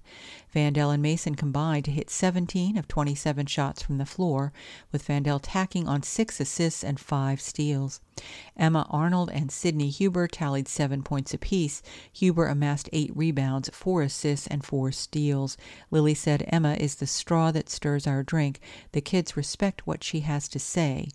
Fandel 0.53 0.91
and 0.91 1.01
Mason 1.01 1.33
combined 1.33 1.83
to 1.85 1.91
hit 1.91 2.11
17 2.11 2.77
of 2.77 2.87
27 2.87 3.47
shots 3.47 3.81
from 3.81 3.97
the 3.97 4.05
floor, 4.05 4.53
with 4.91 5.01
Fandel 5.01 5.39
tacking 5.41 5.87
on 5.87 6.03
six 6.03 6.39
assists 6.39 6.83
and 6.83 6.99
five 6.99 7.41
steals. 7.41 8.01
Emma 8.55 8.85
Arnold 8.91 9.31
and 9.31 9.51
Sydney 9.51 9.89
Huber 9.89 10.27
tallied 10.27 10.67
seven 10.67 11.01
points 11.01 11.33
apiece. 11.33 11.81
Huber 12.11 12.45
amassed 12.45 12.87
eight 12.93 13.09
rebounds, 13.15 13.69
four 13.73 14.03
assists, 14.03 14.45
and 14.45 14.63
four 14.63 14.91
steals. 14.91 15.57
Lilly 15.89 16.13
said 16.13 16.45
Emma 16.47 16.75
is 16.75 16.95
the 16.95 17.07
straw 17.07 17.49
that 17.51 17.67
stirs 17.67 18.05
our 18.05 18.21
drink. 18.21 18.59
The 18.91 19.01
kids 19.01 19.35
respect 19.35 19.87
what 19.87 20.03
she 20.03 20.19
has 20.19 20.47
to 20.49 20.59
say. 20.59 21.07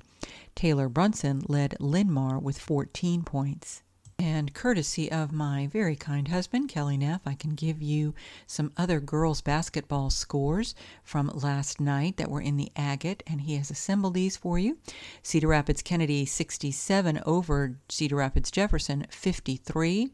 Taylor 0.57 0.89
Brunson 0.89 1.45
led 1.47 1.77
Linn-Mar 1.79 2.41
with 2.41 2.59
14 2.59 3.23
points. 3.23 3.83
And 4.21 4.53
courtesy 4.53 5.13
of 5.13 5.31
my 5.31 5.69
very 5.69 5.95
kind 5.95 6.27
husband, 6.27 6.69
Kelly 6.69 6.97
Neff, 6.97 7.21
I 7.25 7.35
can 7.35 7.55
give 7.55 7.81
you 7.81 8.15
some 8.49 8.73
other 8.77 8.99
girls' 8.99 9.41
basketball 9.41 10.11
scores 10.11 10.75
from 11.05 11.31
last 11.35 11.81
night 11.81 12.17
that 12.17 12.31
were 12.31 12.41
in 12.41 12.57
the 12.57 12.73
agate, 12.75 13.23
and 13.29 13.43
he 13.43 13.55
has 13.55 13.71
assembled 13.71 14.15
these 14.15 14.37
for 14.37 14.59
you. 14.59 14.79
Cedar 15.23 15.47
Rapids 15.47 15.83
Kennedy 15.83 16.27
67 16.27 17.21
over 17.27 17.79
Cedar 17.89 18.17
Rapids 18.17 18.51
Jefferson 18.51 19.07
53. 19.09 20.11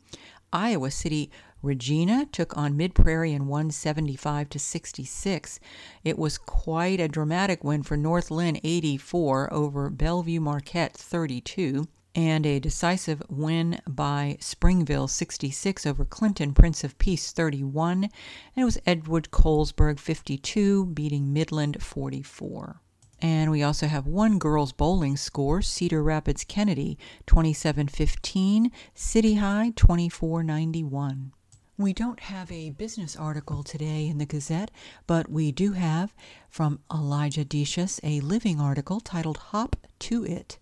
Iowa 0.53 0.91
City 0.91 1.31
Regina 1.63 2.27
took 2.31 2.59
on 2.59 2.77
Mid 2.77 2.95
Prairie 2.95 3.33
and 3.33 3.49
won 3.49 3.71
75 3.71 4.51
to 4.51 4.59
66. 4.59 5.61
It 6.05 6.19
was 6.19 6.37
quite 6.37 7.01
a 7.01 7.09
dramatic 7.09 7.65
win 7.65 7.83
for 7.83 7.97
North 7.97 8.31
Linn 8.31 8.61
84 8.63 9.51
over 9.51 9.89
Bellevue 9.89 10.41
Marquette 10.41 10.93
32 10.93 11.89
and 12.15 12.47
a 12.47 12.61
decisive 12.61 13.23
win 13.29 13.81
by 13.89 14.37
Springville 14.41 15.09
66 15.09 15.87
over 15.87 16.05
Clinton 16.05 16.55
Prince 16.55 16.85
of 16.85 16.97
Peace 16.99 17.33
31 17.33 18.05
and 18.05 18.11
it 18.57 18.65
was 18.65 18.79
Edgewood 18.87 19.31
Colesburg 19.31 19.99
52 19.99 20.87
beating 20.87 21.33
Midland 21.33 21.83
44 21.83 22.81
and 23.21 23.51
we 23.51 23.63
also 23.63 23.87
have 23.87 24.07
one 24.07 24.39
girls 24.39 24.73
bowling 24.73 25.17
score 25.17 25.63
Cedar 25.63 26.03
Rapids 26.03 26.45
Kennedy 26.45 26.99
2715 27.27 28.71
City 28.95 29.35
High 29.35 29.73
2491 29.77 31.33
we 31.77 31.93
don't 31.93 32.21
have 32.21 32.53
a 32.53 32.71
business 32.71 33.17
article 33.17 33.65
today 33.65 34.07
in 34.07 34.19
the 34.19 34.27
Gazette, 34.27 34.71
but 35.09 35.29
we 35.29 35.51
do 35.51 35.73
have 35.73 36.15
from 36.49 36.79
Elijah 36.93 37.45
Decious 37.45 37.99
a 38.05 38.21
living 38.21 38.61
article 38.61 39.01
titled 39.01 39.39
Hop 39.39 39.75
to 39.99 40.25
It. 40.25 40.59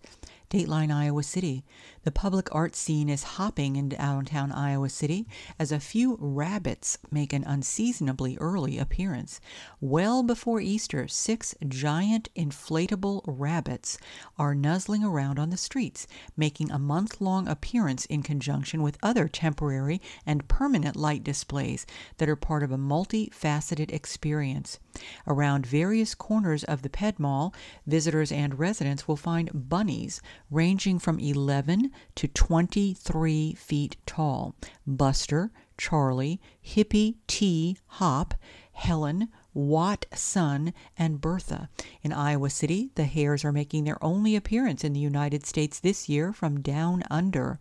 Dateline 0.53 0.93
Iowa 0.93 1.23
City. 1.23 1.63
The 2.03 2.11
public 2.11 2.53
art 2.53 2.75
scene 2.75 3.07
is 3.07 3.23
hopping 3.23 3.77
in 3.77 3.87
downtown 3.87 4.51
Iowa 4.51 4.89
City 4.89 5.25
as 5.57 5.71
a 5.71 5.79
few 5.79 6.17
rabbits 6.19 6.97
make 7.11 7.31
an 7.31 7.45
unseasonably 7.45 8.37
early 8.39 8.77
appearance. 8.77 9.39
Well 9.79 10.21
before 10.21 10.59
Easter, 10.59 11.07
six 11.07 11.55
giant 11.65 12.27
inflatable 12.35 13.21
rabbits 13.25 13.97
are 14.37 14.53
nuzzling 14.53 15.01
around 15.01 15.39
on 15.39 15.49
the 15.49 15.55
streets, 15.55 16.05
making 16.35 16.71
a 16.71 16.77
month 16.77 17.21
long 17.21 17.47
appearance 17.47 18.05
in 18.07 18.21
conjunction 18.21 18.83
with 18.83 18.97
other 19.01 19.29
temporary 19.29 20.01
and 20.25 20.49
permanent 20.49 20.97
light 20.97 21.23
displays 21.23 21.85
that 22.17 22.27
are 22.27 22.35
part 22.35 22.63
of 22.63 22.71
a 22.73 22.77
multifaceted 22.77 23.93
experience. 23.93 24.77
Around 25.25 25.65
various 25.65 26.15
corners 26.15 26.65
of 26.65 26.81
the 26.81 26.89
Ped 26.89 27.17
Mall, 27.17 27.53
visitors 27.87 28.31
and 28.31 28.59
residents 28.59 29.07
will 29.07 29.15
find 29.15 29.69
bunnies 29.69 30.21
ranging 30.51 30.99
from 30.99 31.17
11 31.17 31.91
to 32.15 32.27
23 32.27 33.53
feet 33.53 33.97
tall. 34.05 34.55
Buster, 34.85 35.51
Charlie, 35.77 36.39
Hippie 36.65 37.15
T. 37.27 37.77
Hop, 37.87 38.33
Helen, 38.73 39.29
Watt 39.53 40.05
Son, 40.13 40.73
and 40.97 41.21
Bertha. 41.21 41.69
In 42.01 42.11
Iowa 42.11 42.49
City, 42.49 42.89
the 42.95 43.05
hares 43.05 43.45
are 43.45 43.51
making 43.51 43.83
their 43.83 44.03
only 44.03 44.35
appearance 44.35 44.83
in 44.83 44.93
the 44.93 44.99
United 44.99 45.45
States 45.45 45.79
this 45.79 46.09
year 46.09 46.33
from 46.33 46.61
Down 46.61 47.03
Under. 47.09 47.59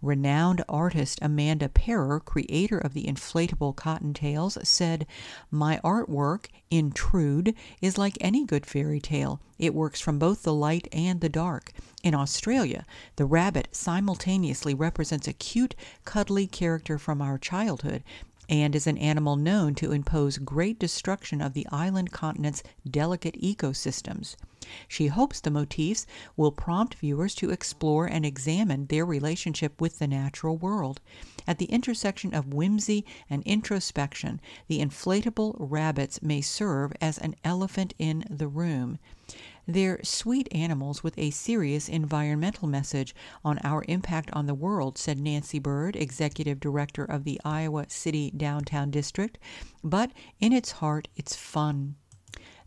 Renowned 0.00 0.64
artist 0.68 1.18
Amanda 1.20 1.68
Parer, 1.68 2.20
creator 2.20 2.78
of 2.78 2.94
the 2.94 3.04
inflatable 3.04 3.74
cottontails, 3.74 4.56
said, 4.66 5.06
My 5.50 5.80
artwork, 5.84 6.46
Intrude, 6.70 7.54
is 7.80 7.98
like 7.98 8.16
any 8.20 8.44
good 8.44 8.64
fairy 8.64 9.00
tale. 9.00 9.40
It 9.58 9.74
works 9.74 10.00
from 10.00 10.18
both 10.18 10.42
the 10.42 10.54
light 10.54 10.88
and 10.92 11.20
the 11.20 11.28
dark. 11.28 11.72
In 12.02 12.14
Australia, 12.14 12.86
the 13.16 13.26
rabbit 13.26 13.68
simultaneously 13.72 14.74
represents 14.74 15.28
a 15.28 15.32
cute, 15.32 15.74
cuddly 16.04 16.46
character 16.46 16.98
from 16.98 17.20
our 17.20 17.38
childhood 17.38 18.02
and 18.48 18.74
is 18.74 18.86
an 18.86 18.98
animal 18.98 19.36
known 19.36 19.74
to 19.74 19.92
impose 19.92 20.38
great 20.38 20.78
destruction 20.78 21.40
of 21.40 21.54
the 21.54 21.66
island 21.70 22.12
continent's 22.12 22.62
delicate 22.88 23.34
ecosystems. 23.40 24.36
She 24.88 25.08
hopes 25.08 25.40
the 25.40 25.50
motifs 25.50 26.06
will 26.36 26.50
prompt 26.50 26.94
viewers 26.94 27.34
to 27.36 27.50
explore 27.50 28.06
and 28.06 28.24
examine 28.24 28.86
their 28.86 29.04
relationship 29.04 29.80
with 29.80 29.98
the 29.98 30.06
natural 30.06 30.56
world. 30.56 31.00
At 31.46 31.58
the 31.58 31.66
intersection 31.66 32.32
of 32.32 32.54
whimsy 32.54 33.04
and 33.28 33.42
introspection, 33.42 34.40
the 34.66 34.80
inflatable 34.80 35.56
rabbits 35.58 36.22
may 36.22 36.40
serve 36.40 36.92
as 37.00 37.18
an 37.18 37.36
elephant 37.44 37.92
in 37.98 38.24
the 38.30 38.48
room. 38.48 38.98
They're 39.66 40.00
sweet 40.02 40.48
animals 40.52 41.02
with 41.02 41.18
a 41.18 41.30
serious 41.30 41.88
environmental 41.88 42.68
message 42.68 43.14
on 43.44 43.58
our 43.64 43.84
impact 43.88 44.30
on 44.32 44.46
the 44.46 44.54
world, 44.54 44.98
said 44.98 45.18
Nancy 45.18 45.58
Bird, 45.58 45.96
executive 45.96 46.60
director 46.60 47.04
of 47.04 47.24
the 47.24 47.40
Iowa 47.44 47.86
City 47.88 48.30
Downtown 48.30 48.90
District. 48.90 49.38
But 49.82 50.12
in 50.38 50.52
its 50.52 50.72
heart, 50.72 51.08
it's 51.16 51.34
fun. 51.34 51.96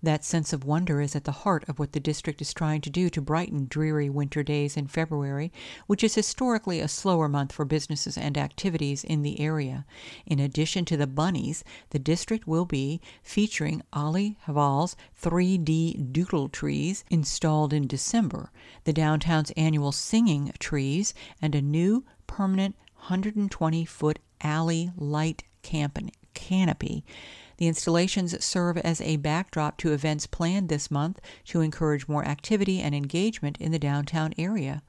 That 0.04 0.24
sense 0.24 0.54
of 0.54 0.64
wonder 0.64 1.02
is 1.02 1.16
at 1.16 1.24
the 1.24 1.32
heart 1.32 1.68
of 1.68 1.80
what 1.80 1.94
the 1.94 2.00
district 2.00 2.40
is 2.40 2.54
trying 2.54 2.82
to 2.82 2.90
do 2.90 3.10
to 3.10 3.22
brighten 3.22 3.66
dreary 3.68 4.10
winter 4.12 4.44
days 4.44 4.78
in 4.78 4.86
February, 4.86 5.52
which 5.88 6.04
is 6.04 6.14
historically 6.14 6.80
a 6.80 6.88
slower 6.88 7.28
month 7.28 7.52
for 7.52 7.66
businesses 7.66 8.16
and 8.16 8.38
activities 8.38 9.04
in 9.04 9.24
the 9.24 9.40
area. 9.40 9.86
In 10.28 10.40
addition 10.40 10.86
to 10.86 10.98
the 10.98 11.08
bunnies, 11.08 11.64
the 11.90 12.00
district 12.00 12.46
will 12.46 12.66
be 12.66 13.02
featuring 13.24 13.82
Ali 13.92 14.38
Hval's 14.46 14.96
3D 15.20 16.12
doodle 16.12 16.50
trees 16.50 17.04
installed 17.10 17.74
in 17.74 17.88
December, 17.88 18.52
the 18.84 18.94
downtown's 18.94 19.52
annual 19.58 19.92
singing 19.92 20.52
trees, 20.60 21.16
and 21.42 21.56
a 21.56 21.62
new 21.62 22.06
permanent 22.28 22.76
120 22.98 23.86
foot 23.86 24.20
alley 24.42 24.92
light 24.96 25.44
canopy 25.64 27.04
the 27.58 27.68
installations 27.68 28.44
serve 28.44 28.78
as 28.78 29.02
a 29.02 29.18
backdrop 29.18 29.78
to 29.78 29.94
events 29.94 30.28
planned 30.28 30.70
this 30.70 30.90
month 30.90 31.20
to 31.46 31.62
encourage 31.62 32.08
more 32.08 32.26
activity 32.26 32.80
and 32.80 32.94
engagement 32.94 33.58
in 33.60 33.72
the 33.72 33.80
downtown 33.80 34.34
area. 34.38 34.82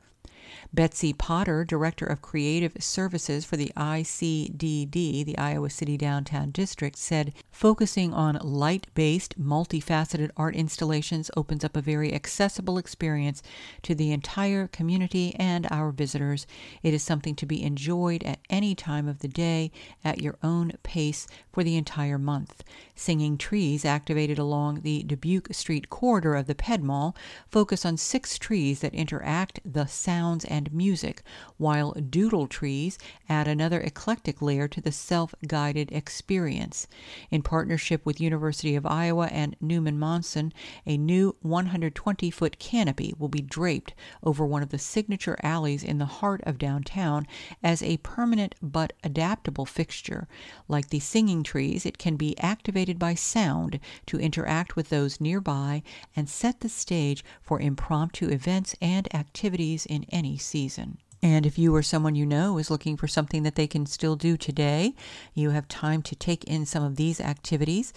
Betsy 0.72 1.12
Potter, 1.12 1.64
Director 1.64 2.06
of 2.06 2.22
Creative 2.22 2.72
Services 2.78 3.44
for 3.44 3.56
the 3.56 3.72
ICDD, 3.76 5.24
the 5.24 5.38
Iowa 5.38 5.70
City 5.70 5.96
Downtown 5.96 6.50
District, 6.50 6.96
said 6.96 7.32
focusing 7.50 8.12
on 8.12 8.38
light 8.42 8.86
based, 8.94 9.40
multifaceted 9.40 10.30
art 10.36 10.54
installations 10.54 11.30
opens 11.36 11.64
up 11.64 11.76
a 11.76 11.80
very 11.80 12.14
accessible 12.14 12.78
experience 12.78 13.42
to 13.82 13.94
the 13.94 14.12
entire 14.12 14.66
community 14.68 15.34
and 15.36 15.66
our 15.70 15.90
visitors. 15.90 16.46
It 16.82 16.94
is 16.94 17.02
something 17.02 17.34
to 17.36 17.46
be 17.46 17.62
enjoyed 17.62 18.22
at 18.24 18.40
any 18.50 18.74
time 18.74 19.08
of 19.08 19.20
the 19.20 19.28
day 19.28 19.70
at 20.04 20.20
your 20.20 20.36
own 20.42 20.72
pace 20.82 21.26
for 21.52 21.64
the 21.64 21.76
entire 21.76 22.18
month. 22.18 22.62
Singing 22.94 23.38
Trees, 23.38 23.84
activated 23.84 24.38
along 24.38 24.80
the 24.80 25.02
Dubuque 25.02 25.54
Street 25.54 25.90
corridor 25.90 26.34
of 26.34 26.46
the 26.46 26.54
Ped 26.54 26.82
Mall, 26.82 27.16
focus 27.48 27.84
on 27.84 27.96
six 27.96 28.38
trees 28.38 28.80
that 28.80 28.94
interact 28.94 29.60
the 29.64 29.86
sounds 29.86 30.44
and 30.48 30.72
music, 30.72 31.22
while 31.56 31.92
doodle 31.92 32.46
trees 32.46 32.98
add 33.28 33.46
another 33.46 33.80
eclectic 33.80 34.42
layer 34.42 34.66
to 34.66 34.80
the 34.80 34.90
self-guided 34.90 35.92
experience. 35.92 36.86
In 37.30 37.42
partnership 37.42 38.04
with 38.04 38.20
University 38.20 38.74
of 38.74 38.86
Iowa 38.86 39.26
and 39.26 39.54
Neumann 39.60 39.98
Monson, 39.98 40.52
a 40.86 40.96
new 40.96 41.36
120-foot 41.44 42.58
canopy 42.58 43.14
will 43.18 43.28
be 43.28 43.42
draped 43.42 43.94
over 44.22 44.46
one 44.46 44.62
of 44.62 44.70
the 44.70 44.78
signature 44.78 45.36
alleys 45.42 45.84
in 45.84 45.98
the 45.98 46.06
heart 46.06 46.40
of 46.44 46.58
downtown 46.58 47.26
as 47.62 47.82
a 47.82 47.98
permanent 47.98 48.54
but 48.62 48.94
adaptable 49.04 49.66
fixture. 49.66 50.26
Like 50.66 50.88
the 50.88 51.00
singing 51.00 51.42
trees, 51.42 51.84
it 51.84 51.98
can 51.98 52.16
be 52.16 52.38
activated 52.38 52.98
by 52.98 53.14
sound 53.14 53.80
to 54.06 54.18
interact 54.18 54.76
with 54.76 54.88
those 54.88 55.20
nearby 55.20 55.82
and 56.16 56.28
set 56.28 56.60
the 56.60 56.68
stage 56.68 57.22
for 57.42 57.60
impromptu 57.60 58.28
events 58.28 58.74
and 58.80 59.12
activities 59.14 59.84
in 59.84 60.04
any 60.10 60.37
season. 60.38 60.98
And 61.22 61.44
if 61.44 61.58
you 61.58 61.74
or 61.74 61.82
someone 61.82 62.14
you 62.14 62.24
know 62.24 62.58
is 62.58 62.70
looking 62.70 62.96
for 62.96 63.08
something 63.08 63.42
that 63.42 63.56
they 63.56 63.66
can 63.66 63.86
still 63.86 64.14
do 64.14 64.36
today, 64.36 64.94
you 65.34 65.50
have 65.50 65.66
time 65.66 66.00
to 66.02 66.14
take 66.14 66.44
in 66.44 66.64
some 66.64 66.84
of 66.84 66.96
these 66.96 67.20
activities 67.20 67.92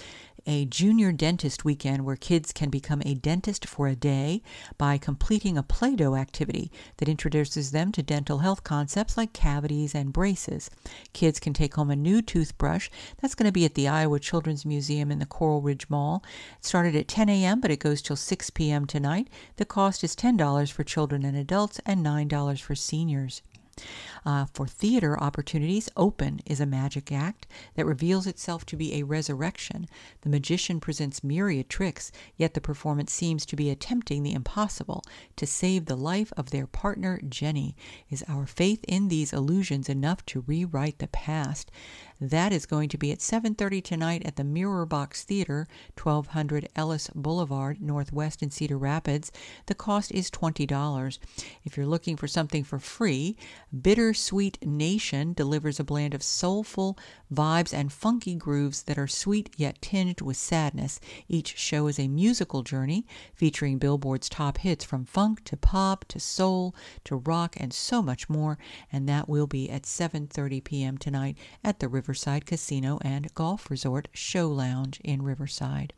a 0.46 0.66
junior 0.66 1.12
dentist 1.12 1.64
weekend 1.64 2.06
where 2.06 2.16
kids 2.16 2.52
can 2.52 2.70
become 2.70 3.02
a 3.06 3.14
dentist 3.14 3.66
for 3.66 3.88
a 3.88 3.96
day 3.96 4.42
by 4.78 4.98
completing 4.98 5.58
a 5.58 5.64
Play 5.64 5.96
Doh 5.96 6.16
activity 6.16 6.72
that 6.98 7.10
introduces 7.10 7.72
them 7.72 7.92
to 7.92 8.04
dental 8.04 8.40
health 8.40 8.64
concepts 8.64 9.18
like 9.18 9.34
cavities 9.34 9.94
and 9.94 10.14
braces. 10.14 10.70
Kids 11.14 11.40
can 11.40 11.54
take 11.54 11.76
home 11.76 11.92
a 11.92 11.96
new 11.96 12.22
toothbrush. 12.22 12.90
That's 13.22 13.36
going 13.36 13.48
to 13.48 13.52
be 13.52 13.66
at 13.66 13.76
the 13.76 13.88
Iowa 13.88 14.20
Children's 14.20 14.66
Museum 14.66 15.12
in 15.12 15.20
the 15.20 15.26
Coral 15.26 15.62
Ridge 15.62 15.90
Mall. 15.90 16.24
It 16.58 16.66
started 16.66 16.96
at 16.96 17.08
10 17.08 17.30
a.m., 17.30 17.62
but 17.62 17.72
it 17.72 17.80
goes 17.80 18.02
till 18.02 18.16
6 18.16 18.50
p.m. 18.52 18.86
tonight. 18.86 19.30
The 19.58 19.66
cost 19.66 20.04
is 20.04 20.16
$10 20.16 20.72
for 20.72 20.84
children 20.84 21.24
and 21.24 21.38
adults 21.38 21.80
and 21.86 22.06
$9 22.06 22.62
for 22.62 22.76
seniors. 22.76 23.42
Uh, 24.26 24.46
for 24.54 24.68
theater 24.68 25.20
opportunities, 25.20 25.90
Open 25.98 26.42
is 26.46 26.60
a 26.60 26.66
magic 26.66 27.12
act 27.12 27.48
that 27.76 27.86
reveals 27.86 28.28
itself 28.28 28.66
to 28.68 28.76
be 28.76 28.94
a 28.94 29.04
resurrection. 29.04 29.88
The 30.22 30.30
magician 30.30 30.80
presents 30.80 31.24
myriad 31.24 31.70
tricks, 31.70 32.12
yet 32.36 32.54
the 32.54 32.62
performance 32.62 33.12
seems 33.12 33.46
to 33.48 33.56
be 33.56 33.70
attempting 33.70 34.24
the 34.24 34.34
impossible 34.34 35.04
to 35.36 35.48
save 35.48 35.86
the 35.86 35.96
life 35.96 36.32
of 36.38 36.52
their 36.52 36.68
partner, 36.68 37.20
Jenny. 37.28 37.76
Is 38.10 38.24
our 38.28 38.46
faith 38.46 38.84
in 38.88 39.08
these 39.08 39.34
illusions 39.34 39.90
enough 39.90 40.26
to 40.28 40.44
rewrite 40.48 41.00
the 41.00 41.08
past? 41.08 41.72
That 42.24 42.54
is 42.54 42.68
going 42.68 42.90
to 42.90 43.00
be 43.00 43.12
at 43.12 43.18
7:30 43.18 43.84
tonight 43.84 44.22
at 44.26 44.36
the 44.36 44.44
Mirror 44.44 44.86
Box 44.86 45.24
Theater, 45.24 45.68
1200 45.98 46.70
Ellis 46.76 47.10
Boulevard, 47.16 47.82
Northwest 47.82 48.44
in 48.44 48.52
Cedar 48.52 48.78
Rapids. 48.78 49.32
The 49.66 49.74
cost 49.74 50.12
is 50.12 50.30
$20. 50.30 51.18
If 51.64 51.76
you're 51.76 51.88
looking 51.88 52.16
for 52.16 52.28
something 52.28 52.64
for 52.64 52.78
free, 52.78 53.38
Bittersweet 53.76 54.64
Nation 54.64 55.34
delivers 55.34 55.80
a 55.80 55.84
blend 55.84 56.14
of 56.14 56.22
soulful 56.22 56.96
vibes 57.34 57.74
and 57.74 57.92
funky 57.92 58.36
grooves 58.36 58.84
that 58.84 59.00
are 59.00 59.08
sweet 59.08 59.50
yet 59.58 59.82
tinged 59.82 60.22
with 60.22 60.38
sadness. 60.38 61.00
Each 61.28 61.58
show 61.58 61.88
is 61.88 61.98
a 61.98 62.08
musical 62.08 62.62
journey 62.62 63.08
featuring 63.34 63.80
Billboard's 63.80 64.30
top 64.30 64.60
hits 64.60 64.86
from 64.86 65.06
funk 65.06 65.44
to 65.46 65.58
pop 65.58 66.06
to 66.10 66.20
soul 66.20 66.76
to 67.06 67.16
rock 67.16 67.56
and 67.58 67.74
so 67.74 68.04
much 68.04 68.30
more, 68.30 68.60
and 68.92 69.10
that 69.10 69.28
will 69.28 69.48
be 69.48 69.72
at 69.72 69.88
7:30 69.88 70.64
p.m. 70.64 71.00
tonight 71.00 71.36
at 71.64 71.80
the 71.80 71.90
River 71.90 72.11
Riverside 72.12 72.46
Casino 72.46 73.00
and 73.04 73.34
Golf 73.36 73.72
Resort 73.72 74.10
Show 74.12 74.50
Lounge 74.50 75.00
in 75.02 75.22
Riverside 75.22 75.94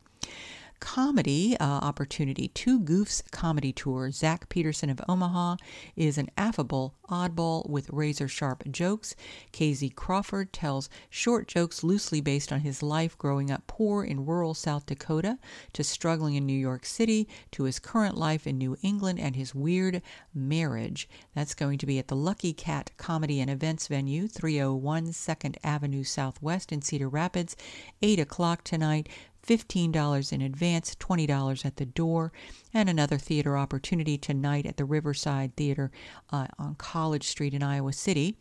comedy 0.84 1.56
uh, 1.58 1.64
opportunity. 1.64 2.48
Two 2.48 2.78
Goofs 2.78 3.22
comedy 3.30 3.72
tour. 3.72 4.10
Zach 4.10 4.50
Peterson 4.50 4.90
of 4.90 5.00
Omaha 5.08 5.56
is 5.96 6.18
an 6.18 6.28
affable 6.36 6.94
oddball 7.08 7.66
with 7.70 7.88
razor 7.88 8.28
sharp 8.28 8.70
jokes. 8.70 9.16
KZ 9.54 9.94
Crawford 9.94 10.52
tells 10.52 10.90
short 11.08 11.48
jokes 11.48 11.82
loosely 11.82 12.20
based 12.20 12.52
on 12.52 12.60
his 12.60 12.82
life 12.82 13.16
growing 13.16 13.50
up 13.50 13.66
poor 13.66 14.04
in 14.04 14.26
rural 14.26 14.52
South 14.52 14.84
Dakota 14.84 15.38
to 15.72 15.82
struggling 15.82 16.34
in 16.34 16.44
New 16.44 16.52
York 16.52 16.84
City 16.84 17.26
to 17.52 17.64
his 17.64 17.78
current 17.78 18.18
life 18.18 18.46
in 18.46 18.58
New 18.58 18.76
England 18.82 19.18
and 19.18 19.34
his 19.36 19.54
weird 19.54 20.02
marriage. 20.34 21.08
That's 21.34 21.54
going 21.54 21.78
to 21.78 21.86
be 21.86 21.98
at 21.98 22.08
the 22.08 22.16
Lucky 22.16 22.52
Cat 22.52 22.90
Comedy 22.98 23.40
and 23.40 23.50
Events 23.50 23.88
venue, 23.88 24.28
301 24.28 25.06
2nd 25.06 25.56
Avenue 25.64 26.04
Southwest 26.04 26.72
in 26.72 26.82
Cedar 26.82 27.08
Rapids, 27.08 27.56
8 28.02 28.20
o'clock 28.20 28.64
tonight. 28.64 29.08
$15 29.46 30.32
in 30.32 30.40
advance, 30.40 30.94
$20 30.94 31.64
at 31.64 31.76
the 31.76 31.84
door, 31.84 32.32
and 32.72 32.88
another 32.88 33.18
theater 33.18 33.56
opportunity 33.56 34.16
tonight 34.16 34.64
at 34.64 34.76
the 34.76 34.84
Riverside 34.84 35.54
Theater 35.56 35.90
uh, 36.30 36.46
on 36.58 36.74
College 36.76 37.26
Street 37.26 37.52
in 37.52 37.62
Iowa 37.62 37.92
City. 37.92 38.36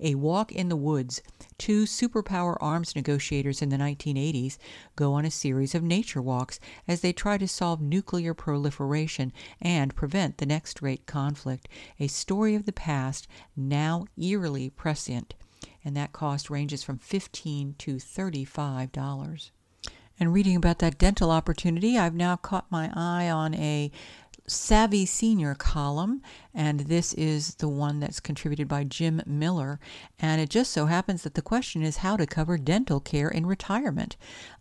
A 0.00 0.14
Walk 0.16 0.52
in 0.52 0.68
the 0.68 0.76
Woods. 0.76 1.22
Two 1.56 1.84
superpower 1.84 2.56
arms 2.60 2.96
negotiators 2.96 3.62
in 3.62 3.68
the 3.68 3.76
1980s 3.76 4.58
go 4.96 5.12
on 5.14 5.24
a 5.24 5.30
series 5.30 5.74
of 5.74 5.82
nature 5.82 6.20
walks 6.20 6.58
as 6.86 7.00
they 7.00 7.12
try 7.12 7.38
to 7.38 7.48
solve 7.48 7.80
nuclear 7.80 8.34
proliferation 8.34 9.32
and 9.60 9.94
prevent 9.94 10.38
the 10.38 10.46
next 10.46 10.80
great 10.80 11.06
conflict. 11.06 11.68
A 12.00 12.08
story 12.08 12.54
of 12.54 12.66
the 12.66 12.72
past, 12.72 13.28
now 13.56 14.06
eerily 14.16 14.68
prescient, 14.68 15.34
and 15.84 15.96
that 15.96 16.12
cost 16.12 16.50
ranges 16.50 16.82
from 16.82 16.98
15 16.98 17.74
to 17.78 17.96
$35 17.96 19.50
and 20.18 20.32
reading 20.32 20.56
about 20.56 20.78
that 20.78 20.98
dental 20.98 21.30
opportunity, 21.30 21.98
I've 21.98 22.14
now 22.14 22.36
caught 22.36 22.70
my 22.70 22.90
eye 22.94 23.28
on 23.28 23.54
a 23.54 23.90
Savvy 24.46 25.06
Senior 25.06 25.54
column, 25.54 26.20
and 26.52 26.80
this 26.80 27.14
is 27.14 27.54
the 27.54 27.68
one 27.68 27.98
that's 27.98 28.20
contributed 28.20 28.68
by 28.68 28.84
Jim 28.84 29.22
Miller. 29.24 29.80
And 30.18 30.38
it 30.40 30.50
just 30.50 30.70
so 30.70 30.86
happens 30.86 31.22
that 31.22 31.32
the 31.32 31.40
question 31.40 31.82
is 31.82 31.98
how 31.98 32.18
to 32.18 32.26
cover 32.26 32.58
dental 32.58 33.00
care 33.00 33.28
in 33.28 33.46
retirement. 33.46 34.16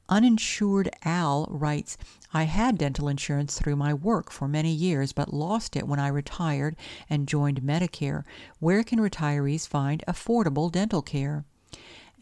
Uninsured 0.08 0.90
Al 1.04 1.48
writes, 1.50 1.98
I 2.34 2.44
had 2.44 2.78
dental 2.78 3.10
insurance 3.10 3.60
through 3.60 3.76
my 3.76 3.94
work 3.94 4.32
for 4.32 4.48
many 4.48 4.72
years, 4.72 5.12
but 5.12 5.34
lost 5.34 5.76
it 5.76 5.88
when 5.88 6.00
I 6.00 6.08
retired 6.08 6.78
and 7.10 7.28
joined 7.28 7.62
Medicare. 7.62 8.24
Where 8.60 8.84
can 8.84 9.00
retirees 9.00 9.68
find 9.68 10.02
affordable 10.08 10.72
dental 10.72 11.02
care? 11.02 11.44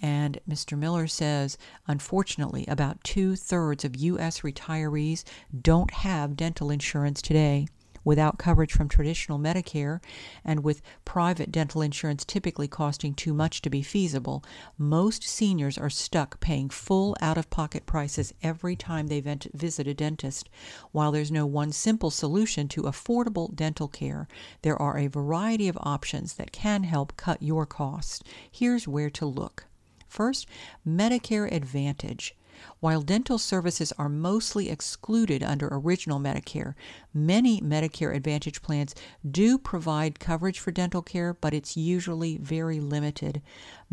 And 0.02 0.39
Mr. 0.49 0.78
Miller 0.78 1.06
says, 1.06 1.58
unfortunately, 1.88 2.66
about 2.68 3.04
two 3.04 3.36
thirds 3.36 3.86
of 3.86 3.95
U.S. 3.95 4.41
retirees 4.41 5.24
don't 5.62 5.91
have 5.91 6.36
dental 6.36 6.72
insurance 6.72 7.22
today. 7.22 7.68
Without 8.04 8.39
coverage 8.39 8.74
from 8.74 8.89
traditional 8.89 9.38
Medicare, 9.38 9.99
and 10.43 10.64
with 10.64 10.82
private 11.06 11.52
dental 11.52 11.84
insurance 11.84 12.26
typically 12.26 12.68
costing 12.68 13.14
too 13.14 13.32
much 13.32 13.62
to 13.62 13.70
be 13.70 13.84
feasible, 13.84 14.43
most 14.76 15.22
seniors 15.22 15.78
are 15.78 15.89
stuck 15.89 16.39
paying 16.39 16.72
full 16.72 17.16
out 17.22 17.38
of 17.38 17.52
pocket 17.52 17.86
prices 17.86 18.34
every 18.41 18.76
time 18.76 19.06
they 19.06 19.22
visit 19.54 19.86
a 19.86 19.93
dentist. 19.93 20.49
While 20.91 21.12
there's 21.12 21.32
no 21.32 21.45
one 21.45 21.72
simple 21.72 22.10
solution 22.10 22.68
to 22.70 22.84
affordable 22.84 23.56
dental 23.56 23.88
care, 23.88 24.28
there 24.64 24.82
are 24.82 24.97
a 24.97 25.06
variety 25.06 25.68
of 25.68 25.78
options 25.82 26.34
that 26.34 26.52
can 26.52 26.86
help 26.86 27.16
cut 27.18 27.43
your 27.43 27.68
costs. 27.68 28.24
Here's 28.52 28.88
where 28.88 29.12
to 29.12 29.28
look. 29.28 29.68
First, 30.12 30.45
Medicare 30.86 31.49
Advantage. 31.51 32.36
While 32.82 33.04
dental 33.04 33.38
services 33.38 33.94
are 34.00 34.10
mostly 34.10 34.68
excluded 34.68 35.44
under 35.44 35.70
original 35.72 36.20
Medicare, 36.20 36.74
many 37.14 37.62
Medicare 37.62 38.16
Advantage 38.16 38.64
plans 38.64 38.96
do 39.30 39.60
provide 39.60 40.20
coverage 40.20 40.58
for 40.58 40.72
dental 40.72 41.04
care, 41.04 41.36
but 41.36 41.54
it's 41.54 41.78
usually 41.78 42.38
very 42.38 42.80
limited. 42.80 43.44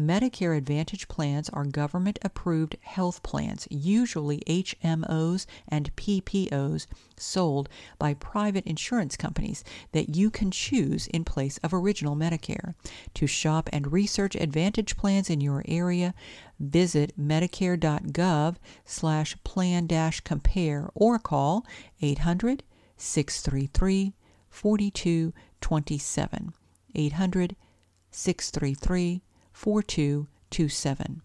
Medicare 0.01 0.57
Advantage 0.57 1.07
plans 1.07 1.51
are 1.51 1.67
government 1.67 2.19
approved 2.23 2.77
health 2.81 3.23
plans, 3.23 3.69
usually 3.71 4.39
HMOs 4.47 5.45
and 5.69 5.95
PPOs, 5.97 6.87
sold 7.19 7.69
by 7.99 8.15
private 8.15 8.65
insurance 8.65 9.19
companies 9.19 9.65
that 9.93 10.17
you 10.17 10.31
can 10.31 10.51
choose 10.51 11.09
in 11.09 11.25
place 11.25 11.59
of 11.59 11.75
original 11.75 12.17
Medicare. 12.17 12.75
To 13.13 13.27
shop 13.27 13.69
and 13.71 13.93
research 13.93 14.35
Advantage 14.35 14.97
plans 14.97 15.29
in 15.29 15.43
your 15.43 15.63
area, 15.69 16.15
visit 16.59 17.13
medicare.gov 17.21 18.57
slash 18.85 19.37
plan 19.45 19.87
dash 19.87 20.21
compare 20.21 20.91
or 20.95 21.19
call 21.19 21.67
800 22.01 22.63
633 22.97 24.15
4227. 24.51 26.55
800 26.95 27.57
633 28.11 29.23
4227. 29.53 31.23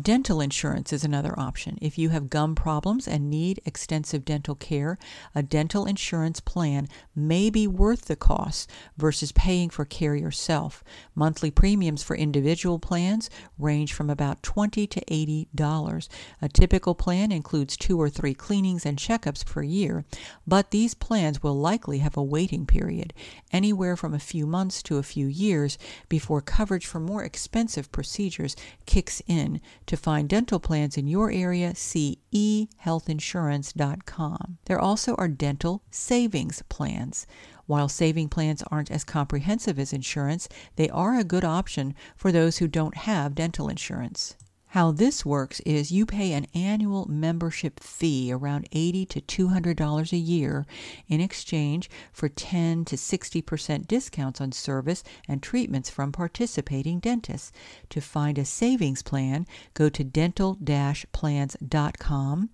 Dental 0.00 0.40
insurance 0.40 0.92
is 0.92 1.04
another 1.04 1.38
option. 1.38 1.78
If 1.80 1.98
you 1.98 2.08
have 2.08 2.28
gum 2.28 2.56
problems 2.56 3.06
and 3.06 3.30
need 3.30 3.60
extensive 3.64 4.24
dental 4.24 4.56
care, 4.56 4.98
a 5.36 5.42
dental 5.42 5.86
insurance 5.86 6.40
plan 6.40 6.88
may 7.14 7.48
be 7.48 7.68
worth 7.68 8.06
the 8.06 8.16
cost 8.16 8.68
versus 8.96 9.30
paying 9.30 9.70
for 9.70 9.84
care 9.84 10.16
yourself. 10.16 10.82
Monthly 11.14 11.52
premiums 11.52 12.02
for 12.02 12.16
individual 12.16 12.80
plans 12.80 13.30
range 13.56 13.92
from 13.92 14.10
about 14.10 14.42
20 14.42 14.84
to 14.88 15.00
$80. 15.04 16.08
A 16.42 16.48
typical 16.48 16.96
plan 16.96 17.30
includes 17.30 17.76
two 17.76 18.00
or 18.00 18.10
three 18.10 18.34
cleanings 18.34 18.84
and 18.84 18.98
checkups 18.98 19.46
per 19.46 19.62
year, 19.62 20.04
but 20.44 20.72
these 20.72 20.94
plans 20.94 21.40
will 21.40 21.56
likely 21.56 21.98
have 21.98 22.16
a 22.16 22.22
waiting 22.22 22.66
period, 22.66 23.14
anywhere 23.52 23.96
from 23.96 24.12
a 24.12 24.18
few 24.18 24.44
months 24.44 24.82
to 24.82 24.98
a 24.98 25.04
few 25.04 25.28
years, 25.28 25.78
before 26.08 26.40
coverage 26.40 26.84
for 26.84 26.98
more 26.98 27.22
expensive 27.22 27.92
procedures 27.92 28.56
kicks 28.86 29.22
in 29.28 29.60
to 29.86 29.96
find 29.96 30.28
dental 30.28 30.60
plans 30.60 30.96
in 30.96 31.06
your 31.06 31.30
area, 31.30 31.74
see 31.74 32.18
ehealthinsurance.com. 32.32 34.58
There 34.64 34.80
also 34.80 35.14
are 35.16 35.28
dental 35.28 35.82
savings 35.90 36.62
plans. 36.68 37.26
While 37.66 37.88
saving 37.88 38.28
plans 38.28 38.62
aren't 38.70 38.90
as 38.90 39.04
comprehensive 39.04 39.78
as 39.78 39.92
insurance, 39.92 40.48
they 40.76 40.88
are 40.90 41.18
a 41.18 41.24
good 41.24 41.44
option 41.44 41.94
for 42.16 42.30
those 42.30 42.58
who 42.58 42.68
don't 42.68 42.96
have 42.96 43.34
dental 43.34 43.68
insurance. 43.68 44.36
How 44.74 44.90
this 44.90 45.24
works 45.24 45.60
is 45.60 45.92
you 45.92 46.04
pay 46.04 46.32
an 46.32 46.48
annual 46.52 47.06
membership 47.08 47.78
fee 47.78 48.32
around 48.32 48.66
80 48.72 49.06
to 49.06 49.20
$200 49.20 50.12
a 50.12 50.16
year 50.16 50.66
in 51.06 51.20
exchange 51.20 51.88
for 52.12 52.28
10 52.28 52.84
to 52.86 52.96
60% 52.96 53.86
discounts 53.86 54.40
on 54.40 54.50
service 54.50 55.04
and 55.28 55.40
treatments 55.40 55.90
from 55.90 56.10
participating 56.10 56.98
dentists. 56.98 57.52
To 57.90 58.00
find 58.00 58.36
a 58.36 58.44
savings 58.44 59.04
plan, 59.04 59.46
go 59.74 59.88
to 59.88 60.02
dental-plans.com 60.02 62.50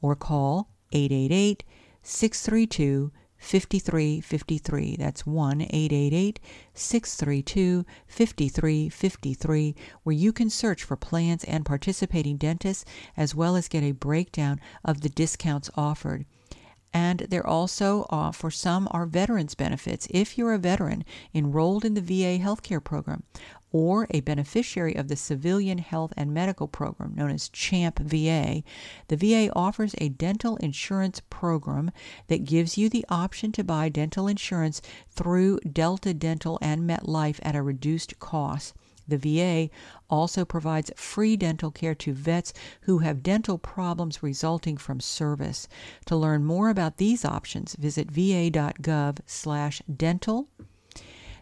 or 0.00 0.14
call 0.14 0.68
888 0.92 1.64
632 2.04 3.10
5353. 3.44 4.96
That's 4.96 5.26
1 5.26 5.60
888 5.60 6.40
632 6.72 7.84
5353, 8.08 9.76
where 10.02 10.14
you 10.14 10.32
can 10.32 10.48
search 10.50 10.82
for 10.82 10.96
plans 10.96 11.44
and 11.44 11.64
participating 11.64 12.38
dentists 12.38 12.84
as 13.16 13.34
well 13.34 13.54
as 13.54 13.68
get 13.68 13.82
a 13.82 13.92
breakdown 13.92 14.60
of 14.84 15.02
the 15.02 15.08
discounts 15.08 15.70
offered 15.76 16.24
and 16.94 17.26
there 17.28 17.46
also 17.46 18.06
uh, 18.08 18.30
for 18.30 18.50
some 18.50 18.88
are 18.92 19.04
veterans 19.04 19.54
benefits 19.56 20.06
if 20.10 20.38
you're 20.38 20.54
a 20.54 20.58
veteran 20.58 21.04
enrolled 21.34 21.84
in 21.84 21.94
the 21.94 22.00
VA 22.00 22.38
healthcare 22.42 22.82
program 22.82 23.24
or 23.74 24.06
a 24.10 24.20
beneficiary 24.20 24.94
of 24.94 25.08
the 25.08 25.16
Civilian 25.16 25.78
Health 25.78 26.12
and 26.16 26.32
Medical 26.32 26.68
Program 26.68 27.12
known 27.16 27.32
as 27.32 27.48
CHAMP 27.48 27.98
VA, 27.98 28.62
the 29.08 29.16
VA 29.16 29.50
offers 29.52 29.96
a 29.98 30.10
dental 30.10 30.54
insurance 30.58 31.20
program 31.28 31.90
that 32.28 32.44
gives 32.44 32.78
you 32.78 32.88
the 32.88 33.04
option 33.08 33.50
to 33.50 33.64
buy 33.64 33.88
dental 33.88 34.28
insurance 34.28 34.80
through 35.10 35.58
Delta 35.60 36.14
Dental 36.14 36.56
and 36.62 36.88
MetLife 36.88 37.40
at 37.42 37.56
a 37.56 37.62
reduced 37.62 38.20
cost. 38.20 38.74
The 39.08 39.18
VA 39.18 39.70
also 40.08 40.44
provides 40.44 40.92
free 40.94 41.36
dental 41.36 41.72
care 41.72 41.96
to 41.96 42.12
vets 42.12 42.52
who 42.82 42.98
have 42.98 43.24
dental 43.24 43.58
problems 43.58 44.22
resulting 44.22 44.76
from 44.76 45.00
service. 45.00 45.66
To 46.06 46.14
learn 46.14 46.44
more 46.44 46.70
about 46.70 46.98
these 46.98 47.24
options, 47.24 47.74
visit 47.74 48.08
va.gov/dental 48.08 50.48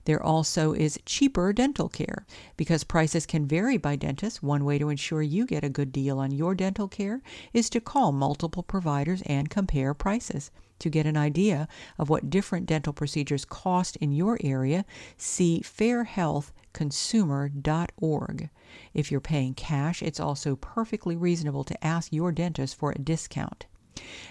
there 0.04 0.22
also 0.22 0.72
is 0.72 0.98
cheaper 1.06 1.52
dental 1.52 1.88
care 1.88 2.26
because 2.56 2.84
prices 2.84 3.26
can 3.26 3.46
vary 3.46 3.76
by 3.76 3.96
dentist. 3.96 4.42
One 4.42 4.64
way 4.64 4.78
to 4.78 4.88
ensure 4.88 5.22
you 5.22 5.46
get 5.46 5.64
a 5.64 5.68
good 5.68 5.92
deal 5.92 6.18
on 6.18 6.30
your 6.30 6.54
dental 6.54 6.88
care 6.88 7.20
is 7.52 7.68
to 7.70 7.80
call 7.80 8.12
multiple 8.12 8.62
providers 8.62 9.22
and 9.26 9.50
compare 9.50 9.94
prices. 9.94 10.50
To 10.80 10.90
get 10.90 11.06
an 11.06 11.16
idea 11.16 11.68
of 11.96 12.08
what 12.08 12.28
different 12.28 12.66
dental 12.66 12.92
procedures 12.92 13.44
cost 13.44 13.94
in 13.96 14.10
your 14.10 14.36
area, 14.42 14.84
see 15.16 15.62
fairhealthconsumer.org. 15.64 18.50
If 18.92 19.12
you're 19.12 19.20
paying 19.20 19.54
cash, 19.54 20.02
it's 20.02 20.18
also 20.18 20.56
perfectly 20.56 21.16
reasonable 21.16 21.62
to 21.64 21.86
ask 21.86 22.12
your 22.12 22.32
dentist 22.32 22.74
for 22.74 22.90
a 22.90 22.98
discount. 22.98 23.66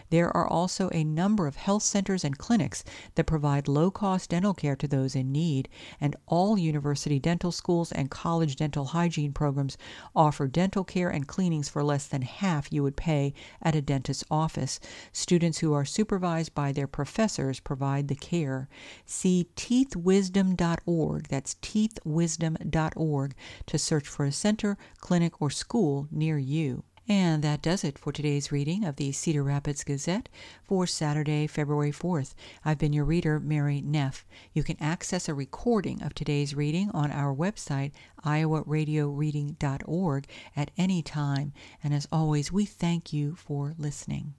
There 0.09 0.35
are 0.35 0.47
also 0.47 0.89
a 0.91 1.03
number 1.03 1.47
of 1.47 1.55
health 1.55 1.83
centers 1.83 2.25
and 2.25 2.37
clinics 2.37 2.83
that 3.15 3.25
provide 3.25 3.67
low 3.67 3.91
cost 3.91 4.29
dental 4.31 4.53
care 4.53 4.75
to 4.75 4.87
those 4.87 5.15
in 5.15 5.31
need, 5.31 5.69
and 5.99 6.15
all 6.25 6.57
university 6.57 7.17
dental 7.19 7.51
schools 7.51 7.91
and 7.91 8.11
college 8.11 8.57
dental 8.57 8.85
hygiene 8.85 9.31
programs 9.31 9.77
offer 10.15 10.47
dental 10.47 10.83
care 10.83 11.09
and 11.09 11.27
cleanings 11.27 11.69
for 11.69 11.83
less 11.83 12.07
than 12.07 12.23
half 12.23 12.73
you 12.73 12.83
would 12.83 12.97
pay 12.97 13.33
at 13.61 13.75
a 13.75 13.81
dentist's 13.81 14.25
office. 14.29 14.79
Students 15.13 15.59
who 15.59 15.73
are 15.73 15.85
supervised 15.85 16.53
by 16.53 16.71
their 16.71 16.87
professors 16.87 17.59
provide 17.59 18.07
the 18.07 18.15
care. 18.15 18.67
See 19.05 19.47
teethwisdom.org, 19.55 21.27
that's 21.27 21.55
teethwisdom.org, 21.55 23.35
to 23.65 23.77
search 23.77 24.07
for 24.07 24.25
a 24.25 24.31
center, 24.31 24.77
clinic, 24.99 25.41
or 25.41 25.49
school 25.49 26.07
near 26.11 26.37
you. 26.37 26.83
And 27.07 27.43
that 27.43 27.61
does 27.61 27.83
it 27.83 27.99
for 27.99 28.11
today's 28.11 28.51
reading 28.51 28.83
of 28.85 28.95
the 28.95 29.11
Cedar 29.11 29.43
Rapids 29.43 29.83
Gazette 29.83 30.29
for 30.63 30.87
Saturday, 30.87 31.45
February 31.47 31.91
4th. 31.91 32.33
I've 32.63 32.77
been 32.77 32.93
your 32.93 33.05
reader, 33.05 33.39
Mary 33.39 33.81
Neff. 33.81 34.23
You 34.53 34.61
can 34.63 34.77
access 34.79 35.27
a 35.27 35.33
recording 35.33 36.03
of 36.03 36.13
today's 36.13 36.53
reading 36.55 36.91
on 36.91 37.11
our 37.11 37.35
website, 37.35 37.91
iowaradioreading.org, 38.23 40.27
at 40.55 40.71
any 40.77 41.01
time. 41.01 41.53
And 41.83 41.93
as 41.93 42.07
always, 42.11 42.51
we 42.51 42.65
thank 42.65 43.11
you 43.11 43.35
for 43.35 43.73
listening. 43.77 44.35